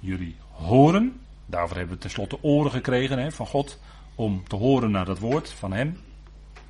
Jullie 0.00 0.36
horen, 0.50 1.20
daarvoor 1.46 1.76
hebben 1.76 1.94
we 1.94 2.00
tenslotte 2.00 2.42
oren 2.42 2.70
gekregen 2.70 3.18
hè, 3.18 3.32
van 3.32 3.46
God. 3.46 3.80
Om 4.14 4.48
te 4.48 4.56
horen 4.56 4.90
naar 4.90 5.04
dat 5.04 5.18
woord 5.18 5.52
van 5.52 5.72
Hem. 5.72 6.00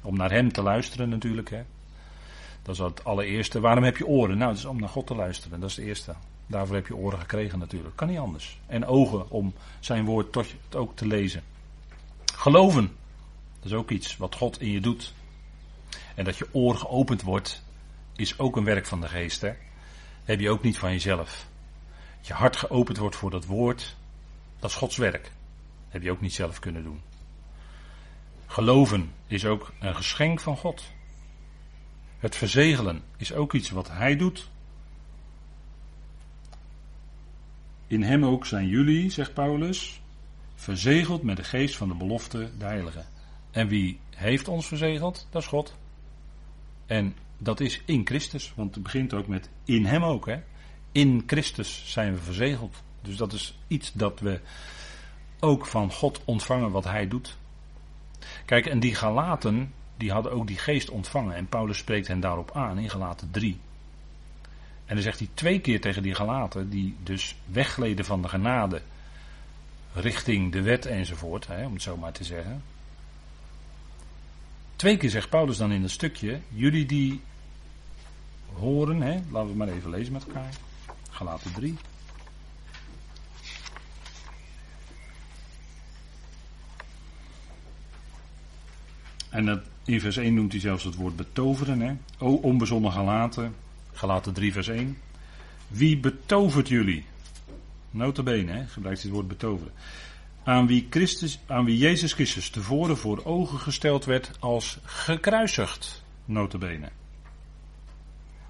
Om 0.03 0.17
naar 0.17 0.31
Hem 0.31 0.53
te 0.53 0.63
luisteren 0.63 1.09
natuurlijk. 1.09 1.51
Hè. 1.51 1.63
Dat 2.63 2.75
is 2.75 2.81
het 2.81 3.05
allereerste. 3.05 3.61
Waarom 3.61 3.85
heb 3.85 3.97
je 3.97 4.07
oren? 4.07 4.39
Nou, 4.39 4.51
dat 4.51 4.59
is 4.59 4.65
om 4.65 4.81
naar 4.81 4.89
God 4.89 5.07
te 5.07 5.15
luisteren. 5.15 5.61
Dat 5.61 5.71
is 5.71 5.77
het 5.77 5.85
eerste. 5.85 6.15
Daarvoor 6.47 6.75
heb 6.75 6.87
je 6.87 6.97
oren 6.97 7.19
gekregen 7.19 7.59
natuurlijk. 7.59 7.97
Kan 7.97 8.09
niet 8.09 8.19
anders. 8.19 8.59
En 8.67 8.87
ogen 8.87 9.31
om 9.31 9.55
zijn 9.81 10.05
woord 10.05 10.33
tot 10.33 10.55
ook 10.75 10.97
te 10.97 11.07
lezen. 11.07 11.43
Geloven. 12.35 12.97
Dat 13.61 13.65
is 13.65 13.73
ook 13.73 13.91
iets 13.91 14.17
wat 14.17 14.35
God 14.35 14.61
in 14.61 14.71
je 14.71 14.81
doet. 14.81 15.15
En 16.15 16.25
dat 16.25 16.37
je 16.37 16.49
oor 16.53 16.77
geopend 16.77 17.23
wordt, 17.23 17.63
is 18.17 18.39
ook 18.39 18.57
een 18.57 18.65
werk 18.65 18.87
van 18.87 19.01
de 19.01 19.09
geest. 19.09 19.41
Hè? 19.41 19.53
heb 20.27 20.41
je 20.41 20.51
ook 20.51 20.63
niet 20.63 20.79
van 20.79 20.91
jezelf. 20.91 21.47
Dat 22.17 22.27
je 22.27 22.33
hart 22.33 22.57
geopend 22.57 22.97
wordt 22.97 23.17
voor 23.17 23.31
dat 23.31 23.45
woord, 23.45 23.97
dat 24.59 24.71
is 24.71 24.77
Gods 24.77 24.97
werk. 24.97 25.31
heb 25.89 26.03
je 26.03 26.11
ook 26.11 26.21
niet 26.21 26.35
zelf 26.35 26.59
kunnen 26.59 26.83
doen. 26.83 27.01
Geloven 28.47 29.13
is 29.27 29.45
ook 29.45 29.73
een 29.81 29.95
geschenk 29.95 30.41
van 30.41 30.57
God. 30.57 30.85
Het 32.19 32.37
verzegelen 32.37 33.03
is 33.17 33.33
ook 33.33 33.53
iets 33.53 33.71
wat 33.71 33.89
Hij 33.89 34.17
doet. 34.17 34.49
In 37.87 38.03
hem 38.03 38.25
ook 38.25 38.47
zijn 38.47 38.67
jullie, 38.67 39.11
zegt 39.11 39.35
Paulus, 39.35 40.01
verzegeld 40.55 41.23
met 41.23 41.37
de 41.37 41.45
geest 41.45 41.77
van 41.77 41.89
de 41.89 41.95
belofte, 41.95 42.51
de 42.59 42.65
heilige. 42.65 43.05
En 43.51 43.69
wie 43.69 43.99
heeft 44.11 44.49
ons 44.49 44.67
verzegeld? 44.67 45.27
Dat 45.31 45.43
is 45.43 45.49
God. 45.49 45.77
En 46.87 47.15
dat 47.39 47.61
is 47.61 47.83
in 47.85 48.07
Christus, 48.07 48.53
want 48.57 48.75
het 48.75 48.83
begint 48.83 49.15
ook 49.15 49.27
met 49.27 49.49
in 49.65 49.85
hem 49.85 50.03
ook. 50.05 50.27
Hè? 50.27 50.41
In 50.93 51.23
Christus 51.27 51.93
zijn 51.93 52.13
we 52.13 52.19
verzegeld. 52.19 52.83
Dus 53.01 53.17
dat 53.17 53.33
is 53.33 53.59
iets 53.69 53.93
dat 53.93 54.21
we 54.21 54.41
ook 55.41 55.67
van 55.67 55.93
God 55.93 56.21
ontvangen 56.25 56.71
wat 56.71 56.85
hij 56.85 57.09
doet. 57.09 57.37
Kijk, 58.45 58.67
en 58.67 58.81
die 58.81 58.95
Galaten, 58.95 59.73
die 59.97 60.13
hadden 60.13 60.33
ook 60.33 60.47
die 60.47 60.59
geest 60.59 60.91
ontvangen. 60.91 61.35
En 61.35 61.47
Paulus 61.47 61.79
spreekt 61.79 62.09
hen 62.09 62.21
daarop 62.21 62.51
aan 62.53 62.79
in 62.79 62.91
Galaten 62.91 63.31
3. 63.31 63.59
En 64.87 64.95
dan 64.95 65.03
zegt 65.03 65.19
hij 65.19 65.29
twee 65.35 65.61
keer 65.61 65.81
tegen 65.81 66.03
die 66.03 66.15
Galaten, 66.15 66.71
die 66.71 66.97
dus 67.03 67.37
weggleden 67.45 68.05
van 68.05 68.23
de 68.23 68.29
genade 68.29 68.83
richting 69.93 70.53
de 70.53 70.63
wet 70.63 70.87
enzovoort, 70.87 71.47
hè, 71.47 71.67
om 71.67 71.73
het 71.73 71.83
zo 71.83 71.97
maar 71.97 72.13
te 72.13 72.25
zeggen. 72.25 72.63
Twee 74.77 74.97
keer 74.97 75.11
zegt 75.11 75.29
Paulus 75.29 75.57
dan 75.57 75.73
in 75.73 75.83
een 75.83 75.91
stukje, 75.91 76.41
jullie 76.49 76.87
die 76.87 77.21
horen, 78.53 79.01
hè, 79.01 79.21
laten 79.31 79.51
we 79.51 79.57
maar 79.57 79.69
even 79.69 79.91
lezen 79.91 80.13
met 80.13 80.27
elkaar. 80.27 80.55
Galaten 81.11 81.53
3. 81.53 81.77
En 89.31 89.47
dat, 89.47 89.61
in 89.85 90.01
vers 90.01 90.17
1 90.17 90.35
noemt 90.35 90.53
hij 90.53 90.61
zelfs 90.61 90.85
het 90.85 90.95
woord 90.95 91.17
betoveren. 91.17 91.81
Hè? 91.81 91.95
O 92.19 92.35
onbezonnen 92.35 92.93
gelaten, 92.93 93.55
Galaten 93.97 94.33
3 94.33 94.53
vers 94.53 94.69
1. 94.69 94.99
Wie 95.69 95.99
betovert 95.99 96.69
jullie? 96.69 97.05
Notabene, 97.91 98.53
hè, 98.53 98.67
gebruikt 98.67 99.03
dit 99.03 99.11
woord 99.11 99.29
betoveren. 99.29 99.73
Aan 100.45 100.67
wie, 100.67 100.87
Christus, 100.91 101.39
aan 101.47 101.65
wie 101.65 101.79
Jezus 101.79 102.13
Christus 102.13 102.51
tevoren 102.51 102.97
voor 102.97 103.25
ogen 103.25 103.59
gesteld 103.59 104.05
werd 104.05 104.31
als 104.39 104.79
gekruisigd. 104.83 106.03
Notabene. 106.25 106.89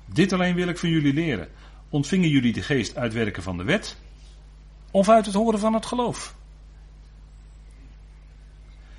Dit 0.06 0.32
alleen 0.32 0.54
wil 0.54 0.68
ik 0.68 0.78
van 0.78 0.88
jullie 0.88 1.14
leren. 1.14 1.48
Ontvingen 1.88 2.28
jullie 2.28 2.52
de 2.52 2.62
geest 2.62 2.96
uitwerken 2.96 3.42
van 3.42 3.56
de 3.56 3.64
wet? 3.64 3.96
Of 4.90 5.09
uit 5.09 5.26
het 5.26 5.35
horen 5.35 5.59
van 5.59 5.74
het 5.74 5.87
geloof? 5.87 6.35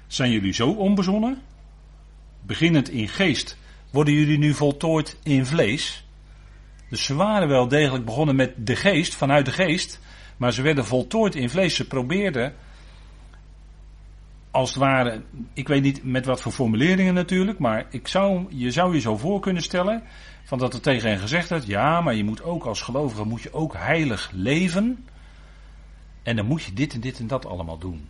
Zijn 0.08 0.32
jullie 0.32 0.54
zo 0.54 0.70
onbezonnen? 0.70 1.42
Beginnend 2.42 2.90
in 2.90 3.08
geest, 3.08 3.58
worden 3.90 4.14
jullie 4.14 4.38
nu 4.38 4.54
voltooid 4.54 5.18
in 5.24 5.46
vlees? 5.46 6.07
Dus 6.90 7.04
ze 7.04 7.16
waren 7.16 7.48
wel 7.48 7.68
degelijk 7.68 8.06
begonnen 8.06 8.36
met 8.36 8.54
de 8.58 8.76
geest, 8.76 9.16
vanuit 9.16 9.46
de 9.46 9.52
geest. 9.52 10.00
Maar 10.38 10.54
ze 10.54 10.62
werden 10.62 10.86
voltooid 10.86 11.36
in 11.36 11.50
vlees. 11.50 11.76
Ze 11.76 11.88
probeerden 11.88 12.54
als 14.58 14.70
het 14.70 14.80
ware, 14.80 15.22
ik 15.54 15.68
weet 15.68 15.82
niet 15.82 16.04
met 16.04 16.26
wat 16.26 16.42
voor 16.42 16.52
formuleringen 16.52 17.14
natuurlijk, 17.14 17.60
maar 17.60 17.86
ik 17.90 18.08
zou, 18.08 18.46
je 18.50 18.72
zou 18.72 18.94
je 18.94 19.00
zo 19.00 19.18
voor 19.18 19.40
kunnen 19.40 19.64
stellen, 19.64 20.04
van 20.44 20.58
dat 20.58 20.74
er 20.74 20.82
tegen 20.82 21.10
hen 21.10 21.20
gezegd 21.20 21.50
werd, 21.50 21.66
ja, 21.66 22.02
maar 22.02 22.16
je 22.16 22.24
moet 22.24 22.44
ook 22.44 22.66
als 22.66 22.82
gelovige, 22.82 23.24
moet 23.24 23.42
je 23.42 23.54
ook 23.54 23.74
heilig 23.74 24.32
leven. 24.34 25.06
En 26.24 26.36
dan 26.36 26.46
moet 26.46 26.64
je 26.64 26.74
dit 26.74 26.94
en 26.94 27.00
dit 27.00 27.20
en 27.20 27.28
dat 27.28 27.46
allemaal 27.46 27.78
doen. 27.78 28.08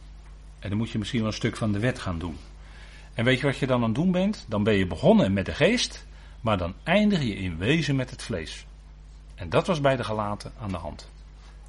En 0.60 0.70
dan 0.70 0.78
moet 0.78 0.90
je 0.90 0.98
misschien 0.98 1.20
wel 1.20 1.30
een 1.30 1.36
stuk 1.36 1.58
van 1.58 1.72
de 1.72 1.80
wet 1.80 2.00
gaan 2.00 2.20
doen. 2.20 2.38
En 3.14 3.26
weet 3.26 3.40
je 3.40 3.46
wat 3.46 3.58
je 3.58 3.68
dan 3.68 3.78
aan 3.78 3.84
het 3.84 3.96
doen 3.96 4.12
bent? 4.12 4.46
Dan 4.48 4.64
ben 4.64 4.74
je 4.74 4.88
begonnen 4.88 5.34
met 5.34 5.46
de 5.46 5.54
geest, 5.54 6.06
maar 6.42 6.58
dan 6.58 6.74
eindig 6.84 7.22
je 7.22 7.36
in 7.36 7.58
wezen 7.58 7.96
met 7.96 8.10
het 8.10 8.24
vlees. 8.24 8.67
En 9.38 9.50
dat 9.50 9.68
was 9.68 9.82
bij 9.82 9.96
de 9.96 10.04
gelaten 10.04 10.52
aan 10.60 10.70
de 10.70 10.78
hand. 10.78 11.12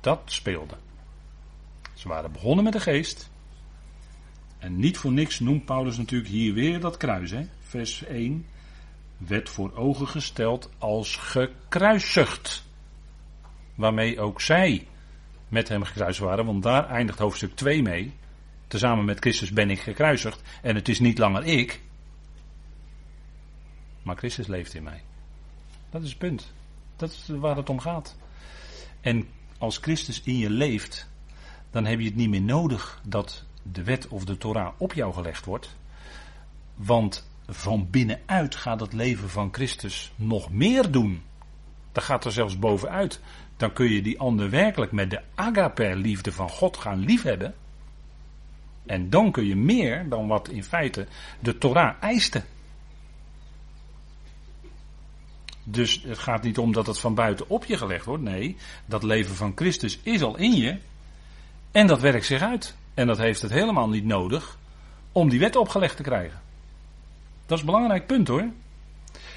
Dat 0.00 0.20
speelde. 0.24 0.76
Ze 1.94 2.08
waren 2.08 2.32
begonnen 2.32 2.64
met 2.64 2.72
de 2.72 2.80
geest. 2.80 3.30
En 4.58 4.76
niet 4.76 4.98
voor 4.98 5.12
niks 5.12 5.40
noemt 5.40 5.64
Paulus 5.64 5.96
natuurlijk 5.96 6.30
hier 6.30 6.54
weer 6.54 6.80
dat 6.80 6.96
kruis. 6.96 7.30
Hè? 7.30 7.46
Vers 7.60 8.04
1 8.04 8.46
werd 9.16 9.48
voor 9.48 9.76
ogen 9.76 10.08
gesteld 10.08 10.70
als 10.78 11.16
gekruisigd. 11.16 12.64
Waarmee 13.74 14.20
ook 14.20 14.40
zij 14.40 14.86
met 15.48 15.68
hem 15.68 15.82
gekruisigd 15.82 16.26
waren, 16.26 16.44
want 16.44 16.62
daar 16.62 16.88
eindigt 16.88 17.18
hoofdstuk 17.18 17.56
2 17.56 17.82
mee. 17.82 18.14
Tezamen 18.66 19.04
met 19.04 19.18
Christus 19.18 19.52
ben 19.52 19.70
ik 19.70 19.80
gekruisigd. 19.80 20.42
En 20.62 20.74
het 20.74 20.88
is 20.88 21.00
niet 21.00 21.18
langer 21.18 21.44
ik, 21.44 21.80
maar 24.02 24.16
Christus 24.16 24.46
leeft 24.46 24.74
in 24.74 24.82
mij. 24.82 25.02
Dat 25.90 26.02
is 26.02 26.08
het 26.08 26.18
punt. 26.18 26.52
Dat 26.98 27.10
is 27.10 27.28
waar 27.28 27.56
het 27.56 27.70
om 27.70 27.80
gaat. 27.80 28.16
En 29.00 29.28
als 29.58 29.78
Christus 29.78 30.22
in 30.22 30.38
je 30.38 30.50
leeft, 30.50 31.08
dan 31.70 31.84
heb 31.84 31.98
je 31.98 32.04
het 32.04 32.16
niet 32.16 32.28
meer 32.28 32.42
nodig 32.42 33.00
dat 33.04 33.44
de 33.62 33.82
wet 33.82 34.08
of 34.08 34.24
de 34.24 34.38
Torah 34.38 34.72
op 34.78 34.92
jou 34.92 35.12
gelegd 35.12 35.44
wordt. 35.44 35.76
Want 36.74 37.30
van 37.46 37.90
binnenuit 37.90 38.54
gaat 38.54 38.80
het 38.80 38.92
leven 38.92 39.30
van 39.30 39.48
Christus 39.52 40.12
nog 40.16 40.50
meer 40.50 40.90
doen. 40.90 41.22
Dat 41.92 42.04
gaat 42.04 42.24
er 42.24 42.32
zelfs 42.32 42.58
bovenuit. 42.58 43.20
Dan 43.56 43.72
kun 43.72 43.90
je 43.90 44.02
die 44.02 44.18
ander 44.18 44.50
werkelijk 44.50 44.92
met 44.92 45.10
de 45.10 45.22
agape 45.34 45.96
liefde 45.96 46.32
van 46.32 46.48
God 46.48 46.76
gaan 46.76 46.98
liefhebben. 46.98 47.54
En 48.86 49.10
dan 49.10 49.32
kun 49.32 49.44
je 49.44 49.56
meer 49.56 50.08
dan 50.08 50.26
wat 50.26 50.48
in 50.48 50.64
feite 50.64 51.06
de 51.40 51.58
Torah 51.58 51.94
eiste. 52.00 52.42
Dus 55.70 56.02
het 56.06 56.18
gaat 56.18 56.42
niet 56.42 56.58
om 56.58 56.72
dat 56.72 56.86
het 56.86 57.00
van 57.00 57.14
buiten 57.14 57.48
op 57.48 57.64
je 57.64 57.76
gelegd 57.76 58.04
wordt. 58.04 58.22
Nee, 58.22 58.56
dat 58.86 59.02
leven 59.02 59.34
van 59.34 59.52
Christus 59.54 59.98
is 60.02 60.22
al 60.22 60.36
in 60.36 60.56
je. 60.56 60.76
En 61.70 61.86
dat 61.86 62.00
werkt 62.00 62.26
zich 62.26 62.42
uit. 62.42 62.76
En 62.94 63.06
dat 63.06 63.18
heeft 63.18 63.42
het 63.42 63.50
helemaal 63.50 63.88
niet 63.88 64.04
nodig 64.04 64.58
om 65.12 65.28
die 65.28 65.38
wet 65.38 65.56
opgelegd 65.56 65.96
te 65.96 66.02
krijgen. 66.02 66.40
Dat 67.46 67.58
is 67.58 67.64
een 67.64 67.70
belangrijk 67.70 68.06
punt 68.06 68.28
hoor. 68.28 68.48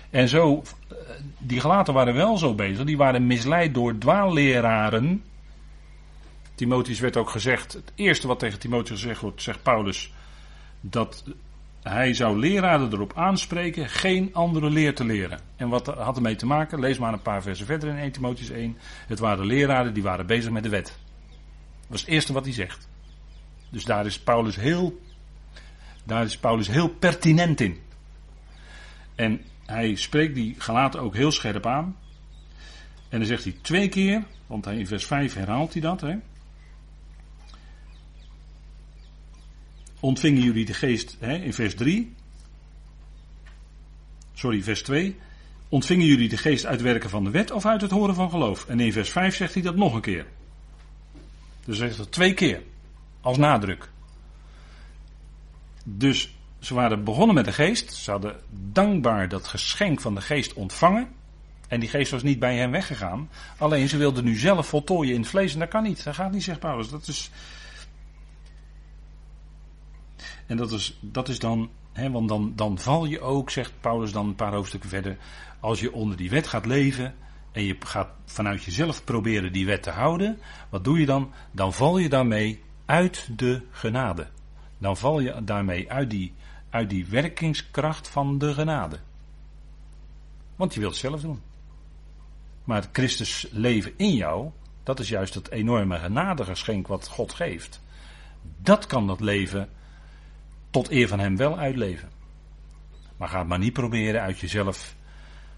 En 0.10 0.28
zo, 0.28 0.64
eh, 0.88 0.98
die 1.38 1.60
gelaten 1.60 1.94
waren 1.94 2.14
wel 2.14 2.38
zo 2.38 2.56
bezig. 2.56 2.86
Die 2.86 2.98
waren 2.98 3.28
misleid 3.28 3.74
door 3.74 3.98
dwaalleraren. 3.98 5.24
Timotheus 6.56 7.00
werd 7.00 7.18
ook 7.18 7.30
gezegd, 7.30 7.74
het 7.74 7.92
eerste 7.96 8.28
wat 8.28 8.40
tegen 8.40 8.60
Timotheus 8.60 9.02
gezegd 9.02 9.22
wordt, 9.22 9.42
zegt 9.42 9.64
Paulus, 9.64 10.14
dat 10.82 11.24
hij 11.84 12.14
zou 12.14 12.40
leraren 12.40 12.94
erop 12.94 13.14
aanspreken 13.16 13.90
geen 13.90 14.30
andere 14.34 14.70
leer 14.70 14.96
te 14.96 15.06
leren. 15.06 15.40
En 15.56 15.70
wat 15.70 15.88
had 15.88 16.16
ermee 16.16 16.36
te 16.36 16.46
maken? 16.46 16.80
Lees 16.80 16.98
maar 16.98 17.14
een 17.14 17.22
paar 17.22 17.42
versen 17.42 17.66
verder 17.66 17.90
in 17.90 17.98
1 17.98 18.12
Timotheus 18.12 18.50
1. 18.50 18.78
Het 19.08 19.20
waren 19.20 19.46
leraren 19.46 19.94
die 19.94 20.04
waren 20.04 20.26
bezig 20.26 20.52
met 20.52 20.64
de 20.64 20.70
wet. 20.70 20.86
Dat 20.86 21.88
was 21.88 22.02
het 22.02 22.10
eerste 22.10 22.34
wat 22.34 22.44
hij 22.44 22.54
zegt. 22.54 22.90
Dus 23.70 23.84
daar 23.84 24.06
is 24.06 24.20
Paulus 24.20 24.56
heel, 24.56 25.02
daar 26.04 26.24
is 26.24 26.38
Paulus 26.38 26.68
heel 26.68 26.90
pertinent 26.90 27.60
in. 27.60 27.78
En 29.16 29.42
hij 29.66 29.96
spreekt 29.96 30.36
die 30.36 30.56
gelaten 30.58 31.00
ook 31.00 31.16
heel 31.16 31.32
scherp 31.32 31.66
aan. 31.66 31.98
En 33.10 33.18
dan 33.18 33.28
zegt 33.28 33.44
hij 33.44 33.56
twee 33.62 33.90
keer, 33.90 34.24
want 34.48 34.68
in 34.68 34.88
vers 34.88 35.06
5 35.06 35.34
herhaalt 35.34 35.74
hij 35.74 35.82
dat. 35.82 36.02
Hè. 36.02 36.16
Ontvingen 40.02 40.42
jullie 40.42 40.66
de 40.66 40.74
geest 40.74 41.18
hè, 41.20 41.34
in 41.34 41.54
vers 41.54 41.76
3? 41.76 42.14
Sorry, 44.34 44.64
vers 44.64 44.82
2. 44.82 45.16
Ontvingen 45.70 46.06
jullie 46.06 46.30
de 46.30 46.38
geest 46.38 46.66
uit 46.66 46.82
werken 46.82 47.10
van 47.10 47.24
de 47.24 47.30
wet 47.30 47.52
of 47.52 47.66
uit 47.66 47.82
het 47.82 47.92
horen 47.92 48.16
van 48.16 48.30
geloof? 48.30 48.66
En 48.66 48.80
in 48.80 48.94
vers 48.94 49.10
5 49.10 49.36
zegt 49.36 49.54
hij 49.54 49.64
dat 49.64 49.76
nog 49.76 49.94
een 49.94 50.02
keer. 50.02 50.26
Dus 51.66 51.78
hij 51.78 51.88
zegt 51.88 52.00
dat 52.00 52.12
twee 52.12 52.34
keer. 52.34 52.62
Als 53.22 53.38
nadruk. 53.38 53.90
Dus 55.84 56.36
ze 56.60 56.74
waren 56.74 57.04
begonnen 57.04 57.36
met 57.36 57.46
de 57.46 57.54
geest. 57.54 57.94
Ze 57.94 58.12
hadden 58.12 58.36
dankbaar 58.50 59.30
dat 59.30 59.48
geschenk 59.48 60.02
van 60.02 60.16
de 60.16 60.22
geest 60.22 60.54
ontvangen. 60.54 61.08
En 61.68 61.80
die 61.80 61.90
geest 61.90 62.12
was 62.12 62.24
niet 62.24 62.40
bij 62.40 62.58
hen 62.58 62.72
weggegaan. 62.72 63.30
Alleen 63.58 63.90
ze 63.90 63.98
wilden 63.98 64.24
nu 64.24 64.36
zelf 64.36 64.68
voltooien 64.68 65.14
in 65.14 65.20
het 65.20 65.30
vlees. 65.30 65.54
En 65.54 65.60
dat 65.60 65.70
kan 65.70 65.84
niet. 65.84 66.04
Dat 66.04 66.16
gaat 66.16 66.32
niet, 66.32 66.44
zegt 66.44 66.60
Paulus. 66.60 66.90
Dat 66.90 67.08
is. 67.08 67.32
En 70.52 70.58
dat 70.58 70.72
is, 70.72 70.98
dat 71.00 71.30
is 71.30 71.40
dan. 71.40 71.70
Hè, 71.94 72.12
want 72.12 72.30
dan, 72.30 72.54
dan 72.56 72.80
val 72.80 73.06
je 73.06 73.22
ook, 73.22 73.50
zegt 73.50 73.74
Paulus 73.82 74.12
dan 74.12 74.28
een 74.28 74.36
paar 74.36 74.54
hoofdstukken 74.54 74.90
verder. 74.90 75.18
Als 75.60 75.80
je 75.80 75.94
onder 75.94 76.18
die 76.18 76.30
wet 76.30 76.48
gaat 76.48 76.66
leven. 76.66 77.16
En 77.52 77.64
je 77.64 77.76
gaat 77.80 78.10
vanuit 78.26 78.64
jezelf 78.64 79.04
proberen 79.04 79.54
die 79.54 79.66
wet 79.66 79.84
te 79.84 79.90
houden. 79.90 80.40
Wat 80.70 80.84
doe 80.84 81.00
je 81.00 81.06
dan? 81.06 81.32
Dan 81.52 81.74
val 81.74 81.98
je 81.98 82.10
daarmee 82.10 82.64
uit 82.86 83.30
de 83.36 83.62
genade. 83.72 84.28
Dan 84.78 84.98
val 84.98 85.20
je 85.20 85.44
daarmee 85.44 85.92
uit 85.92 86.10
die, 86.10 86.34
uit 86.70 86.90
die 86.90 87.06
werkingskracht 87.06 88.08
van 88.08 88.38
de 88.38 88.54
genade. 88.54 89.00
Want 90.56 90.74
je 90.74 90.80
wilt 90.80 90.92
het 90.92 91.02
zelf 91.02 91.22
doen. 91.22 91.42
Maar 92.64 92.82
het 92.82 92.90
Christus 92.92 93.48
leven 93.52 93.94
in 93.98 94.16
jou, 94.16 94.50
dat 94.84 95.00
is 95.00 95.10
juist 95.10 95.34
het 95.34 95.52
enorme 95.52 95.98
genadegeschenk 95.98 96.88
wat 96.88 97.08
God 97.08 97.34
geeft. 97.34 97.82
Dat 98.62 98.86
kan 98.86 99.08
dat 99.08 99.20
leven 99.20 99.70
tot 100.72 100.92
eer 100.92 101.08
van 101.08 101.20
Hem 101.20 101.38
wel 101.38 101.58
uitleven. 101.58 102.10
Maar 103.18 103.28
ga 103.28 103.40
het 103.40 103.48
maar 103.48 103.60
niet 103.60 103.74
proberen 103.74 104.22
uit 104.22 104.40
jezelf 104.40 104.96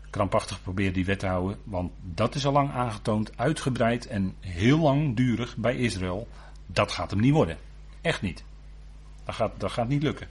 krampachtig 0.10 0.62
proberen 0.62 0.94
die 0.94 1.06
wet 1.06 1.20
te 1.20 1.28
houden. 1.28 1.58
Want 1.64 1.92
dat 2.02 2.36
is 2.36 2.46
al 2.46 2.52
lang 2.52 2.72
aangetoond, 2.72 3.38
uitgebreid 3.38 4.08
en 4.08 4.36
heel 4.40 4.80
langdurig 4.80 5.56
bij 5.58 5.76
Israël. 5.76 6.28
Dat 6.66 6.92
gaat 6.92 7.12
hem 7.12 7.20
niet 7.20 7.34
worden. 7.34 7.58
Echt 8.02 8.22
niet. 8.22 8.44
Dat 9.26 9.36
gaat, 9.36 9.60
dat 9.60 9.72
gaat 9.72 9.88
niet 9.88 10.04
lukken. 10.04 10.28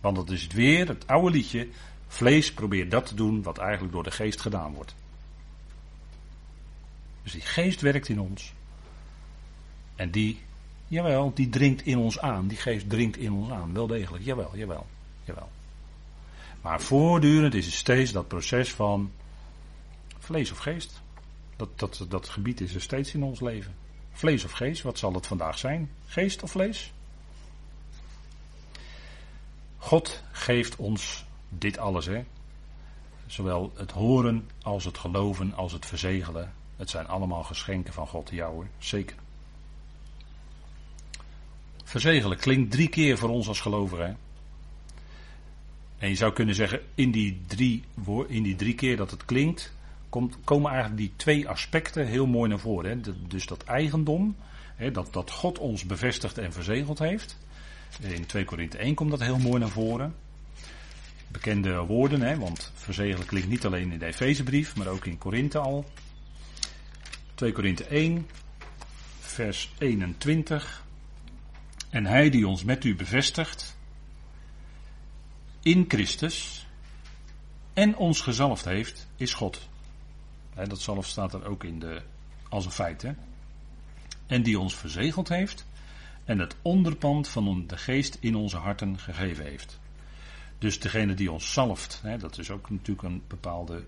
Want 0.00 0.16
dat 0.16 0.30
is 0.30 0.42
het 0.42 0.52
weer, 0.52 0.88
het 0.88 1.06
oude 1.06 1.30
liedje. 1.30 1.68
Vlees 2.06 2.52
probeert 2.52 2.90
dat 2.90 3.06
te 3.06 3.14
doen 3.14 3.42
wat 3.42 3.58
eigenlijk 3.58 3.92
door 3.92 4.02
de 4.02 4.10
geest 4.10 4.40
gedaan 4.40 4.72
wordt. 4.72 4.94
Dus 7.22 7.32
die 7.32 7.40
geest 7.40 7.80
werkt 7.80 8.08
in 8.08 8.20
ons. 8.20 8.52
En 9.94 10.10
die, 10.10 10.42
jawel, 10.88 11.32
die 11.34 11.48
dringt 11.48 11.86
in 11.86 11.98
ons 11.98 12.18
aan. 12.18 12.48
Die 12.48 12.58
geest 12.58 12.88
dringt 12.88 13.16
in 13.16 13.32
ons 13.32 13.50
aan. 13.50 13.72
Wel 13.72 13.86
degelijk, 13.86 14.24
jawel, 14.24 14.56
jawel, 14.56 14.86
jawel. 15.24 15.48
Maar 16.60 16.80
voortdurend 16.80 17.54
is 17.54 17.64
het 17.64 17.74
steeds 17.74 18.12
dat 18.12 18.28
proces 18.28 18.72
van 18.72 19.12
vlees 20.18 20.50
of 20.50 20.58
geest. 20.58 21.00
Dat, 21.56 21.78
dat, 21.78 22.06
dat 22.08 22.28
gebied 22.28 22.60
is 22.60 22.74
er 22.74 22.80
steeds 22.80 23.14
in 23.14 23.22
ons 23.22 23.40
leven. 23.40 23.74
Vlees 24.12 24.44
of 24.44 24.52
geest, 24.52 24.82
wat 24.82 24.98
zal 24.98 25.12
het 25.12 25.26
vandaag 25.26 25.58
zijn? 25.58 25.90
Geest 26.06 26.42
of 26.42 26.50
vlees? 26.50 26.92
God 29.76 30.22
geeft 30.32 30.76
ons 30.76 31.24
dit 31.48 31.78
alles, 31.78 32.06
hè? 32.06 32.24
Zowel 33.26 33.72
het 33.74 33.90
horen 33.90 34.48
als 34.62 34.84
het 34.84 34.98
geloven 34.98 35.54
als 35.54 35.72
het 35.72 35.86
verzegelen. 35.86 36.52
Het 36.76 36.90
zijn 36.90 37.06
allemaal 37.06 37.42
geschenken 37.42 37.92
van 37.92 38.06
God, 38.06 38.30
jou 38.30 38.54
hoor, 38.54 38.66
zeker. 38.78 39.16
Verzegelen 41.86 42.38
klinkt 42.38 42.70
drie 42.70 42.88
keer 42.88 43.18
voor 43.18 43.28
ons 43.28 43.48
als 43.48 43.60
gelovigen. 43.60 44.16
En 45.98 46.08
je 46.08 46.14
zou 46.14 46.32
kunnen 46.32 46.54
zeggen, 46.54 46.80
in 46.94 47.10
die 47.10 47.40
drie, 47.46 47.82
in 48.26 48.42
die 48.42 48.56
drie 48.56 48.74
keer 48.74 48.96
dat 48.96 49.10
het 49.10 49.24
klinkt, 49.24 49.72
komt, 50.08 50.38
komen 50.44 50.70
eigenlijk 50.70 51.00
die 51.00 51.12
twee 51.16 51.48
aspecten 51.48 52.06
heel 52.06 52.26
mooi 52.26 52.48
naar 52.48 52.58
voren. 52.58 52.90
Hè? 52.90 53.12
dus 53.28 53.46
dat 53.46 53.64
eigendom, 53.64 54.36
hè, 54.76 54.90
dat, 54.90 55.12
dat 55.12 55.30
God 55.30 55.58
ons 55.58 55.84
bevestigd 55.84 56.38
en 56.38 56.52
verzegeld 56.52 56.98
heeft. 56.98 57.38
In 58.00 58.26
2 58.26 58.44
Korinthe 58.44 58.78
1 58.78 58.94
komt 58.94 59.10
dat 59.10 59.20
heel 59.20 59.38
mooi 59.38 59.58
naar 59.58 59.68
voren. 59.68 60.14
Bekende 61.28 61.76
woorden, 61.76 62.20
hè, 62.20 62.38
want 62.38 62.72
verzegelen 62.74 63.26
klinkt 63.26 63.48
niet 63.48 63.64
alleen 63.66 63.92
in 63.92 63.98
de 63.98 64.06
Efezebrief, 64.06 64.76
maar 64.76 64.86
ook 64.86 65.06
in 65.06 65.18
Korinthe 65.18 65.58
al. 65.58 65.84
2 67.34 67.52
Korinthe 67.52 67.84
1, 67.84 68.26
vers 69.18 69.74
21. 69.78 70.84
En 71.96 72.06
hij 72.06 72.30
die 72.30 72.48
ons 72.48 72.64
met 72.64 72.84
u 72.84 72.96
bevestigt 72.96 73.76
in 75.62 75.84
Christus 75.88 76.66
en 77.72 77.96
ons 77.96 78.20
gezalfd 78.20 78.64
heeft, 78.64 79.06
is 79.16 79.34
God. 79.34 79.68
dat 80.54 80.80
zalf 80.80 81.06
staat 81.06 81.34
er 81.34 81.44
ook 81.44 81.64
in 81.64 81.78
de, 81.78 82.02
als 82.48 82.64
een 82.64 82.70
feit. 82.70 83.02
Hè? 83.02 83.12
En 84.26 84.42
die 84.42 84.58
ons 84.58 84.74
verzegeld 84.74 85.28
heeft 85.28 85.66
en 86.24 86.38
het 86.38 86.56
onderpand 86.62 87.28
van 87.28 87.66
de 87.66 87.76
geest 87.76 88.18
in 88.20 88.34
onze 88.34 88.56
harten 88.56 88.98
gegeven 88.98 89.44
heeft. 89.44 89.78
Dus 90.58 90.80
degene 90.80 91.14
die 91.14 91.32
ons 91.32 91.52
zalft, 91.52 92.00
hè, 92.02 92.18
dat 92.18 92.38
is 92.38 92.50
ook 92.50 92.70
natuurlijk 92.70 93.08
een 93.08 93.22
bepaalde 93.26 93.84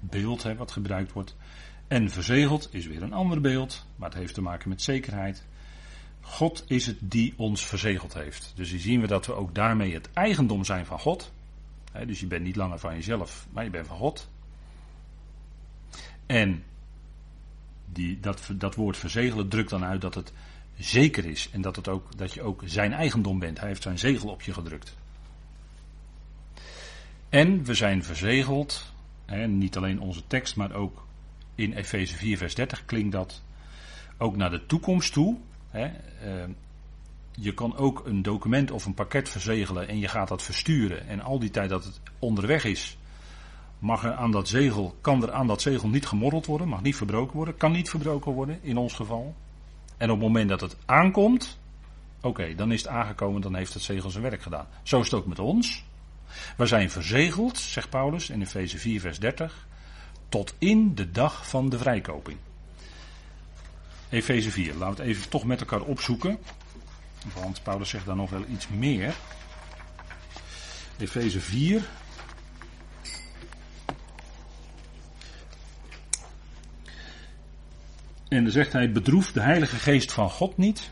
beeld 0.00 0.42
hè, 0.42 0.54
wat 0.54 0.70
gebruikt 0.70 1.12
wordt. 1.12 1.36
En 1.88 2.10
verzegeld 2.10 2.68
is 2.74 2.86
weer 2.86 3.02
een 3.02 3.12
ander 3.12 3.40
beeld, 3.40 3.86
maar 3.96 4.08
het 4.08 4.18
heeft 4.18 4.34
te 4.34 4.42
maken 4.42 4.68
met 4.68 4.82
zekerheid. 4.82 5.44
God 6.22 6.64
is 6.66 6.86
het 6.86 6.96
die 7.00 7.34
ons 7.36 7.66
verzegeld 7.66 8.14
heeft. 8.14 8.52
Dus 8.54 8.70
hier 8.70 8.80
zien 8.80 9.00
we 9.00 9.06
dat 9.06 9.26
we 9.26 9.32
ook 9.32 9.54
daarmee 9.54 9.94
het 9.94 10.10
eigendom 10.12 10.64
zijn 10.64 10.86
van 10.86 10.98
God. 10.98 11.32
dus 12.06 12.20
je 12.20 12.26
bent 12.26 12.44
niet 12.44 12.56
langer 12.56 12.78
van 12.78 12.94
jezelf, 12.94 13.46
maar 13.52 13.64
je 13.64 13.70
bent 13.70 13.86
van 13.86 13.96
God. 13.96 14.28
En 16.26 16.64
die, 17.92 18.20
dat, 18.20 18.50
dat 18.54 18.74
woord 18.74 18.96
verzegelen 18.96 19.48
drukt 19.48 19.70
dan 19.70 19.84
uit 19.84 20.00
dat 20.00 20.14
het 20.14 20.32
zeker 20.78 21.24
is. 21.24 21.50
En 21.52 21.60
dat, 21.60 21.76
het 21.76 21.88
ook, 21.88 22.16
dat 22.16 22.32
je 22.32 22.42
ook 22.42 22.62
zijn 22.64 22.92
eigendom 22.92 23.38
bent. 23.38 23.58
Hij 23.58 23.68
heeft 23.68 23.82
zijn 23.82 23.98
zegel 23.98 24.28
op 24.28 24.42
je 24.42 24.52
gedrukt. 24.52 24.96
En 27.28 27.64
we 27.64 27.74
zijn 27.74 28.04
verzegeld. 28.04 28.92
Hè, 29.24 29.46
niet 29.46 29.76
alleen 29.76 30.00
onze 30.00 30.26
tekst, 30.26 30.56
maar 30.56 30.72
ook 30.72 31.06
in 31.54 31.72
Efeze 31.72 32.16
4, 32.16 32.36
vers 32.36 32.54
30 32.54 32.84
klinkt 32.84 33.12
dat. 33.12 33.42
Ook 34.18 34.36
naar 34.36 34.50
de 34.50 34.66
toekomst 34.66 35.12
toe. 35.12 35.38
Hè, 35.72 35.84
eh, 35.84 36.48
je 37.30 37.54
kan 37.54 37.76
ook 37.76 38.02
een 38.06 38.22
document 38.22 38.70
of 38.70 38.84
een 38.84 38.94
pakket 38.94 39.28
verzegelen 39.28 39.88
en 39.88 39.98
je 39.98 40.08
gaat 40.08 40.28
dat 40.28 40.42
versturen. 40.42 41.08
En 41.08 41.20
al 41.20 41.38
die 41.38 41.50
tijd 41.50 41.68
dat 41.68 41.84
het 41.84 42.00
onderweg 42.18 42.64
is, 42.64 42.98
mag 43.78 44.04
er 44.04 44.12
aan 44.12 44.30
dat 44.30 44.48
zegel, 44.48 44.96
kan 45.00 45.22
er 45.22 45.32
aan 45.32 45.46
dat 45.46 45.62
zegel 45.62 45.88
niet 45.88 46.06
gemorreld 46.06 46.46
worden, 46.46 46.68
mag 46.68 46.82
niet 46.82 46.96
verbroken 46.96 47.36
worden, 47.36 47.56
kan 47.56 47.72
niet 47.72 47.90
verbroken 47.90 48.32
worden 48.32 48.58
in 48.62 48.76
ons 48.76 48.92
geval. 48.92 49.34
En 49.96 50.10
op 50.10 50.16
het 50.16 50.26
moment 50.26 50.48
dat 50.48 50.60
het 50.60 50.76
aankomt, 50.84 51.58
oké, 52.20 52.54
dan 52.54 52.72
is 52.72 52.82
het 52.82 52.90
aangekomen, 52.90 53.40
dan 53.40 53.54
heeft 53.54 53.74
het 53.74 53.82
zegel 53.82 54.10
zijn 54.10 54.22
werk 54.22 54.42
gedaan. 54.42 54.66
Zo 54.82 55.00
is 55.00 55.04
het 55.04 55.14
ook 55.14 55.26
met 55.26 55.38
ons. 55.38 55.84
We 56.56 56.66
zijn 56.66 56.90
verzegeld, 56.90 57.58
zegt 57.58 57.90
Paulus 57.90 58.30
in 58.30 58.40
Efeze 58.40 58.78
4, 58.78 59.00
vers 59.00 59.18
30, 59.18 59.66
tot 60.28 60.54
in 60.58 60.94
de 60.94 61.10
dag 61.10 61.48
van 61.48 61.68
de 61.68 61.78
vrijkoping. 61.78 62.38
Efeze 64.12 64.50
4, 64.50 64.74
laten 64.74 64.96
we 64.96 65.02
het 65.02 65.10
even 65.10 65.28
toch 65.28 65.44
met 65.44 65.60
elkaar 65.60 65.80
opzoeken. 65.80 66.38
Want 67.34 67.62
Paulus 67.62 67.88
zegt 67.88 68.06
daar 68.06 68.16
nog 68.16 68.30
wel 68.30 68.44
iets 68.48 68.68
meer. 68.68 69.14
Efeze 70.98 71.40
4. 71.40 71.82
En 78.28 78.42
dan 78.42 78.52
zegt 78.52 78.72
hij: 78.72 78.92
Bedroef 78.92 79.32
de 79.32 79.40
Heilige 79.40 79.76
Geest 79.76 80.12
van 80.12 80.30
God 80.30 80.56
niet, 80.56 80.90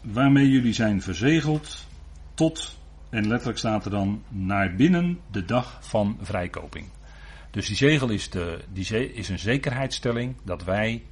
waarmee 0.00 0.48
jullie 0.50 0.72
zijn 0.72 1.02
verzegeld 1.02 1.86
tot, 2.34 2.78
en 3.10 3.28
letterlijk 3.28 3.58
staat 3.58 3.84
er 3.84 3.90
dan, 3.90 4.22
naar 4.28 4.74
binnen 4.74 5.20
de 5.30 5.44
dag 5.44 5.78
van 5.80 6.18
vrijkoping. 6.20 6.86
Dus 7.50 7.66
die 7.66 7.76
zegel 7.76 8.08
is, 8.08 8.30
de, 8.30 8.64
die 8.72 9.12
is 9.14 9.28
een 9.28 9.38
zekerheidsstelling 9.38 10.36
dat 10.42 10.64
wij 10.64 11.02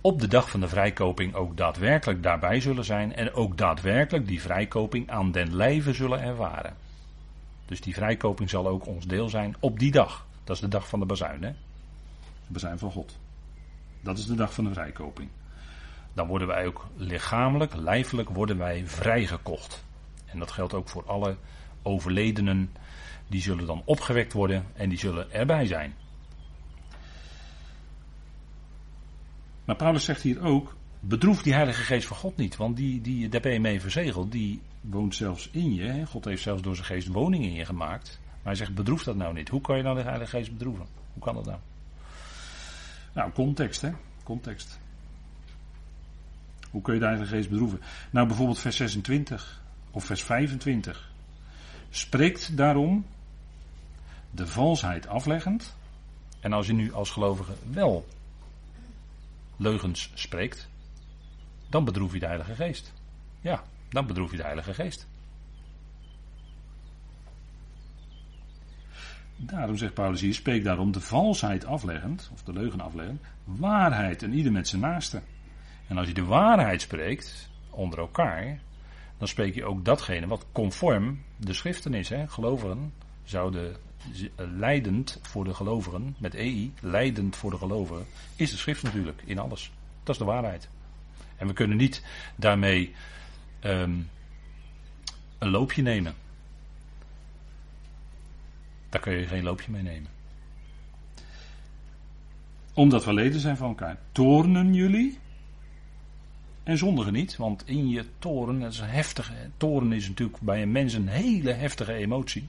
op 0.00 0.20
de 0.20 0.28
dag 0.28 0.50
van 0.50 0.60
de 0.60 0.68
vrijkoping 0.68 1.34
ook 1.34 1.56
daadwerkelijk 1.56 2.22
daarbij 2.22 2.60
zullen 2.60 2.84
zijn 2.84 3.14
en 3.14 3.32
ook 3.32 3.58
daadwerkelijk 3.58 4.26
die 4.26 4.40
vrijkoping 4.40 5.10
aan 5.10 5.32
den 5.32 5.56
lijve 5.56 5.92
zullen 5.92 6.22
ervaren. 6.22 6.76
Dus 7.66 7.80
die 7.80 7.94
vrijkoping 7.94 8.50
zal 8.50 8.66
ook 8.66 8.86
ons 8.86 9.06
deel 9.06 9.28
zijn 9.28 9.56
op 9.60 9.78
die 9.78 9.90
dag. 9.90 10.26
Dat 10.44 10.56
is 10.56 10.62
de 10.62 10.68
dag 10.68 10.88
van 10.88 11.00
de 11.00 11.06
bazuin, 11.06 11.42
hè? 11.42 11.50
De 12.46 12.52
bazuin 12.52 12.78
van 12.78 12.90
God. 12.90 13.18
Dat 14.00 14.18
is 14.18 14.26
de 14.26 14.34
dag 14.34 14.54
van 14.54 14.64
de 14.64 14.72
vrijkoping. 14.72 15.28
Dan 16.12 16.26
worden 16.26 16.48
wij 16.48 16.66
ook 16.66 16.86
lichamelijk, 16.96 17.74
lijfelijk 17.74 18.28
worden 18.28 18.58
wij 18.58 18.82
vrijgekocht. 18.86 19.84
En 20.26 20.38
dat 20.38 20.50
geldt 20.50 20.74
ook 20.74 20.88
voor 20.88 21.04
alle 21.06 21.36
overledenen. 21.82 22.72
Die 23.32 23.42
zullen 23.42 23.66
dan 23.66 23.82
opgewekt 23.84 24.32
worden 24.32 24.66
en 24.72 24.88
die 24.88 24.98
zullen 24.98 25.32
erbij 25.32 25.66
zijn. 25.66 25.94
Maar 29.64 29.76
Paulus 29.76 30.04
zegt 30.04 30.22
hier 30.22 30.42
ook, 30.42 30.76
bedroef 31.00 31.42
die 31.42 31.54
Heilige 31.54 31.82
Geest 31.82 32.06
van 32.06 32.16
God 32.16 32.36
niet, 32.36 32.56
want 32.56 32.76
die, 32.76 33.00
die, 33.00 33.28
daar 33.28 33.40
ben 33.40 33.52
je 33.52 33.60
mee 33.60 33.80
verzegeld, 33.80 34.32
die 34.32 34.60
woont 34.80 35.14
zelfs 35.14 35.48
in 35.52 35.74
je. 35.74 36.06
God 36.06 36.24
heeft 36.24 36.42
zelfs 36.42 36.62
door 36.62 36.74
zijn 36.74 36.86
geest 36.86 37.08
woning 37.08 37.44
in 37.44 37.52
je 37.52 37.64
gemaakt. 37.64 38.20
Maar 38.24 38.40
hij 38.42 38.54
zegt, 38.54 38.74
bedroef 38.74 39.02
dat 39.02 39.16
nou 39.16 39.34
niet. 39.34 39.48
Hoe 39.48 39.60
kan 39.60 39.76
je 39.76 39.82
nou 39.82 39.96
de 39.96 40.02
Heilige 40.02 40.36
Geest 40.36 40.52
bedroeven? 40.52 40.86
Hoe 41.12 41.22
kan 41.22 41.34
dat 41.34 41.44
nou? 41.44 41.58
Nou, 43.14 43.32
context 43.32 43.80
hè, 43.80 43.90
context. 44.22 44.78
Hoe 46.70 46.82
kun 46.82 46.94
je 46.94 47.00
de 47.00 47.06
Heilige 47.06 47.34
Geest 47.34 47.50
bedroeven? 47.50 47.80
Nou, 48.10 48.26
bijvoorbeeld 48.26 48.58
vers 48.58 48.76
26 48.76 49.62
of 49.90 50.04
vers 50.04 50.22
25. 50.22 51.10
Spreekt 51.90 52.56
daarom 52.56 53.04
de 54.34 54.46
valsheid 54.46 55.06
afleggend. 55.06 55.76
En 56.40 56.52
als 56.52 56.66
je 56.66 56.72
nu 56.72 56.92
als 56.92 57.10
gelovige 57.10 57.52
wel 57.70 58.06
leugens 59.56 60.10
spreekt, 60.14 60.68
dan 61.68 61.84
bedroef 61.84 62.12
je 62.12 62.18
de 62.18 62.26
Heilige 62.26 62.54
Geest. 62.54 62.92
Ja, 63.40 63.62
dan 63.88 64.06
bedroef 64.06 64.30
je 64.30 64.36
de 64.36 64.42
Heilige 64.42 64.74
Geest. 64.74 65.06
Daarom 69.36 69.76
zegt 69.76 69.94
Paulus 69.94 70.20
hier, 70.20 70.34
spreek 70.34 70.64
daarom 70.64 70.92
de 70.92 71.00
valsheid 71.00 71.64
afleggend, 71.64 72.30
of 72.32 72.42
de 72.42 72.52
leugen 72.52 72.80
afleggend, 72.80 73.20
waarheid 73.44 74.22
en 74.22 74.32
ieder 74.32 74.52
met 74.52 74.68
zijn 74.68 74.80
naaste. 74.80 75.22
En 75.88 75.98
als 75.98 76.06
je 76.06 76.14
de 76.14 76.24
waarheid 76.24 76.80
spreekt, 76.80 77.50
onder 77.70 77.98
elkaar, 77.98 78.60
dan 79.18 79.28
spreek 79.28 79.54
je 79.54 79.64
ook 79.64 79.84
datgene 79.84 80.26
wat 80.26 80.46
conform 80.52 81.22
de 81.36 81.52
schriften 81.52 81.94
is. 81.94 82.08
Hè? 82.08 82.28
Gelovigen 82.28 82.92
zouden 83.24 83.76
leidend 84.36 85.18
voor 85.22 85.44
de 85.44 85.54
gelovigen, 85.54 86.16
met 86.18 86.34
EI, 86.34 86.72
leidend 86.80 87.36
voor 87.36 87.50
de 87.50 87.58
gelovigen, 87.58 88.06
is 88.36 88.50
de 88.50 88.56
schrift 88.56 88.82
natuurlijk 88.82 89.22
in 89.24 89.38
alles. 89.38 89.72
Dat 90.02 90.14
is 90.14 90.18
de 90.18 90.24
waarheid. 90.24 90.68
En 91.36 91.46
we 91.46 91.52
kunnen 91.52 91.76
niet 91.76 92.02
daarmee 92.36 92.94
um, 93.64 94.08
een 95.38 95.50
loopje 95.50 95.82
nemen. 95.82 96.14
Daar 98.88 99.00
kun 99.00 99.12
je 99.12 99.26
geen 99.26 99.42
loopje 99.42 99.70
mee 99.70 99.82
nemen. 99.82 100.10
Omdat 102.74 103.04
we 103.04 103.14
leden 103.14 103.40
zijn 103.40 103.56
van 103.56 103.68
elkaar. 103.68 103.98
Toornen 104.12 104.74
jullie? 104.74 105.18
En 106.62 106.78
zondigen 106.78 107.12
niet, 107.12 107.36
want 107.36 107.62
in 107.66 107.88
je 107.88 108.04
toren, 108.18 108.60
dat 108.60 108.72
is 108.72 108.80
heftige. 108.80 109.32
Toren 109.56 109.92
is 109.92 110.08
natuurlijk 110.08 110.40
bij 110.40 110.62
een 110.62 110.72
mens 110.72 110.92
een 110.92 111.08
hele 111.08 111.52
heftige 111.52 111.92
emotie. 111.92 112.48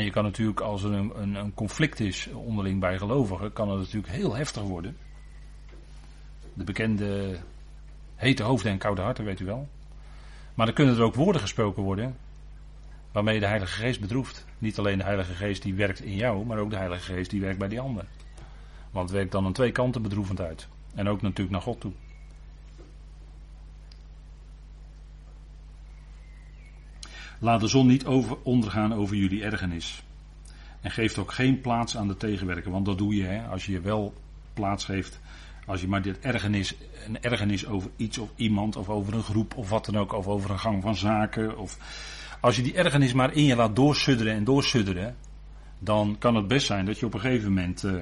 En 0.00 0.06
je 0.06 0.12
kan 0.12 0.24
natuurlijk, 0.24 0.60
als 0.60 0.82
er 0.82 0.92
een, 0.92 1.12
een, 1.14 1.34
een, 1.34 1.54
conflict 1.54 2.00
is 2.00 2.28
onderling 2.32 2.80
bij 2.80 2.98
gelovigen, 2.98 3.52
kan 3.52 3.68
het 3.68 3.78
natuurlijk 3.78 4.12
heel 4.12 4.34
heftig 4.34 4.62
worden. 4.62 4.96
De 6.54 6.64
bekende 6.64 7.38
hete 8.14 8.42
hoofden 8.42 8.72
en 8.72 8.78
koude 8.78 9.00
harten, 9.00 9.24
weet 9.24 9.40
u 9.40 9.44
wel. 9.44 9.68
Maar 10.54 10.66
dan 10.66 10.74
kunnen 10.74 10.96
er 10.96 11.02
ook 11.02 11.14
woorden 11.14 11.40
gesproken 11.40 11.82
worden 11.82 12.16
waarmee 13.12 13.40
de 13.40 13.46
Heilige 13.46 13.82
Geest 13.82 14.00
bedroeft. 14.00 14.46
Niet 14.58 14.78
alleen 14.78 14.98
de 14.98 15.04
Heilige 15.04 15.34
Geest 15.34 15.62
die 15.62 15.74
werkt 15.74 16.00
in 16.00 16.16
jou, 16.16 16.46
maar 16.46 16.58
ook 16.58 16.70
de 16.70 16.76
Heilige 16.76 17.12
Geest 17.12 17.30
die 17.30 17.40
werkt 17.40 17.58
bij 17.58 17.68
die 17.68 17.80
ander. 17.80 18.04
Want 18.90 19.08
het 19.08 19.18
werkt 19.18 19.32
dan 19.32 19.44
aan 19.44 19.52
twee 19.52 19.72
kanten 19.72 20.02
bedroevend 20.02 20.40
uit. 20.40 20.68
En 20.94 21.08
ook 21.08 21.22
natuurlijk 21.22 21.50
naar 21.50 21.62
God 21.62 21.80
toe. 21.80 21.92
Laat 27.42 27.60
de 27.60 27.68
zon 27.68 27.86
niet 27.86 28.06
over, 28.06 28.36
ondergaan 28.42 28.94
over 28.94 29.16
jullie 29.16 29.44
ergernis. 29.44 30.02
En 30.80 30.90
geeft 30.90 31.18
ook 31.18 31.32
geen 31.32 31.60
plaats 31.60 31.96
aan 31.96 32.08
de 32.08 32.16
tegenwerker. 32.16 32.70
Want 32.70 32.84
dat 32.84 32.98
doe 32.98 33.14
je 33.14 33.24
hè, 33.24 33.46
als 33.46 33.66
je 33.66 33.80
wel 33.80 34.14
plaats 34.54 34.84
geeft. 34.84 35.20
Als 35.66 35.80
je 35.80 35.88
maar 35.88 36.02
dit 36.02 36.18
ergernis, 36.18 36.74
een 37.06 37.22
ergernis 37.22 37.66
over 37.66 37.90
iets 37.96 38.18
of 38.18 38.30
iemand 38.36 38.76
of 38.76 38.88
over 38.88 39.14
een 39.14 39.22
groep 39.22 39.56
of 39.56 39.68
wat 39.68 39.84
dan 39.84 39.96
ook. 39.96 40.12
Of 40.12 40.26
over 40.26 40.50
een 40.50 40.58
gang 40.58 40.82
van 40.82 40.96
zaken. 40.96 41.58
Of 41.58 41.78
als 42.40 42.56
je 42.56 42.62
die 42.62 42.74
ergernis 42.74 43.12
maar 43.12 43.34
in 43.34 43.44
je 43.44 43.56
laat 43.56 43.76
doorsudderen 43.76 44.34
en 44.34 44.44
doorsudderen. 44.44 45.16
Dan 45.78 46.16
kan 46.18 46.34
het 46.34 46.48
best 46.48 46.66
zijn 46.66 46.84
dat 46.84 46.98
je 46.98 47.06
op 47.06 47.14
een 47.14 47.20
gegeven 47.20 47.48
moment. 47.48 47.82
Uh, 47.82 48.00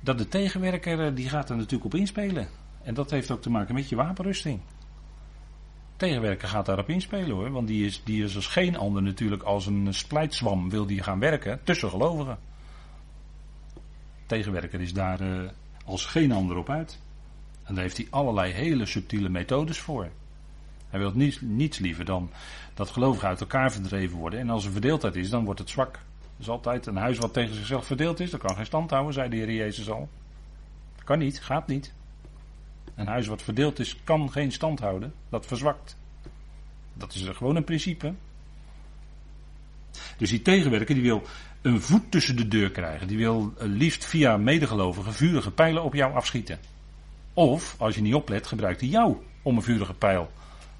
dat 0.00 0.18
de 0.18 0.28
tegenwerker 0.28 1.06
uh, 1.06 1.16
die 1.16 1.28
gaat 1.28 1.50
er 1.50 1.56
natuurlijk 1.56 1.84
op 1.84 1.94
inspelen. 1.94 2.48
En 2.82 2.94
dat 2.94 3.10
heeft 3.10 3.30
ook 3.30 3.42
te 3.42 3.50
maken 3.50 3.74
met 3.74 3.88
je 3.88 3.96
wapenrusting 3.96 4.60
tegenwerker 6.02 6.48
gaat 6.48 6.66
daarop 6.66 6.88
inspelen 6.88 7.30
hoor. 7.30 7.50
Want 7.50 7.68
die 7.68 7.86
is, 7.86 8.02
die 8.04 8.24
is 8.24 8.36
als 8.36 8.46
geen 8.46 8.76
ander 8.76 9.02
natuurlijk 9.02 9.42
als 9.42 9.66
een 9.66 9.94
splijtswam 9.94 10.70
wil 10.70 10.86
die 10.86 11.02
gaan 11.02 11.18
werken 11.18 11.60
tussen 11.64 11.90
gelovigen. 11.90 12.38
Tegenwerker 14.26 14.80
is 14.80 14.92
daar 14.92 15.20
uh, 15.20 15.48
als 15.84 16.06
geen 16.06 16.32
ander 16.32 16.56
op 16.56 16.70
uit. 16.70 16.98
En 17.64 17.74
daar 17.74 17.82
heeft 17.82 17.96
hij 17.96 18.06
allerlei 18.10 18.52
hele 18.52 18.86
subtiele 18.86 19.28
methodes 19.28 19.78
voor. 19.78 20.10
Hij 20.88 20.98
wil 20.98 21.12
niets, 21.14 21.40
niets 21.40 21.78
liever 21.78 22.04
dan 22.04 22.30
dat 22.74 22.90
gelovigen 22.90 23.28
uit 23.28 23.40
elkaar 23.40 23.72
verdreven 23.72 24.18
worden. 24.18 24.40
En 24.40 24.50
als 24.50 24.64
er 24.64 24.72
verdeeldheid 24.72 25.16
is, 25.16 25.30
dan 25.30 25.44
wordt 25.44 25.60
het 25.60 25.70
zwak. 25.70 25.94
Er 25.94 26.00
is 26.38 26.48
altijd 26.48 26.86
een 26.86 26.96
huis 26.96 27.18
wat 27.18 27.32
tegen 27.32 27.54
zichzelf 27.54 27.86
verdeeld 27.86 28.20
is. 28.20 28.30
Dat 28.30 28.40
kan 28.40 28.56
geen 28.56 28.66
stand 28.66 28.90
houden, 28.90 29.12
zei 29.12 29.28
de 29.28 29.36
Heer 29.36 29.52
Jezus 29.52 29.90
al. 29.90 30.08
Kan 31.04 31.18
niet, 31.18 31.40
gaat 31.40 31.66
niet. 31.66 31.92
Een 32.94 33.06
huis 33.06 33.26
wat 33.26 33.42
verdeeld 33.42 33.78
is, 33.78 33.96
kan 34.04 34.32
geen 34.32 34.52
stand 34.52 34.80
houden. 34.80 35.12
Dat 35.28 35.46
verzwakt. 35.46 35.96
Dat 36.94 37.14
is 37.14 37.28
gewoon 37.28 37.56
een 37.56 37.64
principe. 37.64 38.14
Dus 40.16 40.30
die 40.30 40.42
tegenwerker 40.42 40.94
die 40.94 41.04
wil 41.04 41.22
een 41.62 41.80
voet 41.80 42.10
tussen 42.10 42.36
de 42.36 42.48
deur 42.48 42.70
krijgen. 42.70 43.06
Die 43.06 43.18
wil 43.18 43.52
liefst 43.58 44.04
via 44.04 44.36
medegelovigen 44.36 45.12
vurige 45.12 45.50
pijlen 45.50 45.82
op 45.82 45.94
jou 45.94 46.14
afschieten. 46.14 46.58
Of, 47.34 47.74
als 47.78 47.94
je 47.94 48.00
niet 48.00 48.14
oplet, 48.14 48.46
gebruikt 48.46 48.80
hij 48.80 48.88
jou 48.88 49.16
om 49.42 49.56
een 49.56 49.62
vurige 49.62 49.94
pijl 49.94 50.30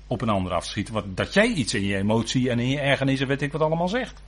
op 0.07 0.21
een 0.21 0.29
ander 0.29 0.53
af 0.53 0.65
te 0.65 0.71
schieten. 0.71 0.95
Wat, 0.95 1.17
dat 1.17 1.35
jij 1.35 1.47
iets 1.47 1.75
in 1.75 1.85
je 1.85 1.97
emotie 1.97 2.51
en 2.51 2.59
in 2.59 2.69
je 2.69 2.81
ergernis 2.81 3.21
en 3.21 3.27
weet 3.27 3.43
ik 3.43 3.53
wat 3.53 3.61
allemaal 3.61 3.89
zegt. 3.89 4.23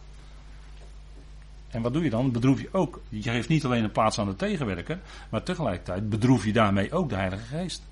En 1.75 1.83
wat 1.83 1.93
doe 1.93 2.05
je 2.05 2.11
dan? 2.11 2.33
Bedroef 2.33 2.61
je 2.61 2.69
ook. 2.73 3.01
Je 3.09 3.23
geeft 3.23 3.49
niet 3.49 3.65
alleen 3.65 3.85
een 3.85 3.93
plaats 3.93 4.19
aan 4.19 4.27
de 4.27 4.37
tegenwerker, 4.37 5.01
maar 5.31 5.43
tegelijkertijd 5.43 6.09
bedroef 6.09 6.45
je 6.45 6.53
daarmee 6.53 6.93
ook 6.93 7.09
de 7.09 7.15
Heilige 7.15 7.45
Geest. 7.45 7.83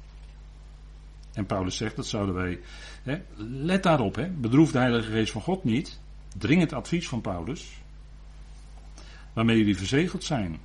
En 1.33 1.47
Paulus 1.47 1.77
zegt, 1.77 1.97
dat 1.97 2.07
zouden 2.07 2.35
wij. 2.35 2.61
Hè, 3.03 3.19
let 3.37 3.83
daarop, 3.83 4.15
hè, 4.15 4.29
bedroef 4.29 4.73
de 4.73 4.79
Heilige 4.79 5.11
Geest 5.11 5.33
van 5.33 5.43
God 5.43 5.65
niet. 5.65 6.01
Dringend 6.39 6.73
advies 6.73 7.09
van 7.09 7.21
Paulus. 7.21 7.71
Waarmee 9.33 9.59
jullie 9.59 9.77
verzegeld 9.77 10.25
zijn. 10.25 10.59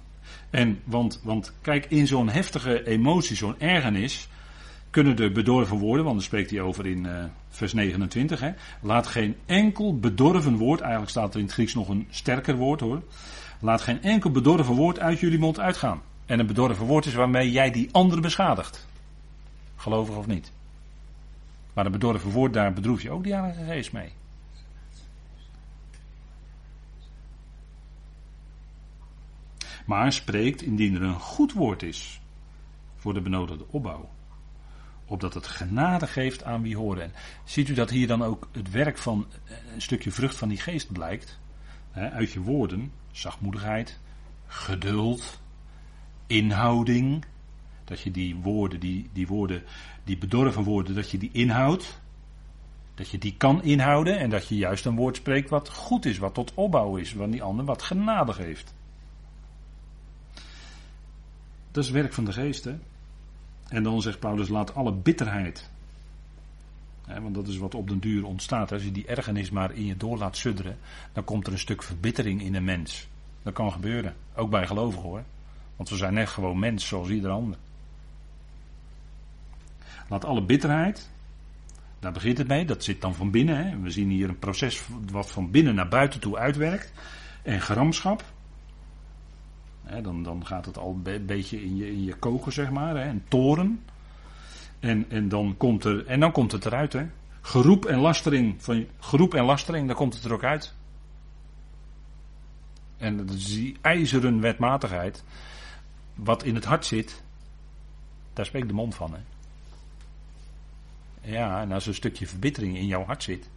En 0.49 0.81
want, 0.83 1.21
want 1.23 1.53
kijk, 1.61 1.85
in 1.85 2.07
zo'n 2.07 2.29
heftige 2.29 2.87
emotie, 2.87 3.35
zo'n 3.35 3.59
ergernis, 3.59 4.29
kunnen 4.89 5.17
er 5.17 5.31
bedorven 5.31 5.77
worden, 5.77 6.03
want 6.03 6.17
daar 6.17 6.25
spreekt 6.25 6.49
hij 6.49 6.61
over 6.61 6.85
in 6.85 7.05
uh, 7.05 7.23
vers 7.49 7.73
29. 7.73 8.39
Hè. 8.39 8.51
Laat 8.81 9.07
geen 9.07 9.35
enkel 9.45 9.99
bedorven 9.99 10.55
woord, 10.57 10.79
eigenlijk 10.79 11.11
staat 11.11 11.33
er 11.33 11.39
in 11.39 11.45
het 11.45 11.53
Grieks 11.53 11.73
nog 11.73 11.89
een 11.89 12.07
sterker 12.09 12.55
woord 12.55 12.79
hoor. 12.79 13.01
Laat 13.59 13.81
geen 13.81 14.01
enkel 14.01 14.31
bedorven 14.31 14.75
woord 14.75 14.99
uit 14.99 15.19
jullie 15.19 15.39
mond 15.39 15.59
uitgaan. 15.59 16.01
En 16.25 16.39
een 16.39 16.47
bedorven 16.47 16.85
woord 16.85 17.05
is 17.05 17.13
waarmee 17.13 17.51
jij 17.51 17.71
die 17.71 17.89
andere 17.91 18.21
beschadigt. 18.21 18.87
Gelovig 19.75 20.15
of 20.15 20.27
niet. 20.27 20.51
Maar 21.73 21.85
een 21.85 21.91
bedorven 21.91 22.31
woord, 22.31 22.53
daar 22.53 22.73
bedroef 22.73 23.01
je 23.01 23.11
ook 23.11 23.23
die 23.23 23.33
Heilige 23.33 23.63
Geest 23.63 23.91
mee. 23.91 24.11
Maar 29.85 30.13
spreekt 30.13 30.61
indien 30.61 30.95
er 30.95 31.01
een 31.01 31.19
goed 31.19 31.53
woord 31.53 31.83
is 31.83 32.21
voor 32.95 33.13
de 33.13 33.21
benodigde 33.21 33.65
opbouw 33.69 34.09
opdat 35.07 35.33
het 35.33 35.47
genade 35.47 36.07
geeft 36.07 36.43
aan 36.43 36.61
wie 36.61 36.77
horen. 36.77 37.03
En 37.03 37.11
ziet 37.43 37.69
u 37.69 37.73
dat 37.73 37.89
hier 37.89 38.07
dan 38.07 38.23
ook 38.23 38.47
het 38.51 38.71
werk 38.71 38.97
van 38.97 39.27
eh, 39.45 39.55
een 39.73 39.81
stukje 39.81 40.11
vrucht 40.11 40.35
van 40.35 40.49
die 40.49 40.57
geest 40.57 40.91
blijkt? 40.91 41.39
Uit 41.93 42.31
je 42.31 42.41
woorden, 42.41 42.91
zachtmoedigheid, 43.11 43.99
geduld, 44.47 45.41
inhouding. 46.27 47.25
Dat 47.83 48.01
je 48.01 48.11
die 48.11 48.35
woorden, 48.35 48.79
die, 48.79 49.09
die 49.13 49.27
woorden, 49.27 49.63
die 50.03 50.17
bedorven 50.17 50.63
woorden, 50.63 50.95
dat 50.95 51.11
je 51.11 51.17
die 51.17 51.29
inhoudt. 51.31 52.01
Dat 52.95 53.09
je 53.09 53.17
die 53.17 53.35
kan 53.37 53.63
inhouden 53.63 54.19
en 54.19 54.29
dat 54.29 54.47
je 54.47 54.55
juist 54.55 54.85
een 54.85 54.95
woord 54.95 55.15
spreekt 55.15 55.49
wat 55.49 55.69
goed 55.69 56.05
is, 56.05 56.17
wat 56.17 56.33
tot 56.33 56.53
opbouw 56.53 56.95
is, 56.95 57.13
wat 57.13 57.31
die 57.31 57.43
ander 57.43 57.65
wat 57.65 57.81
genade 57.81 58.33
geeft. 58.33 58.73
Dat 61.71 61.83
is 61.83 61.89
werk 61.89 62.13
van 62.13 62.25
de 62.25 62.31
geest, 62.31 62.63
hè? 62.63 62.79
En 63.69 63.83
dan 63.83 64.01
zegt 64.01 64.19
Paulus, 64.19 64.47
laat 64.47 64.75
alle 64.75 64.93
bitterheid. 64.93 65.69
Hè, 67.05 67.21
want 67.21 67.35
dat 67.35 67.47
is 67.47 67.57
wat 67.57 67.75
op 67.75 67.87
den 67.87 67.99
duur 67.99 68.25
ontstaat. 68.25 68.71
Als 68.71 68.83
je 68.83 68.91
die 68.91 69.05
ergernis 69.05 69.49
maar 69.49 69.73
in 69.73 69.85
je 69.85 69.97
door 69.97 70.17
laat 70.17 70.37
sudderen, 70.37 70.77
dan 71.13 71.23
komt 71.23 71.47
er 71.47 71.53
een 71.53 71.59
stuk 71.59 71.83
verbittering 71.83 72.41
in 72.41 72.55
een 72.55 72.63
mens. 72.63 73.07
Dat 73.43 73.53
kan 73.53 73.71
gebeuren. 73.71 74.15
Ook 74.35 74.49
bij 74.49 74.67
gelovigen 74.67 75.09
hoor. 75.09 75.23
Want 75.75 75.89
we 75.89 75.95
zijn 75.95 76.13
net 76.13 76.29
gewoon 76.29 76.59
mens 76.59 76.87
zoals 76.87 77.09
ieder 77.09 77.31
ander. 77.31 77.57
Laat 80.09 80.25
alle 80.25 80.41
bitterheid, 80.41 81.09
daar 81.99 82.11
begint 82.11 82.37
het 82.37 82.47
mee, 82.47 82.65
dat 82.65 82.83
zit 82.83 83.01
dan 83.01 83.15
van 83.15 83.31
binnen. 83.31 83.65
Hè. 83.65 83.79
We 83.79 83.89
zien 83.89 84.09
hier 84.09 84.29
een 84.29 84.39
proces 84.39 84.83
wat 85.11 85.31
van 85.31 85.51
binnen 85.51 85.75
naar 85.75 85.87
buiten 85.87 86.19
toe 86.19 86.37
uitwerkt. 86.37 86.91
En 87.41 87.61
gramschap, 87.61 88.23
dan, 90.01 90.23
dan 90.23 90.45
gaat 90.45 90.65
het 90.65 90.77
al 90.77 90.99
een 91.03 91.25
beetje 91.25 91.63
in 91.63 91.75
je, 91.75 91.91
in 91.91 92.03
je 92.03 92.15
koken, 92.15 92.51
zeg 92.51 92.69
maar. 92.69 92.95
Hè, 92.95 93.09
een 93.09 93.23
toren. 93.27 93.83
En, 94.79 95.09
en, 95.09 95.29
dan 95.29 95.57
komt 95.57 95.83
er, 95.83 96.05
en 96.05 96.19
dan 96.19 96.31
komt 96.31 96.51
het 96.51 96.65
eruit. 96.65 96.93
Hè. 96.93 97.05
Geroep 97.41 97.85
en 97.85 97.99
lastering, 97.99 98.63
van, 98.63 98.85
geroep 98.99 99.33
en 99.33 99.43
lastering, 99.43 99.87
dan 99.87 99.95
komt 99.95 100.13
het 100.13 100.23
er 100.23 100.33
ook 100.33 100.43
uit. 100.43 100.73
En 102.97 103.17
dat 103.17 103.35
is 103.35 103.45
die 103.45 103.77
ijzeren 103.81 104.41
wetmatigheid. 104.41 105.23
Wat 106.15 106.43
in 106.43 106.55
het 106.55 106.65
hart 106.65 106.85
zit, 106.85 107.23
daar 108.33 108.45
spreekt 108.45 108.67
de 108.67 108.73
mond 108.73 108.95
van. 108.95 109.13
Hè. 109.13 109.19
Ja, 111.31 111.61
en 111.61 111.71
als 111.71 111.85
een 111.85 111.93
stukje 111.93 112.27
verbittering 112.27 112.77
in 112.77 112.85
jouw 112.85 113.03
hart 113.03 113.23
zit, 113.23 113.49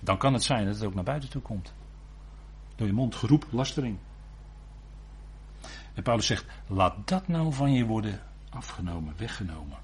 dan 0.00 0.18
kan 0.18 0.32
het 0.32 0.42
zijn 0.42 0.66
dat 0.66 0.74
het 0.74 0.84
ook 0.84 0.94
naar 0.94 1.04
buiten 1.04 1.30
toe 1.30 1.42
komt. 1.42 1.72
Door 2.76 2.86
je 2.86 2.92
mond 2.92 3.14
geroep, 3.14 3.46
lastering. 3.50 3.96
En 5.96 6.02
Paulus 6.02 6.26
zegt, 6.26 6.44
laat 6.66 6.94
dat 7.04 7.28
nou 7.28 7.52
van 7.52 7.72
je 7.72 7.84
worden 7.84 8.20
afgenomen, 8.50 9.14
weggenomen. 9.16 9.78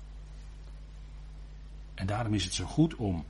En 1.95 2.07
daarom 2.07 2.35
is 2.35 2.45
het 2.45 2.55
zo 2.55 2.65
goed 2.65 2.95
om, 2.95 3.25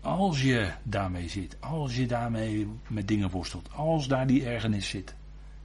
als 0.00 0.42
je 0.42 0.72
daarmee 0.82 1.28
zit, 1.28 1.56
als 1.60 1.96
je 1.96 2.06
daarmee 2.06 2.68
met 2.86 3.08
dingen 3.08 3.30
worstelt, 3.30 3.72
als 3.72 4.08
daar 4.08 4.26
die 4.26 4.46
ergernis 4.46 4.88
zit, 4.88 5.14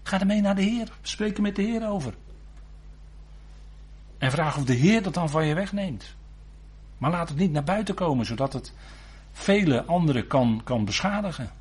ga 0.03 0.19
ermee 0.19 0.41
naar 0.41 0.55
de 0.55 0.61
Heer, 0.61 0.91
spreek 1.01 1.35
er 1.35 1.41
met 1.41 1.55
de 1.55 1.61
Heer 1.61 1.87
over. 1.87 2.13
En 4.17 4.31
vraag 4.31 4.57
of 4.57 4.65
de 4.65 4.73
Heer 4.73 5.03
dat 5.03 5.13
dan 5.13 5.29
van 5.29 5.45
je 5.45 5.53
wegneemt. 5.53 6.15
Maar 6.97 7.11
laat 7.11 7.29
het 7.29 7.37
niet 7.37 7.51
naar 7.51 7.63
buiten 7.63 7.95
komen, 7.95 8.25
zodat 8.25 8.53
het 8.53 8.73
vele 9.31 9.83
anderen 9.83 10.27
kan, 10.27 10.61
kan 10.63 10.85
beschadigen. 10.85 11.51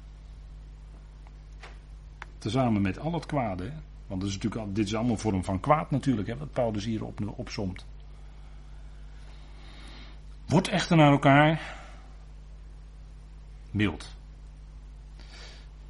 Tezamen 2.38 2.82
met 2.82 2.98
al 2.98 3.12
het 3.12 3.26
kwade. 3.26 3.72
Want 4.12 4.24
is 4.24 4.38
natuurlijk, 4.38 4.74
dit 4.74 4.86
is 4.86 4.94
allemaal 4.94 5.12
een 5.12 5.18
vorm 5.18 5.44
van 5.44 5.60
kwaad 5.60 5.90
natuurlijk, 5.90 6.28
hè, 6.28 6.36
wat 6.36 6.52
Paulus 6.52 6.84
hier 6.84 7.04
op, 7.04 7.20
opzomt. 7.36 7.86
Wordt 10.46 10.68
echter 10.68 10.96
naar 10.96 11.12
elkaar 11.12 11.76
mild. 13.70 14.14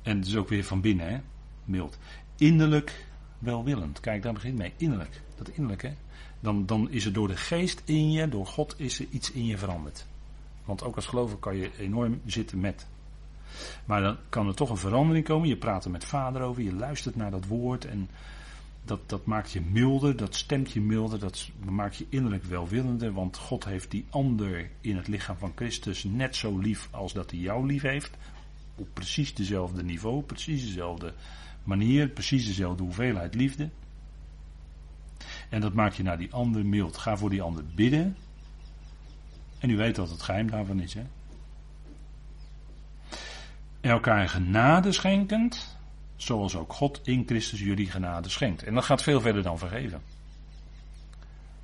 En 0.03 0.17
het 0.17 0.27
is 0.27 0.37
ook 0.37 0.49
weer 0.49 0.65
van 0.65 0.81
binnen, 0.81 1.09
hè? 1.09 1.21
mild. 1.65 1.99
Innerlijk 2.37 3.07
welwillend. 3.39 4.01
Kijk, 4.01 4.23
daar 4.23 4.33
begint 4.33 4.59
mee. 4.59 4.73
Innerlijk. 4.77 5.23
Dat 5.37 5.49
innerlijk, 5.49 5.83
hè? 5.83 5.93
Dan, 6.41 6.67
dan 6.67 6.91
is 6.91 7.05
er 7.05 7.13
door 7.13 7.29
de 7.29 7.37
geest 7.37 7.83
in 7.85 8.13
je, 8.13 8.29
door 8.29 8.47
God, 8.47 8.75
is 8.79 9.01
er 9.01 9.07
iets 9.11 9.33
in 9.33 9.47
je 9.47 9.59
veranderd. 9.59 10.07
Want 10.65 10.83
ook 10.83 10.97
als 10.97 11.07
gelover 11.07 11.39
kan 11.39 11.57
je 11.57 11.71
enorm 11.79 12.21
zitten 12.25 12.61
met. 12.61 12.87
Maar 13.85 14.01
dan 14.01 14.17
kan 14.29 14.47
er 14.49 14.55
toch 14.55 14.71
een 14.71 14.77
verandering 14.77 15.25
komen. 15.25 15.49
Je 15.49 15.57
praat 15.57 15.85
er 15.85 15.91
met 15.91 16.05
vader 16.05 16.43
over, 16.43 16.63
je 16.63 16.75
luistert 16.75 17.17
naar 17.17 17.31
dat 17.31 17.47
woord 17.47 17.85
en 17.85 18.09
dat, 18.85 19.01
dat 19.07 19.27
maakt 19.27 19.53
je 19.53 19.61
milder, 19.61 20.17
dat 20.17 20.35
stemt 20.35 20.73
je 20.73 20.81
milder, 20.81 21.19
dat 21.19 21.49
maakt 21.65 21.97
je 21.97 22.07
innerlijk 22.09 22.45
welwillender, 22.45 23.13
want 23.13 23.37
God 23.37 23.65
heeft 23.65 23.91
die 23.91 24.07
ander 24.11 24.71
in 24.81 24.97
het 24.97 25.09
lichaam 25.09 25.37
van 25.37 25.53
Christus 25.55 26.05
net 26.05 26.37
zo 26.37 26.59
lief 26.59 26.89
als 26.91 27.13
dat 27.13 27.31
hij 27.31 27.41
jou 27.41 27.67
lief 27.67 27.83
heeft. 27.83 28.17
Op 28.75 28.89
precies 28.93 29.35
dezelfde 29.35 29.83
niveau, 29.83 30.23
precies 30.23 30.65
dezelfde 30.67 31.13
manier, 31.65 32.09
precies 32.09 32.47
dezelfde 32.47 32.83
hoeveelheid 32.83 33.35
liefde. 33.35 33.71
En 35.49 35.61
dat 35.61 35.75
maakt 35.75 35.97
je 35.97 36.03
naar 36.03 36.19
die 36.19 36.33
ander 36.33 36.67
mild. 36.67 36.97
Ga 36.97 37.17
voor 37.17 37.31
die 37.31 37.43
ander 37.43 37.65
bidden. 37.75 38.17
En 39.59 39.71
u 39.71 39.77
weet 39.77 39.97
wat 39.97 40.11
het 40.11 40.23
geheim 40.23 40.51
daarvan 40.51 40.81
is, 40.81 40.95
hè? 40.95 41.03
Elkaar 43.91 44.29
genade 44.29 44.93
schenkend, 44.93 45.79
zoals 46.17 46.57
ook 46.57 46.73
God 46.73 47.01
in 47.03 47.23
Christus 47.27 47.61
jullie 47.61 47.91
genade 47.91 48.29
schenkt. 48.29 48.63
En 48.63 48.75
dat 48.75 48.85
gaat 48.85 49.03
veel 49.03 49.21
verder 49.21 49.43
dan 49.43 49.59
vergeven. 49.59 50.03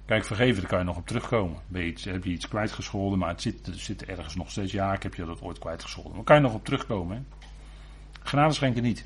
Kijk, 0.07 0.25
vergeven, 0.25 0.61
daar 0.61 0.71
kan 0.71 0.79
je 0.79 0.85
nog 0.85 0.97
op 0.97 1.07
terugkomen. 1.07 1.59
heb 1.73 2.25
je 2.25 2.31
iets 2.31 2.49
kwijtgescholden, 2.49 3.19
maar 3.19 3.29
het 3.29 3.43
zit, 3.43 3.71
zit 3.73 4.05
ergens 4.05 4.35
nog 4.35 4.51
steeds. 4.51 4.73
Ja, 4.73 4.93
ik 4.93 5.03
heb 5.03 5.15
je 5.15 5.25
dat 5.25 5.41
ooit 5.41 5.59
kwijtgescholden. 5.59 6.15
Maar 6.15 6.25
kan 6.25 6.37
je 6.37 6.43
nog 6.43 6.55
op 6.55 6.65
terugkomen. 6.65 7.27
Genade 8.23 8.55
schenken 8.55 8.83
niet. 8.83 9.05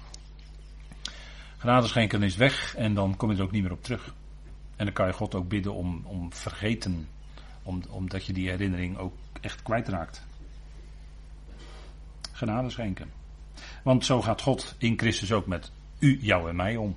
Genade 1.56 1.86
schenken 1.86 2.22
is 2.22 2.36
weg 2.36 2.74
en 2.74 2.94
dan 2.94 3.16
kom 3.16 3.30
je 3.30 3.36
er 3.36 3.42
ook 3.42 3.50
niet 3.50 3.62
meer 3.62 3.72
op 3.72 3.82
terug. 3.82 4.14
En 4.76 4.84
dan 4.84 4.94
kan 4.94 5.06
je 5.06 5.12
God 5.12 5.34
ook 5.34 5.48
bidden 5.48 5.74
om, 5.74 6.02
om 6.04 6.32
vergeten, 6.32 7.08
om, 7.62 7.82
omdat 7.88 8.24
je 8.24 8.32
die 8.32 8.48
herinnering 8.48 8.98
ook 8.98 9.14
echt 9.40 9.62
kwijtraakt 9.62 10.24
genade 12.42 12.70
schenken. 12.70 13.10
Want 13.82 14.04
zo 14.04 14.22
gaat 14.22 14.40
God 14.40 14.74
in 14.78 14.98
Christus 14.98 15.32
ook 15.32 15.46
met 15.46 15.70
u, 15.98 16.18
jou 16.20 16.48
en 16.48 16.56
mij 16.56 16.76
om. 16.76 16.96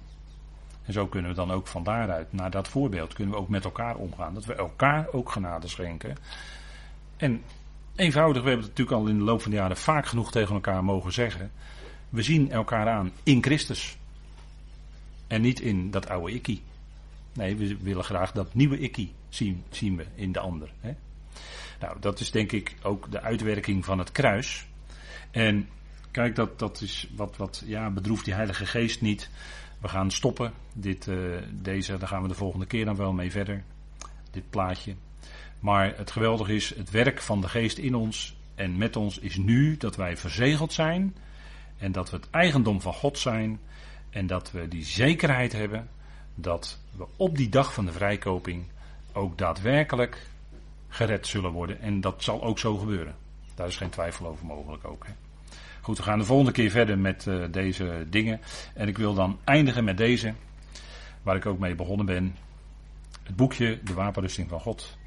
En 0.86 0.94
zo 0.94 1.08
kunnen 1.08 1.32
we 1.32 1.36
dan 1.36 1.52
ook 1.52 1.68
van 1.68 1.84
daaruit, 1.84 2.34
naar 2.34 2.52
dat 2.52 2.68
voorbeeld, 2.68 3.14
kunnen 3.14 3.34
we 3.34 3.40
ook 3.40 3.50
met 3.50 3.64
elkaar 3.64 3.96
omgaan. 3.96 4.34
Dat 4.34 4.46
we 4.46 4.56
elkaar 4.56 5.08
ook 5.12 5.32
genade 5.32 5.68
schenken. 5.68 6.18
En 7.18 7.44
eenvoudig, 7.96 8.44
we 8.44 8.50
hebben 8.50 8.68
het 8.68 8.78
natuurlijk 8.78 8.98
al 8.98 9.08
in 9.08 9.18
de 9.18 9.24
loop 9.24 9.42
van 9.42 9.52
de 9.52 9.58
jaren 9.58 9.78
vaak 9.78 10.06
genoeg 10.06 10.32
tegen 10.32 10.56
elkaar 10.56 10.84
mogen 10.84 11.14
zeggen. 11.14 11.52
We 12.10 12.22
zien 12.22 12.52
elkaar 12.52 12.90
aan 12.90 13.12
in 13.24 13.44
Christus. 13.44 13.98
En 15.28 15.42
niet 15.42 15.60
in 15.60 15.92
dat 15.92 16.10
oude 16.10 16.34
ikkie. 16.34 16.62
Nee, 17.34 17.56
we 17.56 17.78
willen 17.78 18.04
graag 18.04 18.32
dat 18.32 18.54
nieuwe 18.54 18.80
ikkie 18.80 19.14
zien, 19.30 19.64
zien 19.70 19.96
we 19.96 20.06
in 20.16 20.32
de 20.32 20.40
ander. 20.40 20.72
Hè? 20.80 20.96
Nou, 21.80 21.98
dat 22.00 22.20
is 22.20 22.32
denk 22.32 22.52
ik 22.52 22.76
ook 22.82 23.12
de 23.12 23.22
uitwerking 23.22 23.86
van 23.86 24.00
het 24.00 24.12
kruis. 24.12 24.68
En 25.36 25.70
kijk, 26.12 26.36
dat, 26.36 26.60
dat 26.60 26.82
is 26.82 27.10
wat, 27.16 27.38
wat 27.38 27.64
ja, 27.66 27.90
bedroeft 27.90 28.26
die 28.26 28.34
Heilige 28.34 28.66
Geest 28.66 29.02
niet. 29.02 29.30
We 29.82 29.88
gaan 29.88 30.12
stoppen. 30.12 30.54
Dit, 30.74 31.08
uh, 31.08 31.38
deze, 31.52 31.98
daar 31.98 32.08
gaan 32.08 32.22
we 32.22 32.28
de 32.28 32.34
volgende 32.34 32.66
keer 32.66 32.86
dan 32.86 32.96
wel 32.96 33.14
mee 33.14 33.32
verder. 33.32 33.64
Dit 34.32 34.50
plaatje. 34.50 34.96
Maar 35.60 35.98
het 35.98 36.12
geweldige 36.12 36.56
is, 36.56 36.76
het 36.76 36.92
werk 36.92 37.22
van 37.22 37.42
de 37.42 37.48
Geest 37.48 37.78
in 37.78 37.96
ons 37.96 38.38
en 38.56 38.78
met 38.78 38.96
ons 38.96 39.20
is 39.20 39.38
nu 39.38 39.78
dat 39.78 39.96
wij 39.96 40.18
verzegeld 40.18 40.74
zijn. 40.74 41.16
En 41.78 41.92
dat 41.92 42.10
we 42.10 42.16
het 42.16 42.30
eigendom 42.30 42.82
van 42.82 42.94
God 42.94 43.20
zijn. 43.20 43.60
En 44.10 44.28
dat 44.28 44.52
we 44.52 44.68
die 44.68 44.86
zekerheid 44.86 45.52
hebben 45.52 45.90
dat 46.36 46.80
we 46.98 47.06
op 47.16 47.38
die 47.38 47.50
dag 47.50 47.74
van 47.74 47.86
de 47.86 47.92
vrijkoping 47.92 48.64
ook 49.14 49.38
daadwerkelijk 49.38 50.28
gered 50.88 51.28
zullen 51.28 51.52
worden. 51.52 51.82
En 51.82 52.02
dat 52.02 52.24
zal 52.24 52.44
ook 52.44 52.60
zo 52.60 52.78
gebeuren. 52.78 53.16
Daar 53.56 53.68
is 53.68 53.78
geen 53.78 53.90
twijfel 53.90 54.28
over 54.28 54.46
mogelijk 54.46 54.86
ook. 54.86 55.06
Hè. 55.06 55.25
Goed, 55.86 55.98
we 55.98 56.04
gaan 56.04 56.20
de 56.20 56.26
volgende 56.26 56.52
keer 56.52 56.70
verder 56.70 56.98
met 56.98 57.26
uh, 57.26 57.46
deze 57.52 58.06
dingen. 58.10 58.42
En 58.74 58.88
ik 58.88 58.98
wil 58.98 59.14
dan 59.14 59.40
eindigen 59.44 59.84
met 59.84 59.98
deze, 59.98 60.34
waar 61.24 61.36
ik 61.36 61.46
ook 61.46 61.60
mee 61.60 61.76
begonnen 61.76 62.06
ben. 62.06 62.36
Het 63.24 63.36
boekje 63.36 63.80
De 63.84 63.94
Wapenrusting 63.94 64.50
van 64.50 64.60
God. 64.60 64.98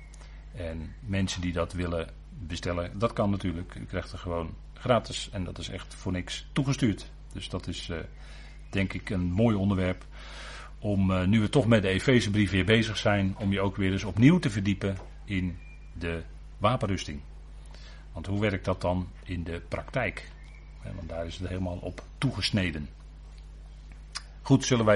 En 0.55 0.95
mensen 1.01 1.41
die 1.41 1.53
dat 1.53 1.73
willen 1.73 2.11
bestellen, 2.29 2.99
dat 2.99 3.13
kan 3.13 3.31
natuurlijk. 3.31 3.75
U 3.75 3.85
krijgt 3.85 4.13
er 4.13 4.19
gewoon 4.19 4.55
gratis 4.73 5.29
en 5.33 5.45
dat 5.45 5.59
is 5.59 5.69
echt 5.69 5.95
voor 5.95 6.13
niks 6.13 6.49
toegestuurd. 6.53 7.11
Dus 7.33 7.49
dat 7.49 7.67
is 7.67 7.89
uh, 7.89 7.97
denk 8.71 8.93
ik 8.93 9.11
een 9.11 9.33
mooi 9.33 9.57
onderwerp 9.57 10.07
om 10.79 11.11
uh, 11.11 11.25
nu 11.25 11.41
we 11.41 11.49
toch 11.49 11.67
met 11.67 11.83
de 11.83 11.89
Efezebrief 11.89 12.51
weer 12.51 12.65
bezig 12.65 12.97
zijn, 12.97 13.37
om 13.39 13.53
je 13.53 13.61
ook 13.61 13.77
weer 13.77 13.93
eens 13.93 14.05
opnieuw 14.05 14.39
te 14.39 14.51
verdiepen 14.51 14.97
in 15.25 15.59
de 15.93 16.23
wapenrusting. 16.59 17.21
Want 18.13 18.27
hoe 18.27 18.41
werkt 18.41 18.65
dat 18.65 18.81
dan 18.81 19.09
in 19.25 19.45
de 19.45 19.63
praktijk? 19.69 20.37
Want 20.95 21.09
daar 21.09 21.27
is 21.27 21.39
het 21.39 21.49
helemaal 21.49 21.79
op 21.81 22.03
toegesneden. 22.19 22.89
Goed, 24.43 24.65
zullen 24.65 24.85
wij 24.85 24.87